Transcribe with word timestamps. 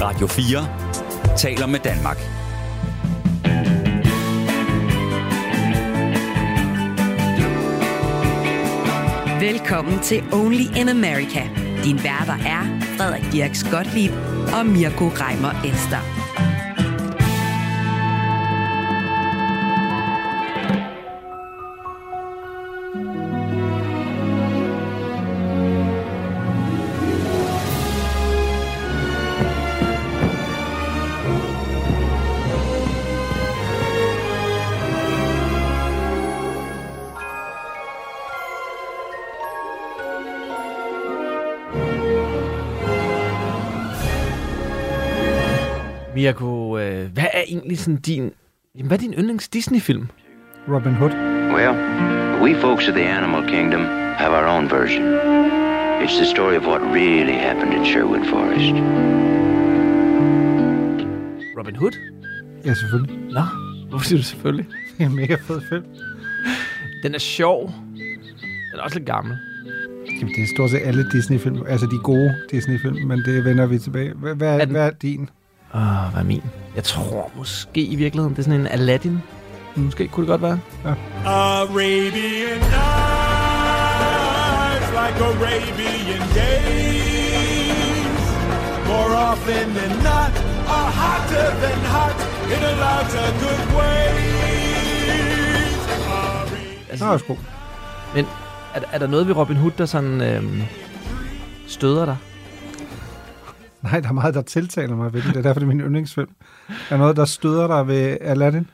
Radio 0.00 0.26
4 0.26 1.36
taler 1.36 1.66
med 1.66 1.80
Danmark. 1.80 2.16
Velkommen 9.40 10.00
til 10.00 10.24
Only 10.32 10.76
in 10.76 10.88
America. 10.88 11.48
Din 11.84 11.96
værter 12.04 12.36
er 12.46 12.80
Frederik 12.96 13.32
Dirks 13.32 13.66
Gottlieb 13.70 14.12
og 14.58 14.66
Mirko 14.66 15.08
Reimer 15.08 15.62
Elster. 15.64 16.25
Egentlig 47.76 47.84
sådan 47.84 48.00
din... 48.00 48.30
Jamen, 48.76 48.86
hvad 48.88 48.98
er 48.98 49.02
din 49.02 49.12
yndlings 49.14 49.48
Disney-film? 49.48 50.08
Robin 50.68 50.94
Hood. 50.94 51.10
Well, 51.56 51.74
we 52.44 52.60
folks 52.60 52.88
of 52.88 52.94
the 52.94 53.04
animal 53.18 53.48
kingdom 53.48 53.80
have 54.22 54.32
our 54.38 54.46
own 54.56 54.70
version. 54.70 55.04
It's 56.04 56.16
the 56.16 56.26
story 56.34 56.56
of 56.56 56.64
what 56.66 56.80
really 56.82 57.32
happened 57.48 57.72
in 57.78 57.84
Sherwood 57.84 58.24
Forest. 58.32 58.72
Robin 61.58 61.76
Hood? 61.76 61.92
Ja, 62.64 62.74
selvfølgelig. 62.74 63.16
Nå, 63.32 63.40
hvorfor 63.88 64.04
siger 64.04 64.18
du 64.18 64.22
selvfølgelig? 64.24 64.66
Det 64.98 65.04
er 65.04 65.08
en 65.10 65.16
mega 65.16 65.34
fed 65.34 65.60
film. 65.68 65.84
Den 67.02 67.14
er 67.14 67.18
sjov. 67.18 67.72
Den 68.72 68.78
er 68.78 68.82
også 68.82 68.98
lidt 68.98 69.06
gammel. 69.06 69.36
Jamen, 70.20 70.34
det 70.34 70.42
er 70.42 70.46
stort 70.56 70.70
set 70.70 70.80
alle 70.84 71.10
Disney-film. 71.12 71.66
Altså 71.68 71.86
de 71.86 71.98
gode 72.02 72.34
Disney-film, 72.50 72.96
men 73.06 73.18
det 73.24 73.44
vender 73.44 73.66
vi 73.66 73.78
tilbage. 73.78 74.12
Hvad, 74.14 74.34
hvad, 74.34 74.54
Er 74.60 74.64
den- 74.64 74.70
hvad 74.70 74.86
er 74.86 74.90
din? 74.90 75.28
Åh, 75.74 75.80
hvad 76.12 76.20
er 76.20 76.24
min? 76.24 76.42
Jeg 76.76 76.84
tror 76.84 77.30
måske 77.36 77.80
i 77.80 77.94
virkeligheden, 77.96 78.34
det 78.34 78.38
er 78.38 78.42
sådan 78.44 78.60
en 78.60 78.66
Aladdin. 78.66 79.22
Måske 79.74 80.08
kunne 80.08 80.22
det 80.26 80.28
godt 80.28 80.42
være. 80.42 80.58
Arabian 81.24 82.12
Nights, 82.12 82.66
like 84.98 85.24
Arabian 85.24 86.22
days. 86.34 88.20
More 88.88 89.12
often 89.32 89.66
than 89.78 89.92
not, 90.08 90.32
are 90.76 90.90
hotter 91.00 91.50
than 91.62 91.78
hot 91.94 92.18
in 92.54 92.62
a 92.64 92.66
lot 92.84 93.10
of 93.24 93.30
good 93.42 93.62
ways. 93.78 94.26
Altså, 96.90 97.04
Nå, 97.06 97.18
sko. 97.18 97.38
Men 98.14 98.26
er, 98.74 98.80
er 98.92 98.98
der 98.98 99.06
noget 99.06 99.28
ved 99.28 99.36
Robin 99.36 99.56
Hood, 99.56 99.70
der 99.78 99.86
sådan 99.86 100.20
øhm, 100.20 100.62
støder 101.66 102.04
dig? 102.04 102.16
Nej, 103.90 104.00
der 104.00 104.08
er 104.08 104.12
meget, 104.12 104.34
der 104.34 104.42
tiltaler 104.42 104.96
mig 104.96 105.12
ved 105.12 105.22
den. 105.22 105.30
Det 105.30 105.36
er 105.36 105.42
derfor, 105.42 105.60
det 105.60 105.66
er 105.66 105.74
min 105.74 105.80
yndlingsfilm. 105.80 106.30
Er 106.68 106.74
der 106.90 106.96
noget, 106.96 107.16
der 107.16 107.24
støder 107.24 107.66
dig 107.66 107.86
ved 107.86 108.18
Aladdin? 108.20 108.70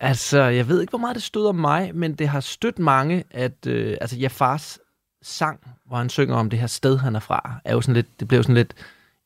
Altså, 0.00 0.42
jeg 0.42 0.68
ved 0.68 0.80
ikke, 0.80 0.90
hvor 0.90 0.98
meget 0.98 1.14
det 1.14 1.22
støder 1.22 1.52
mig, 1.52 1.94
men 1.94 2.14
det 2.14 2.28
har 2.28 2.40
stødt 2.40 2.78
mange, 2.78 3.24
at 3.30 3.66
øh, 3.66 3.96
altså, 4.00 4.16
Jafars 4.16 4.78
sang, 5.22 5.60
hvor 5.86 5.96
han 5.96 6.08
synger 6.08 6.36
om 6.36 6.50
det 6.50 6.58
her 6.58 6.66
sted, 6.66 6.98
han 6.98 7.16
er 7.16 7.20
fra, 7.20 7.60
er 7.64 7.74
jo 7.74 7.80
sådan 7.80 7.94
lidt, 7.94 8.20
det 8.20 8.28
blev 8.28 8.42
sådan 8.42 8.54
lidt 8.54 8.74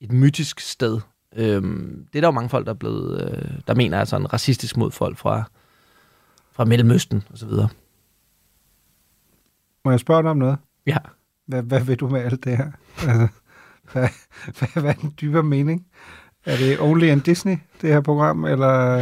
et 0.00 0.12
mytisk 0.12 0.60
sted. 0.60 1.00
Øhm, 1.36 2.06
det 2.12 2.18
er 2.18 2.20
der 2.20 2.28
jo 2.28 2.32
mange 2.32 2.48
folk, 2.48 2.66
der 2.66 2.72
er 2.72 2.76
blevet, 2.76 3.22
øh, 3.22 3.60
der 3.66 3.74
mener 3.74 3.98
er 3.98 4.04
sådan 4.04 4.32
racistisk 4.32 4.76
mod 4.76 4.90
folk 4.90 5.18
fra, 5.18 5.42
fra 6.52 6.64
Mellemøsten 6.64 7.22
og 7.30 7.38
så 7.38 7.46
videre. 7.46 7.68
Må 9.84 9.90
jeg 9.90 10.00
spørge 10.00 10.22
dig 10.22 10.30
om 10.30 10.36
noget? 10.36 10.58
Ja. 10.86 10.96
Hvad, 11.46 11.62
hvad 11.62 11.80
vil 11.80 11.96
du 11.96 12.08
med 12.08 12.20
alt 12.20 12.44
det 12.44 12.56
her? 12.56 12.70
Altså, 13.08 13.28
hvad, 13.92 14.08
hvad, 14.58 14.82
hvad 14.82 14.90
er 14.90 14.92
den 14.92 15.14
dybere 15.20 15.42
mening? 15.42 15.86
Er 16.46 16.56
det 16.56 16.80
only 16.80 17.04
in 17.04 17.20
Disney, 17.20 17.58
det 17.80 17.92
her 17.92 18.00
program, 18.00 18.44
eller 18.44 18.96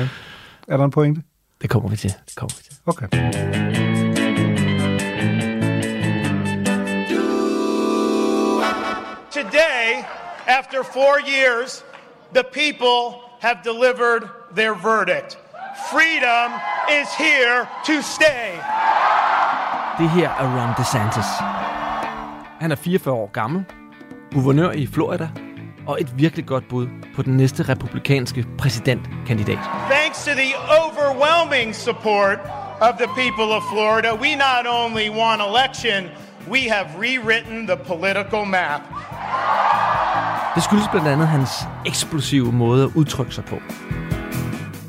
er 0.68 0.76
der 0.76 0.84
en 0.84 0.90
pointe? 0.90 1.22
Det 1.62 1.70
kommer 1.70 1.88
vi 1.88 1.96
til. 1.96 2.12
Det 2.26 2.36
kommer 2.36 2.54
vi 2.56 2.62
til. 2.62 2.76
Okay. 2.86 3.06
Today, 9.30 10.04
after 10.46 10.82
four 10.82 11.20
years, 11.26 11.84
the 12.34 12.44
people 12.52 13.20
have 13.40 13.58
delivered 13.64 14.22
their 14.54 14.74
verdict. 14.74 15.38
Freedom 15.92 16.52
is 17.00 17.08
here 17.14 17.66
to 17.84 18.02
stay. 18.02 18.48
Det 19.98 20.10
her 20.10 20.30
er 20.30 20.46
Ron 20.56 20.74
DeSantis. 20.78 21.30
Han 22.60 22.72
er 22.72 22.76
44 22.76 23.14
år 23.14 23.30
gammel, 23.32 23.64
guvernør 24.32 24.70
i 24.70 24.86
Florida, 24.86 25.28
og 25.86 25.98
et 26.00 26.18
virkelig 26.18 26.46
godt 26.46 26.68
bud 26.68 26.86
på 27.16 27.22
den 27.22 27.36
næste 27.36 27.62
republikanske 27.62 28.46
præsidentkandidat. 28.58 29.58
Thanks 29.90 30.24
to 30.24 30.30
the 30.30 30.52
overwhelming 30.80 31.74
support 31.74 32.38
of 32.80 32.92
the 33.02 33.08
people 33.22 33.48
of 33.58 33.62
Florida, 33.72 34.14
we 34.14 34.30
not 34.34 34.64
only 34.80 35.08
won 35.20 35.38
election, 35.50 36.00
we 36.50 36.60
have 36.70 36.86
rewritten 37.04 37.66
the 37.66 37.76
political 37.76 38.44
map. 38.46 38.82
Det 40.54 40.62
skyldes 40.62 40.88
blandt 40.88 41.08
andet 41.08 41.28
hans 41.28 41.50
eksplosive 41.86 42.52
måde 42.52 42.84
at 42.84 42.90
udtrykke 42.94 43.34
sig 43.34 43.44
på. 43.44 43.56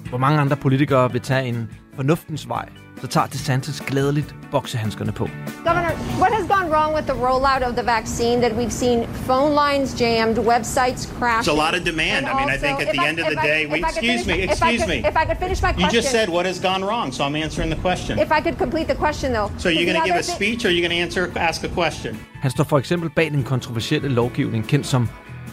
Hvor 0.10 0.18
mange 0.18 0.40
andre 0.40 0.56
politikere 0.56 1.12
vil 1.12 1.22
tage 1.22 1.46
en 1.48 1.70
fornuftens 1.96 2.50
vej, 2.50 2.70
så 3.02 3.08
tager 3.08 3.28
DeSantis 3.28 3.82
glædeligt 3.88 4.36
boksehandskerne 4.52 5.12
på. 5.12 5.30
Governor, 5.66 5.92
what 6.22 6.32
has 6.38 6.46
gone 6.56 6.68
wrong 6.76 6.96
with 6.96 7.06
the 7.08 7.18
rollout 7.28 7.64
of 7.70 7.74
the 7.76 7.86
vaccine 7.86 8.42
that 8.42 8.52
we've 8.52 8.72
seen 8.84 9.08
phone 9.28 9.52
lines 9.64 10.02
jammed, 10.02 10.38
websites 10.38 11.02
crashing? 11.20 11.54
It's 11.54 11.62
a 11.62 11.66
lot 11.66 11.74
of 11.80 11.86
demand. 11.86 12.22
And 12.26 12.28
I 12.28 12.34
mean, 12.40 12.50
I 12.56 12.58
think 12.66 12.76
at 12.86 12.88
the 12.96 13.02
I- 13.04 13.10
end 13.10 13.20
of 13.20 13.26
the 13.34 13.40
I- 13.44 13.48
day, 13.52 13.62
we, 13.74 13.80
excuse 13.80 14.24
finish- 14.24 14.38
me, 14.38 14.44
excuse 14.44 14.82
could- 14.84 15.04
me. 15.04 15.10
If 15.12 15.16
I 15.22 15.26
could 15.30 15.40
finish 15.46 15.60
my 15.62 15.70
You 15.70 15.76
question. 15.76 16.02
just 16.02 16.10
said 16.16 16.28
what 16.38 16.46
has 16.52 16.60
gone 16.70 16.82
wrong, 16.90 17.08
so 17.16 17.20
I'm 17.28 17.36
answering 17.46 17.70
the 17.76 17.82
question. 17.88 18.14
If 18.26 18.32
I 18.38 18.40
could 18.46 18.58
complete 18.66 18.88
the 18.94 19.00
question, 19.06 19.28
though. 19.38 19.50
So 19.64 19.70
you're 19.70 19.90
going 19.92 20.02
to 20.04 20.08
give 20.10 20.20
a 20.20 20.28
speech 20.38 20.62
or 20.66 20.70
you're 20.74 20.86
going 20.88 20.96
to 21.00 21.02
answer, 21.06 21.22
ask 21.50 21.60
a 21.64 21.72
question? 21.81 22.12
Han 22.42 22.52
står 22.52 22.64
for 22.64 22.78
eksempel 22.80 23.10
bag 23.10 23.31
den 23.31 23.44
kontroversielle 23.44 24.10
lovgivning, 24.10 24.68
kendt 24.68 24.88
som 24.88 25.10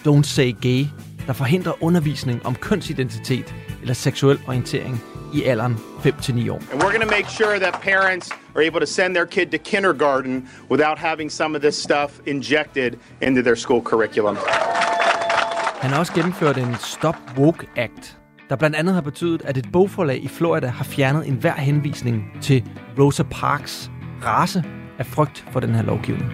Don't 0.08 0.22
Say 0.22 0.52
Gay, 0.62 0.86
der 1.26 1.32
forhindrer 1.32 1.72
undervisning 1.82 2.46
om 2.46 2.54
kønsidentitet 2.54 3.54
eller 3.80 3.94
seksuel 3.94 4.38
orientering 4.46 5.02
i 5.34 5.42
alderen 5.42 5.76
5-9 5.98 6.50
år. 6.50 6.62
And 6.72 6.82
we're 6.82 6.96
going 6.96 7.10
to 7.10 7.16
make 7.16 7.28
sure 7.28 7.58
that 7.58 7.74
parents 7.82 8.30
are 8.56 8.66
able 8.66 8.80
to 8.80 8.86
send 8.86 9.14
their 9.14 9.26
kid 9.26 9.46
to 9.46 9.58
kindergarten 9.58 10.48
without 10.70 10.98
having 10.98 11.32
some 11.32 11.56
of 11.56 11.62
this 11.62 11.74
stuff 11.74 12.20
injected 12.26 12.92
into 13.22 13.42
their 13.42 13.54
school 13.54 13.82
curriculum. 13.82 14.36
Han 15.80 15.90
har 15.90 15.98
også 15.98 16.12
gennemført 16.12 16.58
en 16.58 16.74
Stop 16.78 17.16
Woke 17.38 17.66
Act, 17.76 18.16
der 18.48 18.56
blandt 18.56 18.76
andet 18.76 18.94
har 18.94 19.00
betydet, 19.00 19.42
at 19.44 19.56
et 19.56 19.66
bogforlag 19.72 20.22
i 20.22 20.28
Florida 20.28 20.66
har 20.66 20.84
fjernet 20.84 21.28
enhver 21.28 21.54
henvisning 21.54 22.24
til 22.42 22.64
Rosa 22.98 23.22
Parks 23.22 23.90
race 24.24 24.64
af 24.98 25.06
frygt 25.06 25.44
for 25.52 25.60
den 25.60 25.74
her 25.74 25.82
lovgivning. 25.82 26.32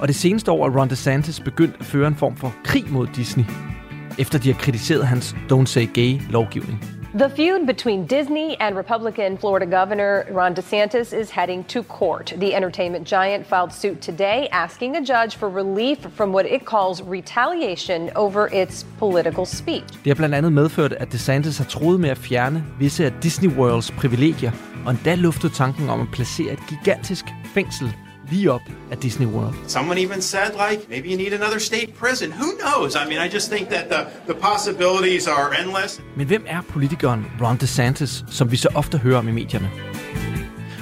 Og 0.00 0.08
det 0.08 0.16
seneste 0.16 0.50
år 0.50 0.66
er 0.66 0.78
Ron 0.78 0.88
DeSantis 0.88 1.40
begyndt 1.40 1.76
at 1.80 1.86
føre 1.86 2.08
en 2.08 2.16
form 2.16 2.36
for 2.36 2.54
krig 2.64 2.84
mod 2.90 3.06
Disney, 3.06 3.44
efter 4.18 4.38
de 4.38 4.52
har 4.52 4.60
kritiseret 4.60 5.06
hans 5.06 5.36
Don't 5.52 5.66
Say 5.66 5.88
Gay 5.94 6.20
lovgivning. 6.30 7.03
The 7.16 7.28
feud 7.28 7.64
between 7.64 8.06
Disney 8.06 8.56
and 8.58 8.76
Republican 8.76 9.38
Florida 9.38 9.66
Governor 9.66 10.26
Ron 10.32 10.52
DeSantis 10.52 11.12
is 11.12 11.30
heading 11.30 11.64
to 11.68 11.84
court. 11.84 12.34
The 12.40 12.56
entertainment 12.56 13.06
giant 13.06 13.46
filed 13.46 13.72
suit 13.72 14.00
today 14.00 14.48
asking 14.50 14.96
a 14.96 15.00
judge 15.00 15.36
for 15.36 15.48
relief 15.48 15.98
from 16.16 16.32
what 16.32 16.44
it 16.46 16.64
calls 16.64 17.02
retaliation 17.02 18.10
over 18.16 18.48
its 18.52 18.84
political 18.98 19.46
speech. 19.46 19.84
Det 20.04 20.06
har 20.06 20.14
blandt 20.14 20.34
andet 20.34 20.52
medført, 20.52 20.92
at 20.92 21.12
DeSantis 21.12 21.58
har 21.58 21.64
troet 21.64 22.00
med 22.00 22.10
at 22.10 22.18
fjerne 22.18 22.64
visse 22.78 23.04
af 23.04 23.12
Disney 23.22 23.50
Worlds 23.50 23.90
privilegier, 23.90 24.52
og 24.86 24.90
endda 24.90 25.14
luftet 25.14 25.52
tanken 25.52 25.88
om 25.88 26.00
at 26.00 26.08
placere 26.12 26.52
et 26.52 26.60
gigantisk 26.68 27.24
fængsel 27.44 27.92
lige 28.30 28.52
op 28.52 28.60
af 28.90 28.98
Disney 28.98 29.26
World. 29.26 29.54
Someone 29.66 30.00
even 30.00 30.22
said, 30.22 30.50
like, 30.70 30.86
maybe 30.88 31.08
you 31.08 31.16
need 31.16 31.32
another 31.32 31.58
state 31.58 31.92
prison. 31.98 32.32
Who 32.32 32.50
knows? 32.62 32.94
I 32.94 33.08
mean, 33.08 33.26
I 33.28 33.34
just 33.34 33.50
think 33.52 33.68
that 33.68 33.84
the, 33.90 34.32
the 34.32 34.40
possibilities 34.40 35.26
are 35.26 35.62
endless. 35.62 36.02
Men 36.16 36.26
hvem 36.26 36.44
er 36.46 36.60
politikeren 36.68 37.26
Ron 37.42 37.56
DeSantis, 37.56 38.24
som 38.30 38.50
vi 38.50 38.56
så 38.56 38.68
ofte 38.74 38.98
hører 38.98 39.18
om 39.18 39.28
i 39.28 39.32
medierne? 39.32 39.70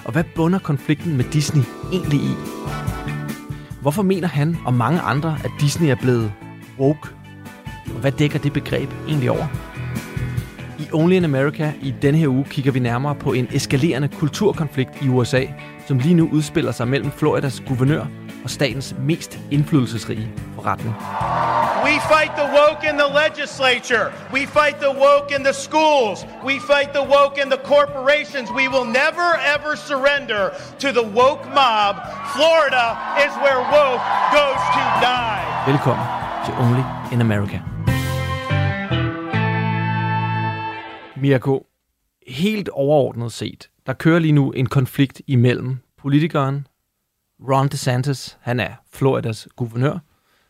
Og 0.04 0.12
hvad 0.12 0.24
bunder 0.34 0.58
konflikten 0.58 1.16
med 1.16 1.24
Disney 1.24 1.62
egentlig 1.92 2.20
i? 2.20 2.34
Hvorfor 3.80 4.02
mener 4.02 4.28
han 4.28 4.56
og 4.64 4.74
mange 4.74 5.00
andre, 5.00 5.38
at 5.44 5.50
Disney 5.60 5.88
er 5.88 5.94
blevet 5.94 6.32
woke? 6.78 7.08
Og 7.94 8.00
hvad 8.00 8.12
dækker 8.12 8.38
det 8.38 8.52
begreb 8.52 8.90
egentlig 9.08 9.30
over? 9.30 9.46
I 10.78 10.88
Only 10.92 11.14
in 11.14 11.24
America 11.24 11.72
i 11.82 11.94
denne 12.02 12.18
her 12.18 12.28
uge 12.28 12.44
kigger 12.44 12.72
vi 12.72 12.78
nærmere 12.78 13.14
på 13.14 13.32
en 13.32 13.48
eskalerende 13.52 14.08
kulturkonflikt 14.08 14.90
i 15.02 15.08
USA, 15.08 15.44
som 15.86 15.98
lige 15.98 16.14
nu 16.14 16.28
udspiller 16.32 16.72
sig 16.72 16.88
mellem 16.88 17.10
Floridas 17.10 17.62
guvernør 17.66 18.04
og 18.44 18.50
statens 18.50 18.94
mest 18.98 19.38
indflydelsesrige 19.50 20.30
forretning. 20.54 20.94
We 21.84 21.94
fight 22.12 22.32
the 22.40 22.48
woke 22.58 22.82
in 22.90 22.96
the 23.02 23.10
legislature. 23.24 24.06
We 24.36 24.42
fight 24.58 24.76
the 24.86 24.92
woke 25.06 25.28
in 25.36 25.42
the 25.48 25.56
schools. 25.66 26.18
We 26.48 26.54
fight 26.70 26.90
the 26.98 27.04
woke 27.16 27.36
in 27.42 27.48
the 27.54 27.60
corporations. 27.74 28.46
We 28.60 28.66
will 28.74 28.88
never 29.02 29.28
ever 29.54 29.72
surrender 29.90 30.42
to 30.84 30.88
the 30.98 31.06
woke 31.20 31.44
mob. 31.60 31.94
Florida 32.34 32.86
is 33.24 33.32
where 33.44 33.60
woke 33.78 34.02
goes 34.38 34.62
to 34.76 34.82
die. 35.08 35.44
Velkommen 35.72 36.06
til 36.44 36.54
Only 36.64 36.84
in 37.12 37.20
America. 37.20 37.58
Mirko, 41.16 41.66
helt 42.26 42.68
overordnet 42.68 43.32
set, 43.32 43.68
der 43.86 43.92
kører 43.92 44.18
lige 44.18 44.32
nu 44.32 44.52
en 44.52 44.66
konflikt 44.66 45.22
imellem 45.26 45.76
politikeren 45.98 46.66
Ron 47.48 47.68
DeSantis, 47.68 48.38
han 48.40 48.60
er 48.60 48.70
Floridas 48.92 49.48
guvernør. 49.56 49.98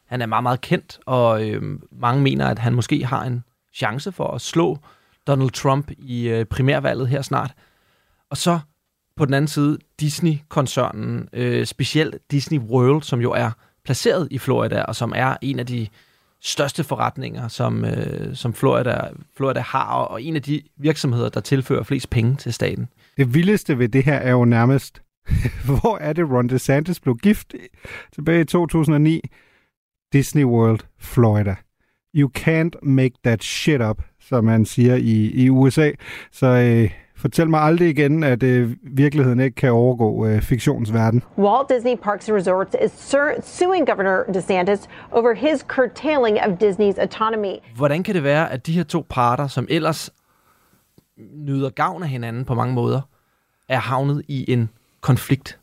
Han 0.06 0.22
er 0.22 0.26
meget, 0.26 0.42
meget 0.42 0.60
kendt, 0.60 0.98
og 1.06 1.48
øh, 1.48 1.78
mange 1.92 2.22
mener, 2.22 2.48
at 2.48 2.58
han 2.58 2.74
måske 2.74 3.04
har 3.04 3.24
en 3.24 3.44
chance 3.74 4.12
for 4.12 4.26
at 4.28 4.40
slå 4.40 4.78
Donald 5.26 5.50
Trump 5.50 5.90
i 5.98 6.28
øh, 6.28 6.44
primærvalget 6.44 7.08
her 7.08 7.22
snart. 7.22 7.54
Og 8.30 8.36
så 8.36 8.58
på 9.16 9.24
den 9.24 9.34
anden 9.34 9.48
side 9.48 9.78
Disney-koncernen, 10.00 11.28
øh, 11.32 11.66
specielt 11.66 12.30
Disney 12.30 12.58
World, 12.58 13.02
som 13.02 13.20
jo 13.20 13.32
er 13.32 13.50
placeret 13.84 14.28
i 14.30 14.38
Florida, 14.38 14.82
og 14.82 14.96
som 14.96 15.12
er 15.16 15.36
en 15.42 15.58
af 15.58 15.66
de 15.66 15.88
største 16.40 16.84
forretninger, 16.84 17.48
som, 17.48 17.84
øh, 17.84 18.36
som 18.36 18.54
Florida, 18.54 19.08
Florida 19.36 19.60
har, 19.60 19.94
og 19.94 20.22
en 20.22 20.36
af 20.36 20.42
de 20.42 20.62
virksomheder, 20.76 21.28
der 21.28 21.40
tilfører 21.40 21.82
flest 21.82 22.10
penge 22.10 22.36
til 22.36 22.52
staten. 22.52 22.88
Det 23.16 23.34
vildeste 23.34 23.78
ved 23.78 23.88
det 23.88 24.04
her 24.04 24.16
er 24.16 24.30
jo 24.30 24.44
nærmest, 24.44 25.02
hvor 25.66 25.98
er 25.98 26.12
det 26.12 26.30
Ron 26.30 26.48
DeSantis 26.48 27.00
blev 27.00 27.16
gift 27.16 27.54
tilbage 28.12 28.40
i 28.40 28.44
2009? 28.44 29.20
Disney 30.12 30.44
World, 30.44 30.80
Florida. 30.98 31.54
You 32.14 32.30
can't 32.38 32.74
make 32.82 33.14
that 33.24 33.42
shit 33.44 33.80
up, 33.82 34.02
som 34.20 34.44
man 34.44 34.64
siger 34.64 34.96
i, 34.96 35.30
i 35.34 35.50
USA. 35.50 35.90
Så 36.32 36.46
øh, 36.46 36.90
fortæl 37.16 37.50
mig 37.50 37.60
aldrig 37.60 37.88
igen, 37.88 38.24
at 38.24 38.42
øh, 38.42 38.70
virkeligheden 38.82 39.40
ikke 39.40 39.54
kan 39.54 39.70
overgå 39.70 40.26
øh, 40.26 40.42
fiktionens 40.42 40.92
verden. 40.92 41.22
Walt 41.38 41.68
Disney 41.68 41.96
Parks 42.02 42.28
and 42.28 42.36
Resorts 42.36 42.76
is 42.84 43.16
suing 43.42 43.86
Governor 43.86 44.22
DeSantis 44.34 44.88
over 45.10 45.34
his 45.34 45.60
curtailing 45.60 46.38
of 46.40 46.58
Disney's 46.62 47.00
autonomy. 47.00 47.54
Hvordan 47.76 48.02
kan 48.02 48.14
det 48.14 48.22
være, 48.22 48.52
at 48.52 48.66
de 48.66 48.72
her 48.72 48.84
to 48.84 49.06
parter, 49.10 49.46
som 49.46 49.66
ellers 49.70 50.10
nyder 51.32 51.70
gavn 51.70 52.02
af 52.02 52.08
hinanden 52.08 52.44
på 52.44 52.54
mange 52.54 52.74
måder, 52.74 53.00
er 53.68 53.78
havnet 53.78 54.22
i 54.28 54.52
en 54.52 54.68
konflikt? 55.00 55.58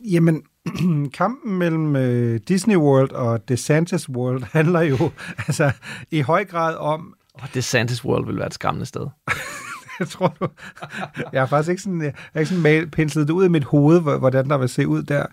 Jamen, 0.00 0.42
kampen 1.14 1.58
mellem 1.58 1.96
øh, 1.96 2.40
Disney 2.48 2.76
World 2.76 3.12
og 3.12 3.48
DeSantis 3.48 4.08
World 4.08 4.42
handler 4.58 4.80
jo 4.80 5.10
altså 5.38 5.72
i 6.10 6.20
høj 6.20 6.44
grad 6.44 6.76
om... 6.76 7.14
Og 7.34 7.48
DeSantis 7.54 8.04
World 8.04 8.26
vil 8.26 8.36
være 8.36 8.46
et 8.46 8.54
skræmmende 8.54 8.86
sted. 8.86 9.06
jeg 10.00 10.08
tror 10.08 10.36
du. 10.40 10.48
Jeg 11.32 11.40
har 11.40 11.46
faktisk 11.46 11.70
ikke 11.70 11.82
sådan, 11.82 12.02
jeg 12.02 12.12
har 12.32 12.40
ikke 12.40 12.48
sådan 12.48 12.62
mal, 12.62 12.90
penslet 12.90 13.28
det 13.28 13.34
ud 13.34 13.44
i 13.44 13.48
mit 13.48 13.64
hoved, 13.64 14.00
hvordan 14.00 14.48
der 14.48 14.58
vil 14.58 14.68
se 14.68 14.88
ud 14.88 15.02
der. 15.02 15.26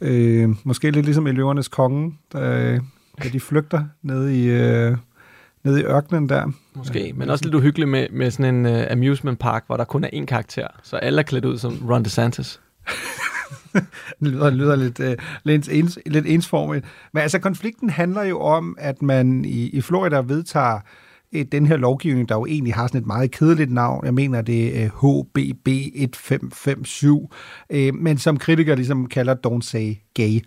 Øh, 0.00 0.48
måske 0.64 0.90
lidt 0.90 1.04
ligesom 1.04 1.26
i 1.26 1.32
Løvernes 1.32 1.68
Konge, 1.68 2.18
der, 2.32 2.80
da 3.22 3.28
de 3.28 3.40
flygter 3.40 3.84
ned 4.02 4.28
i, 4.28 4.46
øh, 4.46 4.96
ned 5.64 5.78
i 5.78 5.82
ørkenen 5.82 6.28
der. 6.28 6.52
Måske, 6.76 7.12
men 7.16 7.30
også 7.30 7.44
lidt 7.44 7.54
uhyggeligt 7.54 7.90
med, 7.90 8.06
med 8.12 8.30
sådan 8.30 8.54
en 8.54 8.66
uh, 8.66 8.82
amusement 8.90 9.38
park, 9.38 9.64
hvor 9.66 9.76
der 9.76 9.84
kun 9.84 10.04
er 10.04 10.08
én 10.14 10.24
karakter, 10.24 10.66
så 10.82 10.96
alle 10.96 11.18
er 11.18 11.22
klædt 11.22 11.44
ud 11.44 11.58
som 11.58 11.86
Ron 11.90 12.02
DeSantis. 12.02 12.60
det 13.74 13.86
lyder, 14.20 14.50
lyder 14.50 14.76
lidt, 14.76 15.00
uh, 15.00 15.12
lidt, 15.44 15.68
ens, 15.68 15.98
lidt 16.06 16.26
ensformigt. 16.26 16.84
Men 17.12 17.22
altså, 17.22 17.38
konflikten 17.38 17.90
handler 17.90 18.22
jo 18.22 18.40
om, 18.40 18.76
at 18.78 19.02
man 19.02 19.44
i, 19.44 19.68
i 19.68 19.80
Florida 19.80 20.20
vedtager 20.20 20.80
øh, 21.34 21.46
den 21.52 21.66
her 21.66 21.76
lovgivning, 21.76 22.28
der 22.28 22.34
jo 22.34 22.46
egentlig 22.46 22.74
har 22.74 22.86
sådan 22.86 23.00
et 23.00 23.06
meget 23.06 23.30
kedeligt 23.30 23.72
navn. 23.72 24.04
Jeg 24.04 24.14
mener, 24.14 24.42
det 24.42 24.82
er 24.82 24.88
HBB 24.88 25.68
1557, 25.68 27.04
øh, 27.70 27.94
men 27.94 28.18
som 28.18 28.36
kritikere 28.36 28.76
ligesom 28.76 29.06
kalder 29.06 29.34
Don't 29.46 29.60
Say 29.60 29.94
Gay 30.14 30.40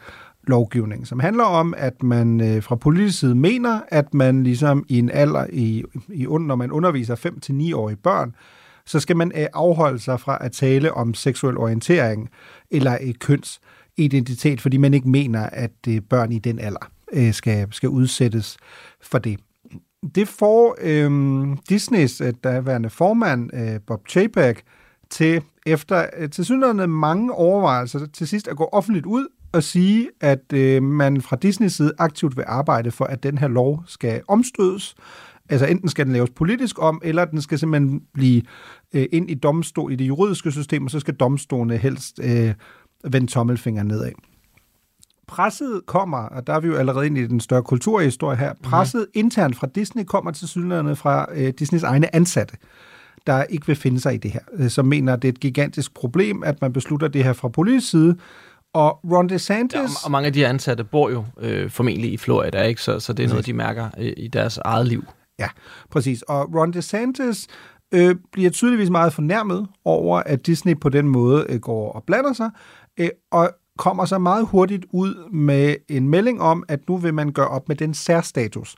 lovgivning, 0.48 1.08
som 1.08 1.20
handler 1.20 1.44
om, 1.44 1.74
at 1.78 2.04
man 2.04 2.42
øh, 2.42 2.64
fra 2.64 2.76
politisk 2.76 3.20
side 3.20 3.36
mener, 3.36 3.82
at 3.88 4.14
man 4.14 4.44
ligesom 4.44 4.86
i 4.88 5.00
en 5.00 5.10
alder, 5.10 5.46
i, 5.50 5.84
i, 6.14 6.24
når 6.24 6.56
man 6.56 6.72
underviser 6.72 7.16
5-9-årige 7.16 7.98
børn, 7.98 8.36
så 8.86 9.00
skal 9.00 9.18
man 9.18 9.32
øh, 9.36 9.46
afholde 9.54 10.00
sig 10.00 10.20
fra 10.20 10.38
at 10.42 10.52
tale 10.52 10.94
om 10.94 11.14
seksuel 11.14 11.58
orientering 11.58 12.30
eller 12.72 12.98
et 13.02 13.20
kønsidentitet, 13.20 14.62
fordi 14.62 14.78
man 14.78 14.94
ikke 14.94 15.10
mener, 15.10 15.44
at 15.44 15.72
øh, 15.88 16.02
børn 16.02 16.32
i 16.32 16.40
den 16.40 16.60
alder 16.60 16.92
øh, 17.14 17.34
skal, 17.34 17.68
skal 17.72 17.90
udsættes 17.90 18.58
for 19.02 19.18
det. 19.18 19.40
Det 20.16 20.28
får 20.28 20.78
øh, 20.82 21.48
Disneys 21.70 22.22
øh, 22.22 22.34
daværende 22.44 22.90
formand, 22.90 23.50
øh, 23.54 23.80
Bob 23.88 24.08
Chapek, 24.10 24.64
til 25.10 25.42
efter 25.66 26.06
øh, 26.18 26.30
til 26.30 26.46
synligheden 26.46 26.92
mange 26.92 27.34
overvejelser 27.34 28.06
til 28.06 28.28
sidst 28.28 28.48
at 28.48 28.58
gå 28.58 28.70
offentligt 28.72 29.06
ud 29.06 29.28
at 29.54 29.64
sige, 29.64 30.10
at 30.22 30.54
øh, 30.54 30.84
man 30.84 31.22
fra 31.22 31.36
Disneys 31.36 31.74
side 31.74 31.92
aktivt 31.98 32.38
vil 32.38 32.46
arbejde 32.48 32.92
for, 32.92 33.06
at 33.06 33.24
den 33.24 33.38
her 33.38 33.48
lov 33.48 33.84
skal 33.88 34.22
omstødes. 34.28 34.96
Altså 35.50 35.66
enten 35.66 35.90
skal 35.90 36.06
den 36.06 36.14
laves 36.14 36.30
politisk 36.30 36.82
om, 36.82 37.02
eller 37.04 37.26
den 37.26 37.42
skal 37.42 37.60
simpelthen 37.60 38.02
blive 38.14 38.42
øh, 38.94 39.06
ind 39.12 39.30
i 39.30 39.34
domstol 39.34 39.92
i 39.92 39.96
det 39.96 40.08
juridiske 40.08 40.52
system, 40.52 40.86
og 40.86 40.92
så 40.92 41.00
skal 41.00 41.14
domstolene 41.14 41.78
helst 41.78 42.20
øh, 42.24 42.54
vende 43.04 43.28
tommelfingeren 43.28 43.88
nedad. 43.88 44.12
Presset 45.28 45.82
kommer, 45.86 46.18
og 46.18 46.48
der 46.48 46.54
er 46.54 46.60
vi 46.60 46.68
jo 46.68 46.76
allerede 46.76 47.06
ind 47.06 47.18
i 47.18 47.28
den 47.28 47.40
større 47.40 47.64
kulturhistorie 47.64 48.38
her, 48.38 48.54
mhm. 48.54 48.62
presset 48.62 49.02
mm. 49.02 49.20
internt 49.20 49.56
fra 49.56 49.68
Disney 49.76 50.04
kommer 50.04 50.32
til 50.32 50.48
synligheden 50.48 50.96
fra 50.96 51.26
øh, 51.34 51.54
Disneys 51.60 51.84
egne 51.84 52.16
ansatte 52.16 52.58
der 53.28 53.44
ikke 53.44 53.68
vil 53.68 53.76
finde 53.76 54.00
sig 54.00 54.14
i 54.14 54.18
det 54.18 54.32
her, 54.32 54.40
øh, 54.54 54.70
som 54.70 54.86
mener, 54.86 55.14
at 55.14 55.22
det 55.22 55.28
er 55.28 55.32
et 55.32 55.40
gigantisk 55.40 55.94
problem, 55.94 56.44
at 56.44 56.62
man 56.62 56.74
beslutter 56.74 57.08
det 57.08 57.24
her 57.24 57.34
fra 57.34 57.48
politisk 57.48 57.90
side, 57.90 58.16
og 58.74 59.00
Ron 59.12 59.30
DeSantis... 59.30 59.80
Ja, 59.80 60.06
og 60.06 60.12
mange 60.12 60.28
af 60.28 60.34
de 60.34 60.48
ansatte 60.48 60.84
bor 60.84 61.10
jo 61.10 61.26
øh, 61.40 61.70
formentlig 61.70 62.14
i 62.14 62.18
Florida, 62.18 62.62
ikke? 62.62 62.82
Så, 62.82 63.00
så 63.00 63.14
det 63.14 63.26
er 63.26 63.30
noget, 63.30 63.46
de 63.46 63.54
mærker 63.54 63.90
øh, 63.98 64.14
i 64.18 64.28
deres 64.28 64.58
eget 64.58 64.88
liv. 64.88 65.04
Ja, 65.40 65.48
præcis. 65.92 66.22
Og 66.22 66.56
Ron 66.56 66.74
DeSantis 66.74 67.48
øh, 67.94 68.16
bliver 68.32 68.50
tydeligvis 68.50 68.90
meget 68.90 69.14
fornærmet 69.14 69.68
over, 69.86 70.20
at 70.20 70.46
Disney 70.46 70.80
på 70.80 70.90
den 70.90 71.08
måde 71.08 71.46
øh, 71.50 71.60
går 71.60 71.92
og 71.92 72.04
blander 72.04 72.34
sig, 72.34 72.50
øh, 73.00 73.10
og 73.32 73.52
kommer 73.78 74.06
så 74.06 74.18
meget 74.18 74.48
hurtigt 74.48 74.86
ud 74.92 75.30
med 75.32 75.76
en 75.90 76.10
melding 76.10 76.42
om, 76.42 76.64
at 76.68 76.80
nu 76.88 76.98
vil 76.98 77.14
man 77.14 77.32
gøre 77.32 77.48
op 77.48 77.68
med 77.68 77.76
den 77.76 77.94
særstatus, 77.94 78.76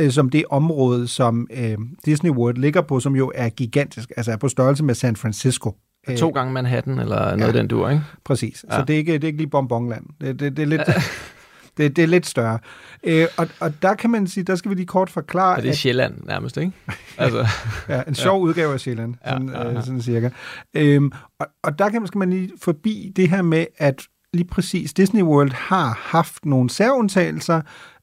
øh, 0.00 0.10
som 0.10 0.30
det 0.30 0.44
område, 0.50 1.08
som 1.08 1.48
øh, 1.50 1.78
Disney 2.04 2.30
World 2.30 2.56
ligger 2.56 2.80
på, 2.80 3.00
som 3.00 3.16
jo 3.16 3.32
er 3.34 3.48
gigantisk, 3.48 4.12
altså 4.16 4.32
er 4.32 4.36
på 4.36 4.48
størrelse 4.48 4.84
med 4.84 4.94
San 4.94 5.16
Francisco. 5.16 5.74
To 6.18 6.30
gange 6.30 6.52
Manhattan, 6.52 6.98
eller 6.98 7.36
noget 7.36 7.54
ja, 7.54 7.58
den 7.58 7.68
dur, 7.68 7.88
ikke? 7.88 8.02
Præcis. 8.24 8.64
Ja. 8.70 8.76
Så 8.76 8.84
det 8.84 8.94
er, 8.94 8.98
ikke, 8.98 9.12
det 9.12 9.24
er 9.24 9.26
ikke 9.26 9.38
lige 9.38 9.50
bonbonland. 9.50 10.04
Det, 10.20 10.40
det, 10.40 10.56
det 10.56 10.62
er 10.62 10.66
lidt... 10.66 10.82
det, 11.76 11.96
det 11.96 12.02
er 12.02 12.06
lidt 12.06 12.26
større. 12.26 12.58
Øh, 13.04 13.26
og, 13.36 13.48
og 13.60 13.82
der 13.82 13.94
kan 13.94 14.10
man 14.10 14.26
sige, 14.26 14.44
der 14.44 14.54
skal 14.54 14.70
vi 14.70 14.74
lige 14.74 14.86
kort 14.86 15.10
forklare... 15.10 15.56
Og 15.56 15.62
det 15.62 15.70
er 15.70 15.74
Sjælland 15.74 16.14
nærmest, 16.24 16.56
ikke? 16.56 16.72
Altså. 17.18 17.46
ja, 17.88 18.02
en 18.08 18.14
sjov 18.14 18.40
ja. 18.40 18.42
udgave 18.42 18.72
af 18.72 18.80
Sjælland, 18.80 19.14
sådan, 19.28 19.48
ja, 19.48 19.58
ja, 19.58 19.68
ja. 19.68 19.76
Øh, 19.76 19.84
sådan 19.84 20.02
cirka. 20.02 20.30
Øhm, 20.74 21.12
og, 21.38 21.46
og 21.62 21.78
der 21.78 21.88
kan, 21.88 22.06
skal 22.06 22.18
man 22.18 22.30
lige 22.30 22.50
forbi 22.62 23.12
det 23.16 23.28
her 23.28 23.42
med, 23.42 23.66
at 23.78 24.02
lige 24.32 24.46
præcis 24.46 24.92
Disney 24.92 25.22
World 25.22 25.52
har 25.52 25.98
haft 26.02 26.46
nogle 26.46 26.70
særundtagelser, 26.70 27.60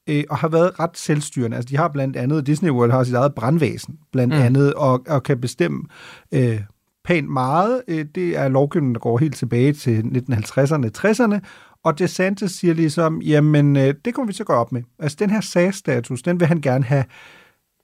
øh, 0.09 0.23
og 0.29 0.37
har 0.37 0.47
været 0.47 0.79
ret 0.79 0.97
selvstyrende. 0.97 1.57
Altså, 1.57 1.69
de 1.69 1.77
har 1.77 1.87
blandt 1.87 2.15
andet, 2.15 2.47
Disney 2.47 2.69
World 2.69 2.91
har 2.91 3.03
sit 3.03 3.15
eget 3.15 3.35
brandvæsen, 3.35 3.97
blandt 4.11 4.33
mm. 4.33 4.41
andet, 4.41 4.73
og, 4.73 5.05
og 5.07 5.23
kan 5.23 5.41
bestemme 5.41 5.83
øh, 6.31 6.59
pænt 7.09 7.29
meget. 7.29 7.81
Øh, 7.87 8.05
det 8.15 8.37
er 8.37 8.47
lovgivningen, 8.47 8.95
der 8.95 8.99
går 8.99 9.17
helt 9.17 9.35
tilbage 9.35 9.73
til 9.73 10.01
1950'erne, 10.01 10.89
60'erne, 10.97 11.39
og 11.83 11.99
DeSantis 11.99 12.51
siger 12.51 12.73
ligesom, 12.73 13.21
jamen, 13.21 13.77
øh, 13.77 13.93
det 14.05 14.13
kommer 14.13 14.27
vi 14.27 14.33
til 14.33 14.43
at 14.43 14.47
gøre 14.47 14.57
op 14.57 14.71
med. 14.71 14.81
Altså, 14.99 15.17
den 15.19 15.29
her 15.29 15.41
SAS-status, 15.41 16.21
den 16.21 16.39
vil 16.39 16.47
han 16.47 16.61
gerne 16.61 16.83
have 16.83 17.03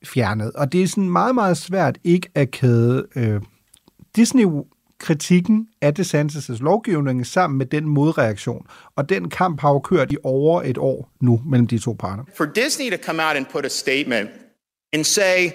fjernet. 0.03 0.51
Og 0.51 0.71
det 0.71 0.83
er 0.83 0.87
sådan 0.87 1.09
meget, 1.09 1.35
meget 1.35 1.57
svært 1.57 1.97
ikke 2.03 2.29
at 2.35 2.51
kæde 2.51 3.07
øh, 3.15 3.41
Disney 4.15 4.45
kritikken 4.99 5.67
af 5.81 5.91
DeSantis' 5.99 6.63
lovgivning 6.63 7.25
sammen 7.25 7.57
med 7.57 7.65
den 7.65 7.87
modreaktion. 7.87 8.65
Og 8.95 9.09
den 9.09 9.29
kamp 9.29 9.61
har 9.61 9.69
jo 9.69 9.79
kørt 9.79 10.11
i 10.11 10.17
over 10.23 10.61
et 10.61 10.77
år 10.77 11.09
nu 11.21 11.41
mellem 11.45 11.67
de 11.67 11.79
to 11.79 11.95
parter. 11.99 12.23
For 12.37 12.45
Disney 12.45 12.89
to 12.89 12.97
come 13.03 13.23
out 13.23 13.35
and 13.35 13.45
put 13.45 13.65
a 13.65 13.69
statement 13.69 14.29
and 14.93 15.03
say 15.03 15.51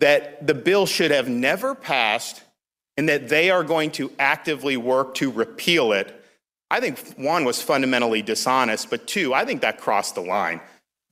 that 0.00 0.20
the 0.48 0.62
bill 0.64 0.86
should 0.86 1.12
have 1.12 1.28
never 1.28 1.74
passed 1.82 2.45
and 2.96 3.08
that 3.08 3.28
they 3.28 3.50
are 3.50 3.64
going 3.64 3.90
to 3.92 4.10
actively 4.18 4.76
work 4.76 5.14
to 5.14 5.30
repeal 5.30 5.92
it, 5.92 6.12
I 6.70 6.80
think 6.80 6.98
one 7.16 7.44
was 7.44 7.62
fundamentally 7.62 8.22
dishonest, 8.22 8.90
but 8.90 9.06
two, 9.06 9.34
I 9.34 9.44
think 9.44 9.60
that 9.60 9.78
crossed 9.78 10.14
the 10.14 10.22
line. 10.22 10.60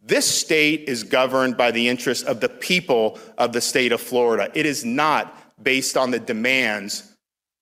This 0.03 0.27
state 0.27 0.89
is 0.89 1.03
governed 1.03 1.57
by 1.57 1.71
the 1.71 1.89
interests 1.89 2.25
of 2.25 2.41
the 2.41 2.49
people 2.49 3.19
of 3.39 3.53
the 3.53 3.61
state 3.61 3.93
of 3.93 4.01
Florida. 4.01 4.51
It 4.55 4.67
is 4.67 4.85
not 4.85 5.25
based 5.63 5.97
on 5.97 6.11
the 6.11 6.19
demands 6.19 7.15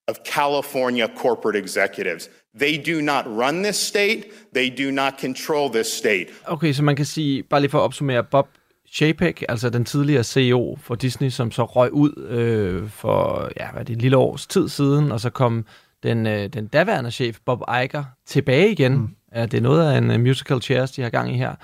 of 0.09 0.25
California 0.25 1.09
corporate 1.09 1.55
executives. 1.57 2.29
They 2.55 2.77
do 2.77 3.01
not 3.01 3.25
run 3.37 3.63
this 3.63 3.79
state. 3.79 4.33
They 4.53 4.71
do 4.71 4.91
not 4.91 5.19
control 5.19 5.69
this 5.69 5.93
state. 5.93 6.31
Okay, 6.49 6.73
så 6.73 6.83
man 6.83 6.97
kan 6.97 7.05
sige, 7.05 7.43
bare 7.43 7.61
lige 7.61 7.71
for 7.71 7.79
at 7.79 7.85
opsummere, 7.85 8.23
Bob 8.23 8.49
Chapek, 8.93 9.45
altså 9.49 9.71
den 9.71 9.85
tidligere 9.85 10.25
CEO 10.25 10.79
for 10.81 10.95
Disney, 10.95 11.31
som 11.31 11.51
så 11.51 11.65
røg 11.65 11.93
ud 11.93 12.27
øh, 12.29 12.89
for 12.89 13.51
ja, 13.61 13.71
hvad 13.71 13.81
er 13.81 13.85
det, 13.85 13.97
et 13.97 14.03
lille 14.03 14.17
års 14.17 14.47
tid 14.47 14.69
siden, 14.69 15.13
og 15.13 15.21
så 15.21 15.31
kom 15.31 15.65
den, 16.03 16.27
øh, 16.27 16.49
den 16.49 16.67
daværende 16.67 17.11
chef, 17.11 17.39
Bob 17.47 17.61
Iger, 17.69 18.05
tilbage 18.27 18.71
igen. 18.71 18.93
Mm. 18.93 19.09
Ja, 19.35 19.47
det 19.47 19.55
er 19.55 19.63
noget 19.63 19.93
af 19.93 19.99
en 19.99 20.11
uh, 20.11 20.21
musical 20.21 20.63
chairs, 20.63 20.91
de 20.91 21.03
har 21.03 21.11
gang 21.11 21.35
i 21.35 21.37
her. 21.37 21.55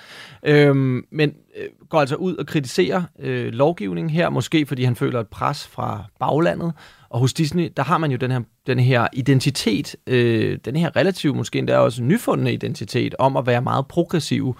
Øhm, 0.43 1.05
men 1.13 1.35
øh, 1.57 1.67
går 1.89 2.01
altså 2.01 2.15
ud 2.17 2.37
og 2.37 2.47
kritiserer 2.47 3.03
øh, 3.19 3.53
lovgivningen 3.53 4.11
her, 4.11 4.31
måske 4.31 4.67
fordi 4.67 4.85
han 4.85 4.97
føler 4.97 5.21
et 5.21 5.29
pres 5.29 5.67
fra 5.67 6.05
baglandet. 6.21 6.73
Og 7.09 7.21
hos 7.21 7.35
Disney, 7.35 7.73
der 7.77 7.83
har 7.83 7.99
man 7.99 8.11
jo 8.11 8.17
den 8.17 8.31
her, 8.31 8.41
den 8.67 8.79
her 8.79 9.07
identitet, 9.13 9.97
øh, 10.07 10.59
den 10.65 10.77
her 10.77 10.97
relativt 10.97 11.37
måske 11.37 11.59
endda 11.59 11.79
også 11.79 12.03
nyfundne 12.03 12.53
identitet, 12.53 13.15
om 13.19 13.37
at 13.37 13.47
være 13.47 13.63
meget 13.63 13.87
progressiv, 13.87 14.57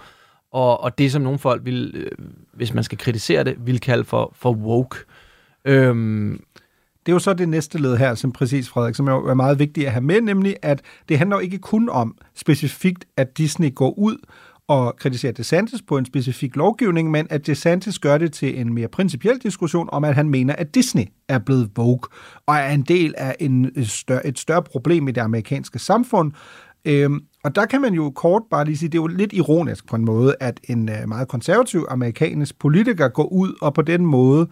og, 0.51 0.83
og 0.83 0.97
det 0.97 1.11
som 1.11 1.21
nogle 1.21 1.39
folk 1.39 1.65
vil, 1.65 1.91
øh, 1.95 2.27
hvis 2.53 2.73
man 2.73 2.83
skal 2.83 2.97
kritisere 2.97 3.43
det, 3.43 3.55
vil 3.59 3.79
kalde 3.79 4.03
for, 4.03 4.33
for 4.35 4.53
woke. 4.53 4.97
Øhm, 5.65 6.43
det 7.05 7.11
er 7.11 7.15
jo 7.15 7.19
så 7.19 7.33
det 7.33 7.49
næste 7.49 7.77
led 7.77 7.97
her, 7.97 8.15
som 8.15 8.31
præcis 8.31 8.69
Frederik, 8.69 8.95
som 8.95 9.07
er 9.07 9.33
meget 9.33 9.59
vigtigt 9.59 9.85
at 9.85 9.91
have 9.91 10.03
med, 10.03 10.21
nemlig 10.21 10.55
at 10.61 10.81
det 11.09 11.17
handler 11.17 11.35
jo 11.35 11.39
ikke 11.39 11.57
kun 11.57 11.89
om 11.89 12.17
specifikt, 12.35 13.05
at 13.17 13.37
Disney 13.37 13.75
går 13.75 13.99
ud 13.99 14.17
og 14.67 14.95
kritiserer 14.95 15.31
DeSantis 15.31 15.81
på 15.81 15.97
en 15.97 16.05
specifik 16.05 16.55
lovgivning, 16.55 17.11
men 17.11 17.27
at 17.29 17.47
DeSantis 17.47 17.99
gør 17.99 18.17
det 18.17 18.33
til 18.33 18.59
en 18.59 18.73
mere 18.73 18.87
principiel 18.87 19.37
diskussion 19.37 19.89
om, 19.91 20.03
at 20.03 20.15
han 20.15 20.29
mener, 20.29 20.55
at 20.55 20.75
Disney 20.75 21.03
er 21.27 21.39
blevet 21.39 21.69
woke 21.77 22.09
og 22.45 22.55
er 22.55 22.69
en 22.69 22.81
del 22.81 23.13
af 23.17 23.35
en 23.39 23.71
øh, 23.75 23.85
større, 23.85 24.27
et 24.27 24.39
større 24.39 24.63
problem 24.63 25.07
i 25.07 25.11
det 25.11 25.21
amerikanske 25.21 25.79
samfund. 25.79 26.31
Øhm, 26.85 27.19
og 27.49 27.55
der 27.55 27.65
kan 27.65 27.81
man 27.81 27.93
jo 27.93 28.09
kort 28.15 28.41
bare 28.51 28.65
lige 28.65 28.77
sige, 28.77 28.89
det 28.89 28.97
er 28.97 29.01
jo 29.01 29.07
lidt 29.07 29.33
ironisk 29.33 29.87
på 29.87 29.95
en 29.95 30.05
måde, 30.05 30.35
at 30.39 30.59
en 30.63 30.89
øh, 30.89 31.07
meget 31.07 31.27
konservativ 31.27 31.85
amerikansk 31.89 32.59
politiker 32.59 33.07
går 33.07 33.23
ud 33.23 33.53
og 33.61 33.73
på 33.73 33.81
den 33.81 34.05
måde 34.05 34.47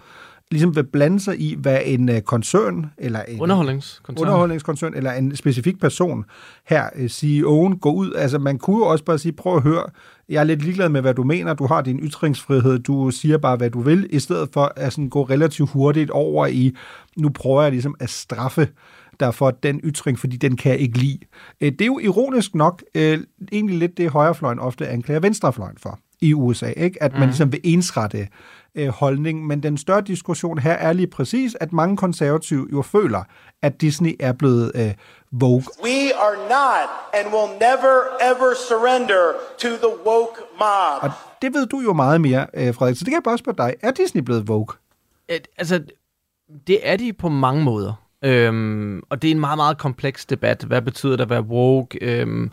ligesom 0.51 0.75
vil 0.75 0.83
blande 0.83 1.19
sig 1.19 1.39
i, 1.39 1.55
hvad 1.59 1.79
en 1.85 2.09
uh, 2.09 2.19
koncern, 2.19 2.85
eller 2.97 3.21
en 3.23 3.41
underholdningskoncern. 3.41 4.27
underholdningskoncern, 4.27 4.93
eller 4.93 5.11
en 5.11 5.35
specifik 5.35 5.79
person 5.79 6.25
her, 6.67 6.89
uh, 6.95 7.05
CEO'en, 7.05 7.79
går 7.79 7.91
ud. 7.91 8.13
Altså, 8.13 8.39
man 8.39 8.57
kunne 8.57 8.77
jo 8.77 8.85
også 8.85 9.03
bare 9.03 9.17
sige, 9.17 9.31
prøv 9.31 9.55
at 9.55 9.63
høre, 9.63 9.83
jeg 10.29 10.39
er 10.39 10.43
lidt 10.43 10.63
ligeglad 10.63 10.89
med, 10.89 11.01
hvad 11.01 11.13
du 11.13 11.23
mener, 11.23 11.53
du 11.53 11.67
har 11.67 11.81
din 11.81 11.99
ytringsfrihed, 11.99 12.79
du 12.79 13.11
siger 13.11 13.37
bare, 13.37 13.57
hvad 13.57 13.69
du 13.69 13.81
vil, 13.81 14.07
i 14.09 14.19
stedet 14.19 14.49
for 14.53 14.73
at 14.75 14.93
sådan 14.93 15.09
gå 15.09 15.23
relativt 15.23 15.69
hurtigt 15.69 16.09
over 16.09 16.47
i, 16.47 16.75
nu 17.17 17.29
prøver 17.29 17.61
jeg 17.61 17.71
ligesom 17.71 17.95
at 17.99 18.09
straffe 18.09 18.67
der 19.19 19.31
for 19.31 19.51
den 19.51 19.81
ytring, 19.83 20.19
fordi 20.19 20.37
den 20.37 20.57
kan 20.57 20.71
jeg 20.71 20.79
ikke 20.79 20.97
lide. 20.97 21.19
Uh, 21.61 21.67
det 21.67 21.81
er 21.81 21.85
jo 21.85 21.99
ironisk 21.99 22.55
nok 22.55 22.83
uh, 22.95 23.01
egentlig 23.51 23.77
lidt 23.77 23.97
det, 23.97 24.11
højrefløjen 24.11 24.59
ofte 24.59 24.87
anklager 24.87 25.19
venstrefløjen 25.19 25.77
for 25.77 25.99
i 26.21 26.33
USA, 26.33 26.69
ikke? 26.69 27.03
at 27.03 27.11
man 27.11 27.21
mm. 27.21 27.27
ligesom 27.27 27.51
vil 27.51 27.61
ensrette 27.63 28.27
øh, 28.75 28.87
holdning, 28.87 29.47
men 29.47 29.63
den 29.63 29.77
større 29.77 30.01
diskussion 30.01 30.57
her 30.59 30.73
er 30.73 30.93
lige 30.93 31.07
præcis, 31.07 31.57
at 31.59 31.73
mange 31.73 31.97
konservative 31.97 32.67
jo 32.71 32.81
føler, 32.81 33.23
at 33.61 33.81
Disney 33.81 34.15
er 34.19 34.33
blevet 34.33 34.71
øh, 34.75 34.93
woke. 35.41 35.65
We 35.83 36.15
are 36.15 36.37
not 36.49 36.89
and 37.13 37.33
will 37.33 37.51
never 37.59 37.95
ever 38.31 38.53
surrender 38.69 39.33
to 39.57 39.67
the 39.67 39.93
woke 40.05 40.41
mob. 40.59 41.03
Og 41.03 41.11
det 41.41 41.53
ved 41.53 41.67
du 41.67 41.79
jo 41.79 41.93
meget 41.93 42.21
mere, 42.21 42.47
øh, 42.53 42.73
Frederik, 42.73 42.95
så 42.95 42.99
det 42.99 43.07
kan 43.07 43.15
jeg 43.15 43.23
bare 43.23 43.37
spørge 43.37 43.57
dig. 43.57 43.75
Er 43.81 43.91
Disney 43.91 44.21
blevet 44.21 44.49
woke? 44.49 44.77
Et, 45.29 45.47
altså, 45.57 45.83
det 46.67 46.79
er 46.89 46.97
de 46.97 47.13
på 47.13 47.29
mange 47.29 47.63
måder. 47.63 48.06
Øhm, 48.23 49.01
og 49.09 49.21
det 49.21 49.27
er 49.27 49.31
en 49.31 49.39
meget, 49.39 49.57
meget 49.57 49.77
kompleks 49.77 50.25
debat. 50.25 50.63
Hvad 50.63 50.81
betyder 50.81 51.15
det 51.15 51.23
at 51.23 51.29
være 51.29 51.41
woke? 51.41 51.97
Øhm, 52.01 52.51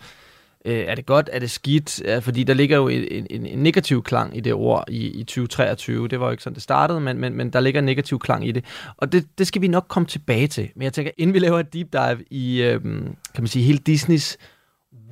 Øh, 0.67 0.79
er 0.79 0.95
det 0.95 1.07
godt? 1.07 1.31
Er 1.33 1.39
det 1.39 1.51
skidt? 1.51 2.01
Ja, 2.01 2.19
fordi 2.19 2.45
der 2.45 2.55
ligger 2.55 2.77
jo 2.77 2.89
en, 2.89 3.27
en, 3.31 3.47
en 3.47 3.59
negativ 3.59 4.03
klang 4.03 4.37
i 4.37 4.41
det 4.41 4.53
ord 4.53 4.85
i, 4.89 5.07
i 5.07 5.25
2023. 5.25 6.09
Det 6.09 6.21
var 6.21 6.27
jo 6.27 6.31
ikke 6.31 6.43
sådan, 6.43 6.55
det 6.55 6.63
startede, 6.63 7.01
men, 7.01 7.19
men, 7.19 7.35
men 7.35 7.51
der 7.51 7.61
ligger 7.61 7.79
en 7.79 7.85
negativ 7.85 8.19
klang 8.19 8.49
i 8.49 8.53
det. 8.53 8.65
Og 8.97 9.13
det, 9.13 9.27
det 9.39 9.47
skal 9.47 9.63
vi 9.63 9.69
nok 9.69 9.87
komme 9.89 10.07
tilbage 10.07 10.47
til. 10.47 10.71
Men 10.77 10.83
jeg 10.83 10.93
tænker, 10.93 11.13
inden 11.19 11.35
vi 11.35 11.39
laver 11.39 11.61
et 11.61 11.73
deep 11.73 11.93
dive 11.93 12.25
i, 12.31 12.63
øhm, 12.63 13.17
kan 13.35 13.43
man 13.43 13.47
sige, 13.47 13.65
hele 13.65 13.79
Disneys 13.79 14.37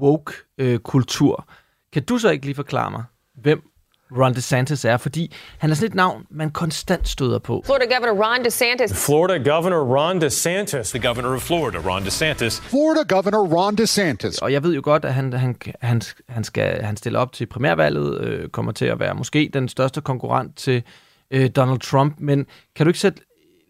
woke-kultur, 0.01 1.47
øh, 1.49 1.55
kan 1.93 2.03
du 2.03 2.19
så 2.19 2.31
ikke 2.31 2.45
lige 2.45 2.55
forklare 2.55 2.91
mig, 2.91 3.03
hvem 3.43 3.72
Ron 4.19 4.35
DeSantis 4.35 4.85
er, 4.85 4.97
fordi 4.97 5.35
han 5.59 5.71
er 5.71 5.75
sådan 5.75 5.89
et 5.89 5.95
navn, 5.95 6.23
man 6.31 6.51
konstant 6.51 7.09
støder 7.09 7.39
på. 7.39 7.63
Florida 7.65 7.85
Governor 7.95 8.25
Ron 8.25 8.45
DeSantis. 8.45 9.07
Florida 9.07 9.51
Governor 9.51 9.99
Ron 9.99 10.21
DeSantis. 10.21 10.91
The 10.91 11.09
governor 11.09 11.35
of 11.35 11.43
Florida, 11.43 11.79
Ron 11.79 12.05
DeSantis. 12.05 12.61
Florida 12.61 13.15
Governor 13.15 13.57
Ron 13.57 13.77
DeSantis. 13.77 14.39
Og 14.39 14.53
jeg 14.53 14.63
ved 14.63 14.75
jo 14.75 14.81
godt, 14.85 15.05
at 15.05 15.15
han, 15.15 15.33
han, 15.33 15.57
han, 15.81 16.03
han 16.29 16.45
skal 16.45 16.83
han 16.83 16.97
stille 16.97 17.19
op 17.19 17.33
til 17.33 17.47
primærvalget, 17.47 18.21
øh, 18.21 18.49
kommer 18.49 18.73
til 18.73 18.85
at 18.85 19.01
være 19.01 19.15
måske 19.15 19.51
den 19.55 19.69
største 19.69 20.01
konkurrent 20.01 20.57
til 20.57 20.83
øh, 21.31 21.51
Donald 21.57 21.81
Trump, 21.81 22.15
men 22.19 22.47
kan 22.77 22.87
du 22.87 22.91
ikke 22.91 23.01
sætte 23.01 23.21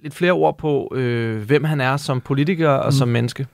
lidt 0.03 0.15
flere 0.15 0.33
ord 0.33 0.59
på, 0.59 0.93
øh, 0.95 1.43
hvem 1.43 1.65
han 1.65 1.81
er 1.81 1.97
som 1.97 2.21
politiker 2.21 2.69
og 2.69 2.87
mm. 2.87 2.93
som 2.93 3.09
menneske? 3.09 3.47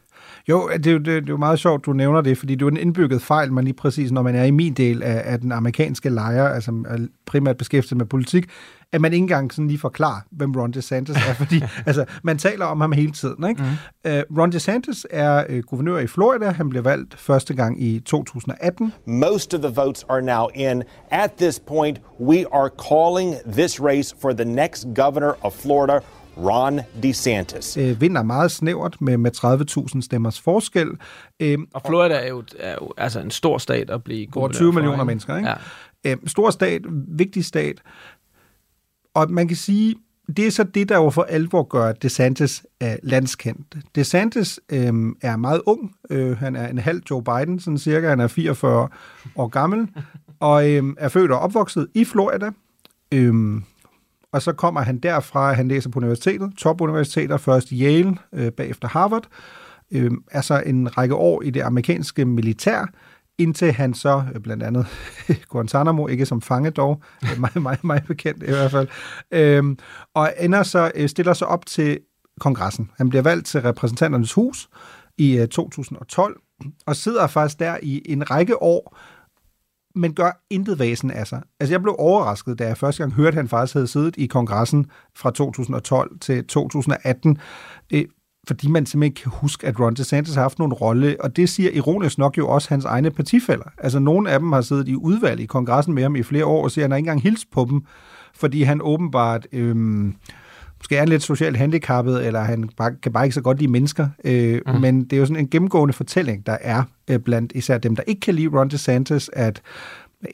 Jo, 0.48 0.68
det 0.68 0.86
er 0.86 0.92
jo, 0.92 0.98
det, 0.98 1.06
det 1.06 1.16
er 1.16 1.22
jo 1.28 1.36
meget 1.36 1.58
sjovt, 1.58 1.86
du 1.86 1.92
nævner 1.92 2.20
det, 2.20 2.38
fordi 2.38 2.54
det 2.54 2.62
er 2.62 2.66
jo 2.66 2.70
en 2.70 2.76
indbygget 2.76 3.22
fejl, 3.22 3.52
man 3.52 3.64
lige 3.64 3.74
præcis, 3.74 4.12
når 4.12 4.22
man 4.22 4.34
er 4.34 4.44
i 4.44 4.50
min 4.50 4.74
del 4.74 5.02
af, 5.02 5.22
af 5.32 5.40
den 5.40 5.52
amerikanske 5.52 6.08
lejr, 6.08 6.48
altså 6.48 6.84
er 6.88 7.06
primært 7.26 7.56
beskæftiget 7.56 7.98
med 7.98 8.06
politik, 8.06 8.46
at 8.92 9.00
man 9.00 9.12
ikke 9.12 9.22
engang 9.22 9.52
sådan 9.52 9.68
lige 9.68 9.78
forklarer, 9.78 10.20
hvem 10.30 10.52
Ron 10.52 10.70
DeSantis 10.70 11.16
er, 11.16 11.34
fordi 11.44 11.62
altså, 11.86 12.04
man 12.22 12.38
taler 12.38 12.64
om 12.64 12.80
ham 12.80 12.92
hele 12.92 13.12
tiden. 13.12 13.48
Ikke? 13.48 13.62
Mm. 14.04 14.10
Uh, 14.10 14.38
Ron 14.38 14.52
DeSantis 14.52 15.06
er 15.10 15.44
uh, 15.50 15.58
guvernør 15.58 15.98
i 15.98 16.06
Florida. 16.06 16.50
Han 16.50 16.68
blev 16.68 16.84
valgt 16.84 17.14
første 17.18 17.54
gang 17.54 17.82
i 17.82 18.00
2018. 18.00 18.92
Most 19.06 19.54
of 19.54 19.60
the 19.60 19.72
votes 19.74 20.04
are 20.08 20.22
now 20.22 20.46
in. 20.54 20.82
At 21.10 21.32
this 21.32 21.58
point, 21.58 22.00
we 22.20 22.44
are 22.52 22.70
calling 22.88 23.34
this 23.52 23.80
race 23.80 24.16
for 24.20 24.32
the 24.32 24.44
next 24.44 24.86
governor 24.94 25.32
of 25.42 25.52
Florida, 25.52 26.00
Ron 26.38 26.80
DeSantis. 27.02 27.76
Øh, 27.76 28.00
vinder 28.00 28.22
meget 28.22 28.50
snævert 28.50 28.96
med, 29.00 29.16
med 29.16 29.30
30.000 29.94 30.00
stemmers 30.00 30.40
forskel. 30.40 30.88
Øh, 31.40 31.58
og 31.74 31.82
Florida 31.86 32.14
er 32.14 32.28
jo, 32.28 32.42
er 32.58 32.74
jo 32.82 32.92
altså 32.96 33.20
en 33.20 33.30
stor 33.30 33.58
stat 33.58 33.90
at 33.90 34.04
blive 34.04 34.26
Over 34.36 34.48
20 34.48 34.72
millioner 34.72 35.04
mennesker, 35.04 35.36
ikke? 35.36 35.48
Ja. 36.04 36.12
Øh, 36.12 36.16
stor 36.26 36.50
stat, 36.50 36.82
vigtig 37.08 37.44
stat. 37.44 37.82
Og 39.14 39.30
man 39.30 39.48
kan 39.48 39.56
sige, 39.56 39.94
det 40.36 40.46
er 40.46 40.50
så 40.50 40.64
det, 40.64 40.88
der 40.88 40.96
jo 40.96 41.10
for 41.10 41.22
alvor 41.22 41.62
gør 41.62 41.92
DeSantis 41.92 42.66
uh, 42.84 42.88
landskendt. 43.02 43.76
DeSantis 43.94 44.60
øh, 44.72 44.92
er 45.22 45.36
meget 45.36 45.62
ung. 45.66 45.94
Øh, 46.10 46.38
han 46.38 46.56
er 46.56 46.68
en 46.68 46.78
halv 46.78 47.02
Joe 47.10 47.22
Biden, 47.22 47.60
sådan 47.60 47.78
cirka. 47.78 48.08
Han 48.08 48.20
er 48.20 48.26
44 48.26 48.88
år 49.36 49.48
gammel, 49.48 49.88
og 50.40 50.70
øh, 50.70 50.82
er 50.98 51.08
født 51.08 51.30
og 51.30 51.38
opvokset 51.38 51.88
i 51.94 52.04
Florida. 52.04 52.50
Øh, 53.14 53.60
og 54.32 54.42
så 54.42 54.52
kommer 54.52 54.80
han 54.80 54.98
derfra, 54.98 55.52
han 55.52 55.68
læser 55.68 55.90
på 55.90 55.98
universitetet, 55.98 56.52
topuniversiteter, 56.56 57.36
først 57.36 57.68
Yale, 57.68 58.16
øh, 58.34 58.52
bagefter 58.52 58.88
Harvard, 58.88 59.26
øh, 59.92 60.10
altså 60.30 60.62
en 60.66 60.98
række 60.98 61.14
år 61.14 61.42
i 61.42 61.50
det 61.50 61.60
amerikanske 61.60 62.24
militær, 62.24 62.86
indtil 63.38 63.72
han 63.72 63.94
så 63.94 64.22
øh, 64.34 64.40
blandt 64.40 64.62
andet 64.62 64.86
Guantanamo, 65.50 66.06
ikke 66.06 66.26
som 66.26 66.42
fange 66.42 66.70
dog, 66.70 67.02
øh, 67.24 67.40
meget, 67.40 67.62
meget, 67.62 67.84
meget 67.84 68.04
bekendt 68.04 68.42
i 68.42 68.46
hvert 68.46 68.70
fald, 68.70 68.88
øh, 69.30 69.76
og 70.14 70.32
ender 70.40 70.62
så, 70.62 70.92
øh, 70.94 71.08
stiller 71.08 71.32
sig 71.32 71.46
op 71.46 71.66
til 71.66 71.98
kongressen. 72.40 72.90
Han 72.96 73.08
bliver 73.08 73.22
valgt 73.22 73.46
til 73.46 73.60
repræsentanternes 73.62 74.32
hus 74.32 74.68
i 75.18 75.36
øh, 75.36 75.48
2012, 75.48 76.40
og 76.86 76.96
sidder 76.96 77.26
faktisk 77.26 77.58
der 77.58 77.76
i 77.82 78.02
en 78.04 78.30
række 78.30 78.62
år, 78.62 78.96
men 79.98 80.14
gør 80.14 80.44
intet 80.50 80.78
væsen 80.78 81.10
af 81.10 81.26
sig. 81.26 81.42
Altså, 81.60 81.74
jeg 81.74 81.82
blev 81.82 81.96
overrasket, 81.98 82.58
da 82.58 82.66
jeg 82.66 82.76
første 82.76 83.02
gang 83.02 83.12
hørte, 83.12 83.28
at 83.28 83.34
han 83.34 83.48
faktisk 83.48 83.74
havde 83.74 83.86
siddet 83.86 84.14
i 84.18 84.26
kongressen 84.26 84.86
fra 85.16 85.30
2012 85.30 86.18
til 86.20 86.46
2018, 86.46 87.38
øh, 87.92 88.04
fordi 88.48 88.68
man 88.68 88.86
simpelthen 88.86 89.02
ikke 89.02 89.22
kan 89.22 89.32
huske, 89.34 89.66
at 89.66 89.80
Ron 89.80 89.94
DeSantis 89.94 90.34
har 90.34 90.42
haft 90.42 90.58
nogen 90.58 90.72
rolle, 90.72 91.16
og 91.20 91.36
det 91.36 91.48
siger 91.48 91.70
ironisk 91.70 92.18
nok 92.18 92.38
jo 92.38 92.48
også 92.48 92.68
hans 92.68 92.84
egne 92.84 93.10
partifælder. 93.10 93.70
Altså, 93.78 93.98
nogle 93.98 94.30
af 94.30 94.38
dem 94.38 94.52
har 94.52 94.60
siddet 94.60 94.88
i 94.88 94.96
udvalg 94.96 95.40
i 95.40 95.46
kongressen 95.46 95.94
med 95.94 96.02
ham 96.02 96.16
i 96.16 96.22
flere 96.22 96.46
år, 96.46 96.64
og 96.64 96.70
siger, 96.70 96.84
at 96.84 96.84
han 96.84 96.90
har 96.90 96.96
ikke 96.96 97.06
engang 97.06 97.22
hilst 97.22 97.50
på 97.50 97.66
dem, 97.70 97.82
fordi 98.34 98.62
han 98.62 98.80
åbenbart... 98.82 99.46
Øh, 99.52 100.12
måske 100.80 100.94
er 100.94 100.98
han 100.98 101.08
lidt 101.08 101.22
socialt 101.22 101.56
handicappet, 101.56 102.26
eller 102.26 102.40
han 102.40 102.70
bare, 102.76 102.94
kan 103.02 103.12
bare 103.12 103.24
ikke 103.24 103.34
så 103.34 103.40
godt 103.40 103.58
lide 103.58 103.70
mennesker. 103.70 104.08
Øh, 104.24 104.60
mm. 104.66 104.80
Men 104.80 105.04
det 105.04 105.12
er 105.12 105.20
jo 105.20 105.26
sådan 105.26 105.42
en 105.42 105.50
gennemgående 105.50 105.94
fortælling, 105.94 106.46
der 106.46 106.56
er 106.60 106.82
øh, 107.10 107.18
blandt 107.18 107.52
især 107.54 107.78
dem, 107.78 107.96
der 107.96 108.02
ikke 108.06 108.20
kan 108.20 108.34
lide 108.34 108.48
Ron 108.48 108.68
DeSantis, 108.68 109.30
at 109.32 109.62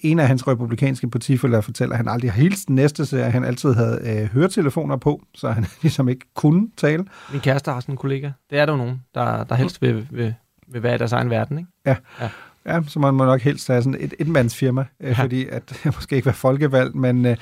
en 0.01 0.19
af 0.19 0.29
hans 0.29 0.49
republikanske 0.49 1.11
partifælder 1.11 1.61
fortæller, 1.61 1.93
at 1.93 1.97
han 1.97 2.09
aldrig 2.09 2.33
har 2.33 2.41
hilst 2.41 2.69
den 2.69 2.75
næste, 2.75 3.07
så 3.07 3.23
han 3.23 3.45
altid 3.45 3.75
havde 3.75 4.01
øh, 4.05 4.33
høretelefoner 4.33 4.97
på, 4.97 5.23
så 5.35 5.51
han 5.51 5.67
ligesom 5.83 6.09
ikke 6.09 6.27
kunne 6.35 6.69
tale. 6.77 7.05
Min 7.33 7.41
kæreste 7.41 7.71
har 7.71 7.81
sådan 7.81 7.93
en 7.93 7.99
kollega. 7.99 8.31
Det 8.51 8.59
er 8.59 8.67
der 8.67 8.73
jo 8.73 8.77
nogen, 8.77 9.03
der, 9.15 9.45
der 9.45 9.55
helst 9.55 9.83
vil, 9.83 10.09
vil, 10.11 10.35
vil 10.69 10.83
være 10.83 10.95
i 10.95 10.99
deres 10.99 11.13
egen 11.13 11.31
verden, 11.31 11.59
ikke? 11.59 11.71
Ja. 11.87 11.97
ja. 12.21 12.29
Ja, 12.67 12.81
så 12.89 12.99
man 12.99 13.15
må 13.15 13.25
nok 13.25 13.41
helst 13.41 13.69
have 13.69 13.83
sådan 13.83 14.01
et, 14.01 14.15
et 14.19 14.29
mandsfirma, 14.29 14.85
øh, 15.01 15.09
ja. 15.09 15.23
fordi 15.23 15.47
at 15.49 15.81
måske 15.97 16.17
ikke 16.17 16.27
være 16.27 16.35
folkevalgt, 16.35 16.95
men, 16.95 17.27
øh, 17.27 17.37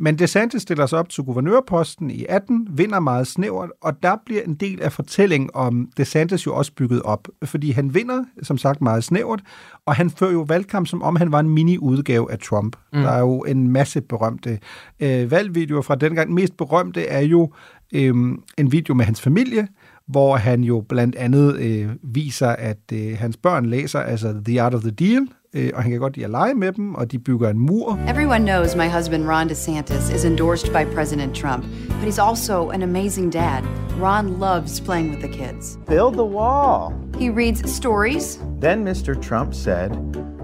Men 0.00 0.18
DeSantis 0.18 0.62
stiller 0.62 0.86
sig 0.86 0.98
op 0.98 1.08
til 1.08 1.24
guvernørposten 1.24 2.10
i 2.10 2.24
18, 2.28 2.68
vinder 2.70 3.00
meget 3.00 3.26
snævert, 3.26 3.70
og 3.80 4.02
der 4.02 4.16
bliver 4.26 4.42
en 4.42 4.54
del 4.54 4.82
af 4.82 4.92
fortællingen 4.92 5.50
om 5.54 5.88
DeSantis 5.96 6.46
jo 6.46 6.54
også 6.54 6.72
bygget 6.72 7.02
op, 7.02 7.28
fordi 7.44 7.70
han 7.70 7.94
vinder, 7.94 8.24
som 8.42 8.58
sagt, 8.58 8.80
meget 8.80 9.04
snævert, 9.04 9.40
og 9.86 9.94
han 9.94 10.10
fører 10.10 10.32
jo 10.32 10.40
valgkamp, 10.48 10.86
som 10.86 11.02
om 11.02 11.16
han 11.16 11.32
var 11.32 11.40
en 11.40 11.48
mini-udgave 11.48 12.32
af 12.32 12.38
Trump. 12.38 12.76
Mm. 12.92 13.00
Der 13.00 13.10
er 13.10 13.20
jo 13.20 13.40
en 13.40 13.68
masse 13.68 14.00
berømte 14.00 14.58
øh, 15.00 15.30
valgvideoer 15.30 15.82
fra 15.82 15.94
den 15.94 16.14
gang. 16.14 16.32
Mest 16.32 16.56
berømte 16.56 17.06
er 17.06 17.20
jo 17.20 17.52
øh, 17.94 18.14
en 18.58 18.72
video 18.72 18.94
med 18.94 19.04
hans 19.04 19.20
familie, 19.20 19.68
hvor 20.06 20.36
han 20.36 20.64
jo 20.64 20.84
blandt 20.88 21.16
andet 21.16 21.56
øh, 21.60 21.90
viser, 22.02 22.48
at 22.48 22.92
øh, 22.92 23.18
hans 23.18 23.36
børn 23.36 23.66
læser 23.66 24.00
altså 24.00 24.34
The 24.44 24.62
Art 24.62 24.74
of 24.74 24.80
the 24.80 24.90
Deal, 24.90 25.28
øh, 25.54 25.70
og 25.74 25.82
han 25.82 25.90
kan 25.90 26.00
godt 26.00 26.16
lide 26.16 26.24
at 26.24 26.30
lege 26.30 26.54
med 26.54 26.72
dem, 26.72 26.94
og 26.94 27.12
de 27.12 27.18
bygger 27.18 27.50
en 27.50 27.58
mur. 27.58 27.98
Everyone 28.08 28.44
knows 28.44 28.76
my 28.76 28.88
husband 28.88 29.28
Ron 29.28 29.48
DeSantis 29.48 30.14
is 30.14 30.24
endorsed 30.24 30.72
by 30.72 30.94
President 30.94 31.34
Trump, 31.36 31.64
but 31.88 32.04
he's 32.08 32.18
also 32.18 32.70
an 32.70 32.82
amazing 32.82 33.32
dad. 33.32 33.64
Ron 34.00 34.38
loves 34.40 34.80
playing 34.80 35.10
with 35.10 35.20
the 35.20 35.28
kids. 35.28 35.76
Build 35.86 36.14
the 36.14 36.24
wall. 36.24 36.92
He 37.18 37.30
reads 37.30 37.70
stories. 37.72 38.38
Then 38.60 38.84
Mr. 38.84 39.14
Trump 39.20 39.54
said, 39.54 39.90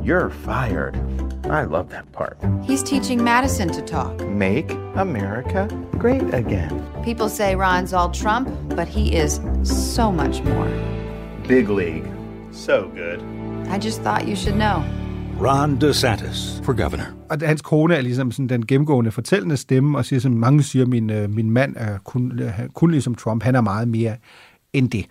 You're 0.03 0.31
fired. 0.31 0.97
I 1.51 1.65
love 1.65 1.91
that 1.91 2.11
part. 2.13 2.39
He's 2.63 2.83
teaching 2.83 3.23
Madison 3.23 3.69
to 3.69 3.83
talk. 3.83 4.19
Make 4.29 4.71
America 4.97 5.69
great 5.99 6.35
again. 6.35 6.83
People 7.05 7.29
say 7.29 7.55
Ron's 7.55 7.93
all 7.93 8.11
Trump, 8.11 8.49
but 8.75 8.89
he 8.89 9.15
is 9.15 9.41
so 9.63 10.11
much 10.11 10.43
more. 10.43 10.69
Big 11.47 11.69
league. 11.69 12.07
So 12.51 12.89
good. 12.95 13.21
I 13.75 13.87
just 13.87 14.02
thought 14.02 14.28
you 14.28 14.37
should 14.37 14.57
know. 14.57 14.83
Ron 15.40 15.81
DeSantis 15.81 16.62
for 16.64 16.73
governor. 16.73 17.04
Og 17.31 17.38
hans 17.43 17.62
kone 17.62 17.97
er 17.97 18.00
ligesom 18.00 18.33
sådan 18.33 18.49
den 18.49 18.66
gennemgående 18.66 19.11
fortællende 19.11 19.57
stemme, 19.57 19.99
og 19.99 20.04
siger, 20.04 20.21
som 20.21 20.33
mange 20.33 20.62
siger, 20.62 20.87
min, 20.87 21.11
øh, 21.11 21.31
min 21.31 21.50
mand 21.50 21.76
er 21.76 21.99
kun, 21.99 22.40
øh, 22.43 22.69
kun 22.75 22.90
ligesom 22.90 23.14
Trump. 23.14 23.43
Han 23.43 23.54
er 23.54 23.61
meget 23.61 23.88
mere 23.88 24.16
end 24.73 24.90
det. 24.90 25.07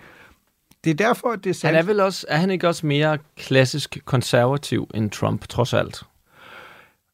Det 0.83 0.89
er 0.89 0.93
derfor, 0.93 1.27
at 1.29 1.43
det 1.43 1.63
er 1.63 1.67
Han 1.67 1.75
er 1.75 1.83
vel 1.83 1.99
også, 1.99 2.25
er 2.29 2.37
han 2.37 2.51
ikke 2.51 2.67
også 2.67 2.85
mere 2.85 3.17
klassisk 3.37 3.97
konservativ 4.05 4.89
end 4.93 5.09
Trump, 5.09 5.47
trods 5.47 5.73
alt? 5.73 6.03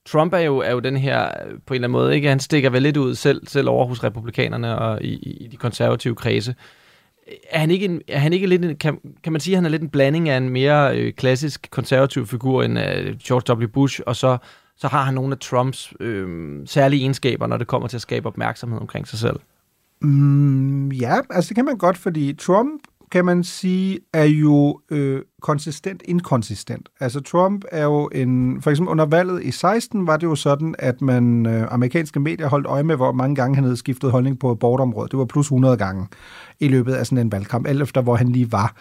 Trump 0.05 0.33
er 0.33 0.39
jo, 0.39 0.57
er 0.57 0.71
jo 0.71 0.79
den 0.79 0.97
her, 0.97 1.29
på 1.65 1.73
en 1.73 1.75
eller 1.75 1.87
anden 1.87 1.91
måde, 1.91 2.15
ikke? 2.15 2.29
han 2.29 2.39
stikker 2.39 2.69
vel 2.69 2.81
lidt 2.81 2.97
ud 2.97 3.15
selv, 3.15 3.47
selv 3.47 3.69
over 3.69 3.85
hos 3.85 4.03
republikanerne 4.03 4.79
og 4.79 5.01
i, 5.01 5.13
i 5.13 5.47
de 5.47 5.57
konservative 5.57 6.15
kredse. 6.15 6.55
Er 7.51 7.59
han 7.59 7.71
ikke, 7.71 7.85
en, 7.85 8.01
er 8.07 8.19
han 8.19 8.33
ikke 8.33 8.47
lidt 8.47 8.65
en, 8.65 8.75
kan, 8.75 8.99
kan 9.23 9.31
man 9.31 9.41
sige, 9.41 9.53
at 9.53 9.57
han 9.57 9.65
er 9.65 9.69
lidt 9.69 9.81
en 9.81 9.89
blanding 9.89 10.29
af 10.29 10.37
en 10.37 10.49
mere 10.49 10.97
øh, 10.97 11.13
klassisk 11.13 11.67
konservativ 11.71 12.27
figur 12.27 12.63
end 12.63 12.79
øh, 12.79 13.17
George 13.17 13.63
W. 13.63 13.67
Bush, 13.67 14.01
og 14.05 14.15
så, 14.15 14.37
så 14.77 14.87
har 14.87 15.03
han 15.03 15.13
nogle 15.13 15.31
af 15.31 15.37
Trumps 15.39 15.93
øh, 15.99 16.57
særlige 16.65 17.01
egenskaber, 17.01 17.47
når 17.47 17.57
det 17.57 17.67
kommer 17.67 17.87
til 17.87 17.97
at 17.97 18.01
skabe 18.01 18.27
opmærksomhed 18.27 18.79
omkring 18.79 19.07
sig 19.07 19.19
selv? 19.19 19.39
Mm, 20.01 20.91
ja, 20.91 21.17
altså 21.29 21.49
det 21.49 21.55
kan 21.55 21.65
man 21.65 21.77
godt, 21.77 21.97
fordi 21.97 22.33
Trump 22.33 22.81
kan 23.11 23.25
man 23.25 23.43
sige, 23.43 23.99
er 24.13 24.23
jo 24.23 24.79
øh, 24.91 25.21
konsistent 25.41 26.01
inkonsistent. 26.05 26.89
Altså 26.99 27.19
Trump 27.19 27.65
er 27.71 27.83
jo 27.83 28.09
en... 28.15 28.61
For 28.61 28.71
eksempel 28.71 28.91
under 28.91 29.05
valget 29.05 29.43
i 29.43 29.51
16 29.51 30.07
var 30.07 30.17
det 30.17 30.27
jo 30.27 30.35
sådan, 30.35 30.75
at 30.79 31.01
man 31.01 31.45
øh, 31.45 31.67
amerikanske 31.73 32.19
medier 32.19 32.47
holdt 32.47 32.67
øje 32.67 32.83
med, 32.83 32.95
hvor 32.95 33.11
mange 33.11 33.35
gange 33.35 33.55
han 33.55 33.63
havde 33.63 33.77
skiftet 33.77 34.11
holdning 34.11 34.39
på 34.39 34.51
abortområdet. 34.51 35.11
Det 35.11 35.19
var 35.19 35.25
plus 35.25 35.45
100 35.45 35.77
gange 35.77 36.07
i 36.59 36.67
løbet 36.67 36.93
af 36.93 37.05
sådan 37.05 37.17
en 37.17 37.31
valgkamp, 37.31 37.67
alt 37.67 37.81
efter 37.81 38.01
hvor 38.01 38.15
han 38.15 38.29
lige 38.29 38.51
var. 38.51 38.75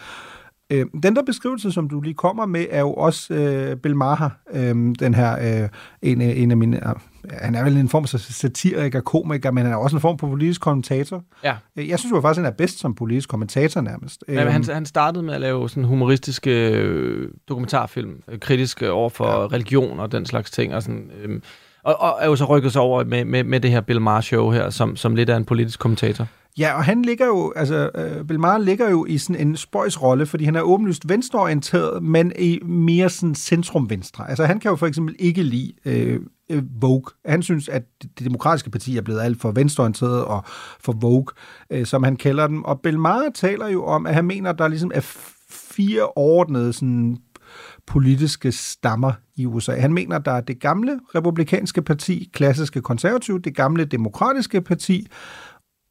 Øh, 0.71 0.85
den 1.03 1.15
der 1.15 1.23
beskrivelse, 1.23 1.71
som 1.71 1.89
du 1.89 2.01
lige 2.01 2.13
kommer 2.13 2.45
med, 2.45 2.65
er 2.69 2.79
jo 2.79 2.93
også 2.93 3.33
øh, 3.33 3.77
Bill 3.77 3.95
Maher, 3.95 4.29
øh, 4.53 4.95
den 4.99 5.13
her, 5.13 5.61
øh, 5.63 5.69
en, 6.01 6.21
øh, 6.21 6.41
en 6.41 6.51
af 6.51 6.57
mine, 6.57 6.89
øh, 6.89 6.95
han 7.31 7.55
er 7.55 7.63
vel 7.63 7.77
en 7.77 7.89
form 7.89 8.07
for 8.07 8.17
satiriker, 8.17 9.01
komiker, 9.01 9.51
men 9.51 9.63
han 9.63 9.73
er 9.73 9.77
også 9.77 9.95
en 9.95 10.01
form 10.01 10.19
for 10.19 10.27
politisk 10.27 10.61
kommentator. 10.61 11.23
Ja. 11.43 11.55
Jeg 11.75 11.99
synes 11.99 12.11
jo 12.11 12.21
faktisk, 12.21 12.43
han 12.43 12.51
er 12.51 12.55
bedst 12.55 12.79
som 12.79 12.95
politisk 12.95 13.29
kommentator 13.29 13.81
nærmest. 13.81 14.23
Ja, 14.27 14.43
men 14.43 14.53
han, 14.53 14.63
han 14.63 14.85
startede 14.85 15.23
med 15.23 15.33
at 15.33 15.41
lave 15.41 15.69
sådan 15.69 15.83
humoristiske 15.83 16.71
øh, 16.71 17.29
dokumentarfilm, 17.49 18.23
øh, 18.27 18.39
kritiske 18.39 18.91
over 18.91 19.09
for 19.09 19.25
ja. 19.25 19.47
religion 19.47 19.99
og 19.99 20.11
den 20.11 20.25
slags 20.25 20.51
ting, 20.51 20.75
og 20.75 20.83
sådan... 20.83 21.11
Øh, 21.23 21.41
og, 21.83 22.01
og 22.01 22.17
er 22.21 22.25
jo 22.25 22.35
så 22.35 22.45
rykket 22.45 22.73
sig 22.73 22.81
over 22.81 23.03
med, 23.03 23.25
med, 23.25 23.43
med 23.43 23.59
det 23.59 23.71
her 23.71 23.81
Bill 23.81 24.01
Maher 24.01 24.21
show 24.21 24.51
her, 24.51 24.69
som, 24.69 24.95
som 24.95 25.15
lidt 25.15 25.29
af 25.29 25.37
en 25.37 25.45
politisk 25.45 25.79
kommentator. 25.79 26.27
Ja, 26.57 26.73
og 26.73 26.83
han 26.83 27.01
ligger 27.01 27.25
jo, 27.25 27.53
altså, 27.55 27.89
Bill 28.27 28.39
Maher 28.39 28.57
ligger 28.57 28.89
jo 28.89 29.05
i 29.05 29.17
sådan 29.17 29.47
en 29.47 29.57
spøjsrolle, 29.57 30.25
fordi 30.25 30.45
han 30.45 30.55
er 30.55 30.61
åbenlyst 30.61 31.09
venstreorienteret, 31.09 32.03
men 32.03 32.33
i 32.39 32.59
mere 32.65 33.09
sådan 33.09 33.35
centrum-venstre. 33.35 34.29
Altså, 34.29 34.45
han 34.45 34.59
kan 34.59 34.71
jo 34.71 34.75
for 34.75 34.87
eksempel 34.87 35.15
ikke 35.19 35.43
lide 35.43 35.73
uh, 35.85 36.21
Øh, 36.49 36.63
Vogue. 36.81 37.03
Han 37.25 37.43
synes, 37.43 37.69
at 37.69 37.83
det 38.01 38.25
demokratiske 38.25 38.69
parti 38.69 38.97
er 38.97 39.01
blevet 39.01 39.21
alt 39.21 39.41
for 39.41 39.51
venstreorienteret 39.51 40.25
og 40.25 40.43
for 40.79 40.93
Vogue, 40.93 41.27
øh, 41.69 41.85
som 41.85 42.03
han 42.03 42.15
kalder 42.15 42.47
dem. 42.47 42.63
Og 42.63 42.81
Bill 42.81 42.99
Maher 42.99 43.29
taler 43.35 43.67
jo 43.67 43.85
om, 43.85 44.05
at 44.05 44.13
han 44.13 44.25
mener, 44.25 44.49
at 44.49 44.59
der 44.59 44.67
ligesom 44.67 44.91
er 44.93 45.01
fire 45.49 46.05
overordnede 46.05 46.73
sådan, 46.73 47.17
politiske 47.87 48.51
stammer 48.51 49.11
i 49.35 49.45
USA. 49.45 49.79
Han 49.79 49.93
mener, 49.93 50.15
at 50.15 50.25
der 50.25 50.31
er 50.31 50.41
det 50.41 50.59
gamle 50.59 50.99
republikanske 51.15 51.81
parti, 51.81 52.29
klassiske 52.33 52.81
konservative, 52.81 53.39
det 53.39 53.55
gamle 53.55 53.85
demokratiske 53.85 54.61
parti, 54.61 55.07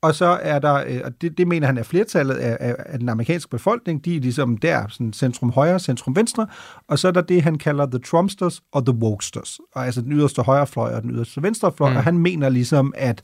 og 0.03 0.15
så 0.15 0.39
er 0.43 0.59
der, 0.59 0.75
øh, 0.75 1.01
og 1.05 1.23
det, 1.23 1.39
det 1.39 1.49
mener 1.49 1.67
han 1.67 1.79
er 1.79 1.83
flertallet 1.83 2.35
af, 2.35 2.57
af, 2.61 2.77
af 2.87 2.99
den 2.99 3.09
amerikanske 3.09 3.51
befolkning, 3.51 4.05
de 4.05 4.17
er 4.17 4.21
ligesom 4.21 4.57
der, 4.57 4.89
sådan 4.89 5.13
centrum 5.13 5.51
højre, 5.51 5.79
centrum 5.79 6.17
venstre, 6.17 6.47
og 6.89 6.99
så 6.99 7.09
er 7.09 7.13
der 7.13 7.21
det, 7.21 7.43
han 7.43 7.59
kalder 7.59 7.87
the 7.87 7.99
Trumpsters 7.99 8.63
og 8.73 8.87
the 8.87 8.95
Wokesters, 8.95 9.61
og 9.75 9.87
altså 9.87 10.01
den 10.01 10.13
yderste 10.13 10.43
højrefløj 10.43 10.95
og 10.95 11.03
den 11.03 11.11
yderste 11.11 11.43
venstrefløj, 11.43 11.91
mm. 11.91 11.97
og 11.97 12.03
han 12.03 12.19
mener 12.19 12.49
ligesom, 12.49 12.93
at, 12.97 13.23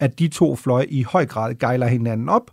at 0.00 0.18
de 0.18 0.28
to 0.28 0.56
fløje 0.56 0.86
i 0.86 1.02
høj 1.02 1.26
grad 1.26 1.54
gejler 1.54 1.86
hinanden 1.86 2.28
op, 2.28 2.50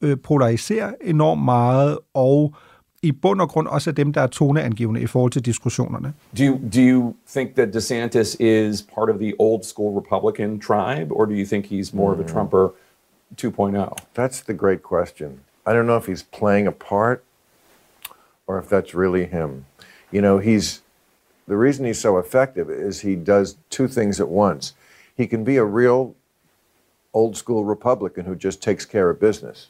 øh, 0.00 0.16
polariserer 0.24 0.92
enormt 1.00 1.44
meget, 1.44 1.98
og 2.14 2.54
i 3.02 3.12
bund 3.12 3.40
og 3.40 3.48
grund 3.48 3.66
også 3.66 3.90
er 3.90 3.94
dem, 3.94 4.12
der 4.12 4.20
er 4.20 4.26
toneangivende 4.26 5.00
i 5.00 5.06
forhold 5.06 5.32
til 5.32 5.44
diskussionerne. 5.44 6.12
Do 6.38 6.44
you, 6.44 6.54
do 6.54 6.80
you 6.80 7.14
think 7.28 7.54
that 7.54 7.74
DeSantis 7.74 8.36
is 8.40 8.86
part 8.94 9.10
of 9.10 9.18
the 9.18 9.32
old 9.38 9.62
school 9.62 10.00
Republican 10.00 10.60
tribe, 10.60 11.12
or 11.12 11.24
do 11.24 11.32
you 11.32 11.46
think 11.46 11.66
he's 11.66 11.96
more 11.96 12.14
mm. 12.14 12.20
of 12.20 12.26
a 12.26 12.28
Trumper 12.28 12.68
2.0? 13.36 13.98
That's 14.14 14.40
the 14.40 14.54
great 14.54 14.82
question. 14.82 15.40
I 15.64 15.72
don't 15.72 15.86
know 15.86 15.96
if 15.96 16.06
he's 16.06 16.22
playing 16.22 16.66
a 16.66 16.72
part 16.72 17.24
or 18.46 18.58
if 18.58 18.68
that's 18.68 18.94
really 18.94 19.26
him. 19.26 19.66
You 20.10 20.20
know, 20.20 20.38
he's 20.38 20.82
the 21.46 21.56
reason 21.56 21.84
he's 21.84 22.00
so 22.00 22.18
effective 22.18 22.70
is 22.70 23.00
he 23.00 23.16
does 23.16 23.56
two 23.70 23.88
things 23.88 24.20
at 24.20 24.28
once. 24.28 24.74
He 25.16 25.26
can 25.26 25.44
be 25.44 25.56
a 25.56 25.64
real 25.64 26.14
old 27.12 27.36
school 27.36 27.64
Republican 27.64 28.24
who 28.24 28.36
just 28.36 28.62
takes 28.62 28.84
care 28.84 29.10
of 29.10 29.20
business. 29.20 29.68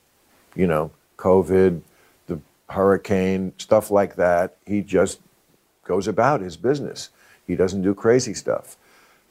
You 0.54 0.66
know, 0.66 0.90
COVID, 1.16 1.80
the 2.26 2.40
hurricane, 2.68 3.52
stuff 3.58 3.90
like 3.90 4.16
that. 4.16 4.56
He 4.66 4.82
just 4.82 5.20
goes 5.84 6.06
about 6.06 6.40
his 6.40 6.56
business. 6.56 7.10
He 7.46 7.56
doesn't 7.56 7.82
do 7.82 7.94
crazy 7.94 8.34
stuff. 8.34 8.76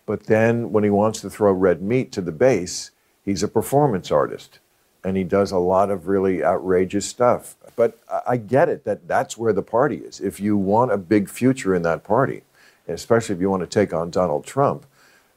But 0.06 0.26
then 0.26 0.72
when 0.72 0.84
he 0.84 0.90
wants 0.90 1.22
to 1.22 1.30
throw 1.30 1.52
red 1.52 1.82
meat 1.82 2.12
to 2.14 2.22
the 2.22 2.32
base, 2.32 2.92
he's 3.30 3.44
a 3.44 3.48
performance 3.60 4.08
artist 4.12 4.60
and 5.04 5.18
he 5.18 5.24
does 5.24 5.52
a 5.52 5.58
lot 5.58 5.90
of 5.90 6.08
really 6.08 6.44
outrageous 6.44 7.06
stuff. 7.16 7.56
But 7.76 7.92
I 8.28 8.36
get 8.38 8.68
it 8.70 8.84
that 8.84 9.08
that's 9.08 9.38
where 9.38 9.54
the 9.54 9.62
party 9.62 9.98
is. 10.10 10.20
If 10.20 10.40
you 10.46 10.58
want 10.58 10.92
a 10.92 10.98
big 10.98 11.30
future 11.30 11.74
in 11.78 11.84
that 11.84 12.04
party, 12.04 12.42
especially 12.88 13.36
if 13.36 13.42
you 13.42 13.50
want 13.50 13.64
to 13.64 13.80
take 13.80 13.94
on 13.94 14.12
Donald 14.12 14.44
Trump, 14.46 14.86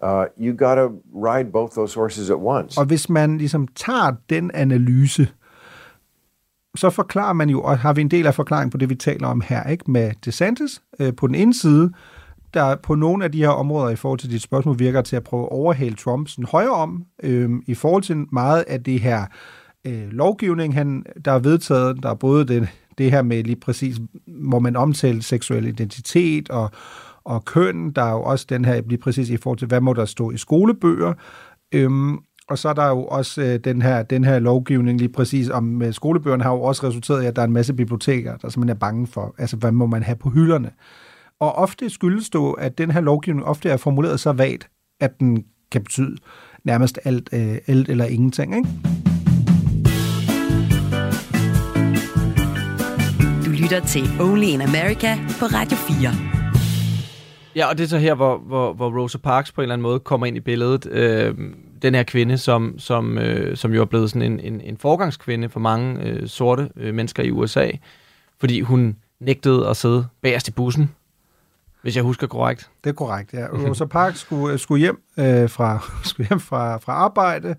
uh, 0.00 0.26
you 0.36 0.52
got 0.52 0.74
to 0.74 0.86
ride 1.12 1.52
both 1.52 1.74
those 1.74 1.94
horses 1.94 2.30
at 2.30 2.40
once. 2.40 2.78
Og 2.78 2.84
hvis 2.84 3.08
man 3.08 3.38
ligesom 3.38 3.68
tager 3.68 4.12
den 4.30 4.50
analyse, 4.54 5.28
så 6.76 6.90
forklarer 6.90 7.32
man 7.32 7.50
jo, 7.50 7.62
og 7.62 7.78
har 7.78 7.92
vi 7.92 8.00
en 8.00 8.10
del 8.10 8.26
af 8.26 8.34
forklaringen 8.34 8.70
på 8.70 8.76
det, 8.76 8.90
vi 8.90 8.94
taler 8.94 9.26
om 9.28 9.40
her, 9.40 9.68
ikke 9.68 9.90
med 9.90 10.12
DeSantis 10.24 10.82
øh, 10.98 11.16
på 11.16 11.26
den 11.26 11.34
ene 11.34 11.54
side, 11.54 11.92
der 12.54 12.76
på 12.76 12.94
nogle 12.94 13.24
af 13.24 13.32
de 13.32 13.38
her 13.38 13.48
områder 13.48 13.90
i 13.90 13.96
forhold 13.96 14.18
til 14.18 14.30
dit 14.30 14.42
spørgsmål 14.42 14.78
virker 14.78 15.02
til 15.02 15.16
at 15.16 15.24
prøve 15.24 15.42
at 15.42 15.48
overhale 15.48 15.94
Trump 15.94 16.28
sådan 16.28 16.44
højere 16.44 16.70
om, 16.70 17.04
øh, 17.22 17.50
i 17.66 17.74
forhold 17.74 18.02
til 18.02 18.16
meget 18.32 18.64
af 18.68 18.84
det 18.84 19.00
her 19.00 19.26
øh, 19.86 20.08
lovgivning, 20.10 20.74
han, 20.74 21.04
der 21.24 21.32
er 21.32 21.38
vedtaget, 21.38 22.02
der 22.02 22.10
er 22.10 22.14
både 22.14 22.46
det, 22.46 22.68
det 22.98 23.10
her 23.10 23.22
med 23.22 23.44
lige 23.44 23.60
præcis, 23.60 23.96
hvor 24.26 24.58
man 24.58 24.76
omtaler 24.76 25.22
seksuel 25.22 25.66
identitet 25.66 26.50
og, 26.50 26.70
og 27.24 27.44
køn, 27.44 27.90
der 27.90 28.02
er 28.02 28.12
jo 28.12 28.22
også 28.22 28.46
den 28.48 28.64
her 28.64 28.82
lige 28.86 28.98
præcis 28.98 29.30
i 29.30 29.36
forhold 29.36 29.58
til, 29.58 29.68
hvad 29.68 29.80
må 29.80 29.92
der 29.92 30.04
stå 30.04 30.30
i 30.30 30.36
skolebøger, 30.36 31.12
øhm, 31.74 32.18
og 32.48 32.58
så 32.58 32.68
er 32.68 32.72
der 32.72 32.88
jo 32.88 33.04
også 33.04 33.42
øh, 33.42 33.58
den, 33.64 33.82
her, 33.82 34.02
den 34.02 34.24
her 34.24 34.38
lovgivning 34.38 34.98
lige 34.98 35.12
præcis 35.12 35.50
om 35.50 35.82
øh, 35.82 35.92
skolebøgerne 35.92 36.42
har 36.42 36.52
jo 36.52 36.62
også 36.62 36.86
resulteret 36.86 37.22
i, 37.22 37.26
at 37.26 37.36
der 37.36 37.42
er 37.42 37.46
en 37.46 37.52
masse 37.52 37.74
biblioteker, 37.74 38.36
der 38.36 38.48
simpelthen 38.48 38.76
er 38.76 38.80
bange 38.80 39.06
for, 39.06 39.34
altså 39.38 39.56
hvad 39.56 39.72
må 39.72 39.86
man 39.86 40.02
have 40.02 40.16
på 40.16 40.30
hylderne. 40.30 40.70
Og 41.42 41.54
ofte 41.54 41.90
skyldes 41.90 42.30
det 42.30 42.54
at 42.58 42.78
den 42.78 42.90
her 42.90 43.00
lovgivning 43.00 43.46
ofte 43.46 43.68
er 43.68 43.76
formuleret 43.76 44.20
så 44.20 44.32
vagt, 44.32 44.70
at 45.00 45.20
den 45.20 45.44
kan 45.72 45.82
betyde 45.82 46.16
nærmest 46.64 46.98
alt, 47.04 47.28
øh, 47.32 47.56
alt 47.66 47.88
eller 47.88 48.04
ingenting. 48.04 48.56
Ikke? 48.56 48.68
Du 53.44 53.50
lytter 53.62 53.80
til 53.86 54.02
Only 54.20 54.46
in 54.46 54.60
America 54.60 55.16
på 55.40 55.46
Radio 55.46 55.76
4. 55.76 56.10
Ja, 57.56 57.66
og 57.66 57.78
det 57.78 57.84
er 57.84 57.88
så 57.88 57.98
her, 57.98 58.14
hvor, 58.14 58.38
hvor, 58.38 58.72
hvor 58.72 59.02
Rosa 59.02 59.18
Parks 59.18 59.52
på 59.52 59.60
en 59.60 59.62
eller 59.62 59.74
anden 59.74 59.82
måde 59.82 60.00
kommer 60.00 60.26
ind 60.26 60.36
i 60.36 60.40
billedet. 60.40 60.86
Øh, 60.86 61.34
den 61.82 61.94
her 61.94 62.02
kvinde, 62.02 62.38
som, 62.38 62.78
som, 62.78 63.18
øh, 63.18 63.56
som 63.56 63.72
jo 63.72 63.80
er 63.80 63.84
blevet 63.84 64.10
sådan 64.10 64.32
en, 64.32 64.40
en, 64.40 64.60
en 64.60 64.76
forgangskvinde 64.76 65.48
for 65.48 65.60
mange 65.60 66.02
øh, 66.02 66.28
sorte 66.28 66.70
øh, 66.76 66.94
mennesker 66.94 67.22
i 67.22 67.30
USA, 67.30 67.70
fordi 68.40 68.60
hun 68.60 68.96
nægtede 69.20 69.68
at 69.68 69.76
sidde 69.76 70.06
bagerst 70.22 70.48
i 70.48 70.50
bussen, 70.50 70.90
hvis 71.82 71.96
jeg 71.96 72.04
husker 72.04 72.26
korrekt. 72.26 72.70
Det 72.84 72.90
er 72.90 72.94
korrekt, 72.94 73.32
ja. 73.32 73.46
Rosa 73.46 73.84
Parks 73.84 74.20
skulle, 74.20 74.58
skulle 74.58 74.80
hjem, 74.80 75.02
øh, 75.18 75.50
fra, 75.50 75.78
skulle 76.08 76.28
hjem 76.28 76.40
fra, 76.40 76.76
fra 76.76 76.92
arbejde. 76.92 77.54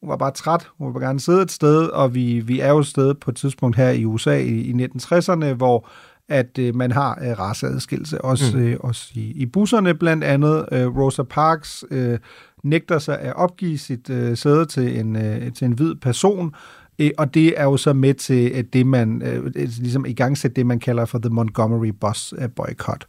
Hun 0.00 0.10
var 0.10 0.16
bare 0.16 0.30
træt. 0.30 0.68
Hun 0.78 0.94
ville 0.94 1.06
gerne 1.06 1.20
sidde 1.20 1.42
et 1.42 1.50
sted, 1.50 1.86
og 1.86 2.14
vi, 2.14 2.40
vi 2.40 2.60
er 2.60 2.68
jo 2.68 2.78
et 2.78 2.86
sted 2.86 3.14
på 3.14 3.30
et 3.30 3.36
tidspunkt 3.36 3.76
her 3.76 3.90
i 3.90 4.04
USA 4.04 4.38
i, 4.38 4.60
i 4.60 4.72
1960'erne, 4.72 5.44
hvor 5.52 5.88
at 6.28 6.58
øh, 6.58 6.74
man 6.74 6.92
har 6.92 7.18
øh, 7.22 7.38
raceadskillelse, 7.38 8.20
også, 8.20 8.56
mm. 8.56 8.62
øh, 8.62 8.76
også 8.80 9.10
i, 9.14 9.32
i 9.34 9.46
busserne 9.46 9.94
blandt 9.94 10.24
andet. 10.24 10.66
Øh, 10.72 10.96
Rosa 10.96 11.22
Parks 11.22 11.84
øh, 11.90 12.18
nægter 12.64 12.98
sig 12.98 13.20
at 13.20 13.36
opgive 13.36 13.78
sit 13.78 14.10
øh, 14.10 14.36
sæde 14.36 14.66
til 14.66 15.00
en, 15.00 15.16
øh, 15.16 15.52
til 15.52 15.64
en 15.64 15.72
hvid 15.72 15.94
person, 15.94 16.54
øh, 16.98 17.10
og 17.18 17.34
det 17.34 17.60
er 17.60 17.64
jo 17.64 17.76
så 17.76 17.92
med 17.92 18.14
til 18.14 18.48
at 18.48 18.72
det, 18.72 18.86
man 18.86 19.22
øh, 19.22 19.54
ligesom 19.54 20.06
i 20.06 20.12
gang 20.12 20.56
det, 20.56 20.66
man 20.66 20.78
kalder 20.78 21.04
for 21.04 21.18
The 21.18 21.30
Montgomery 21.30 21.92
Bus 22.00 22.34
Boycott. 22.56 23.06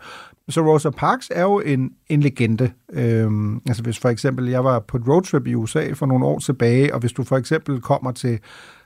Så 0.49 0.62
Rosa 0.62 0.89
Parks 0.89 1.31
er 1.36 1.41
jo 1.41 1.60
en, 1.60 1.91
en 2.10 2.21
legende. 2.21 2.71
Øhm, 2.93 3.62
altså 3.67 3.83
hvis 3.83 3.99
for 3.99 4.10
eksempel, 4.10 4.49
jeg 4.49 4.63
var 4.63 4.79
på 4.79 4.97
et 4.97 5.07
roadtrip 5.07 5.47
i 5.47 5.55
USA 5.55 5.91
for 5.93 6.05
nogle 6.05 6.25
år 6.25 6.39
tilbage, 6.39 6.93
og 6.93 6.99
hvis 6.99 7.12
du 7.12 7.23
for 7.23 7.38
eksempel 7.38 7.81
kommer 7.81 8.12
til 8.12 8.39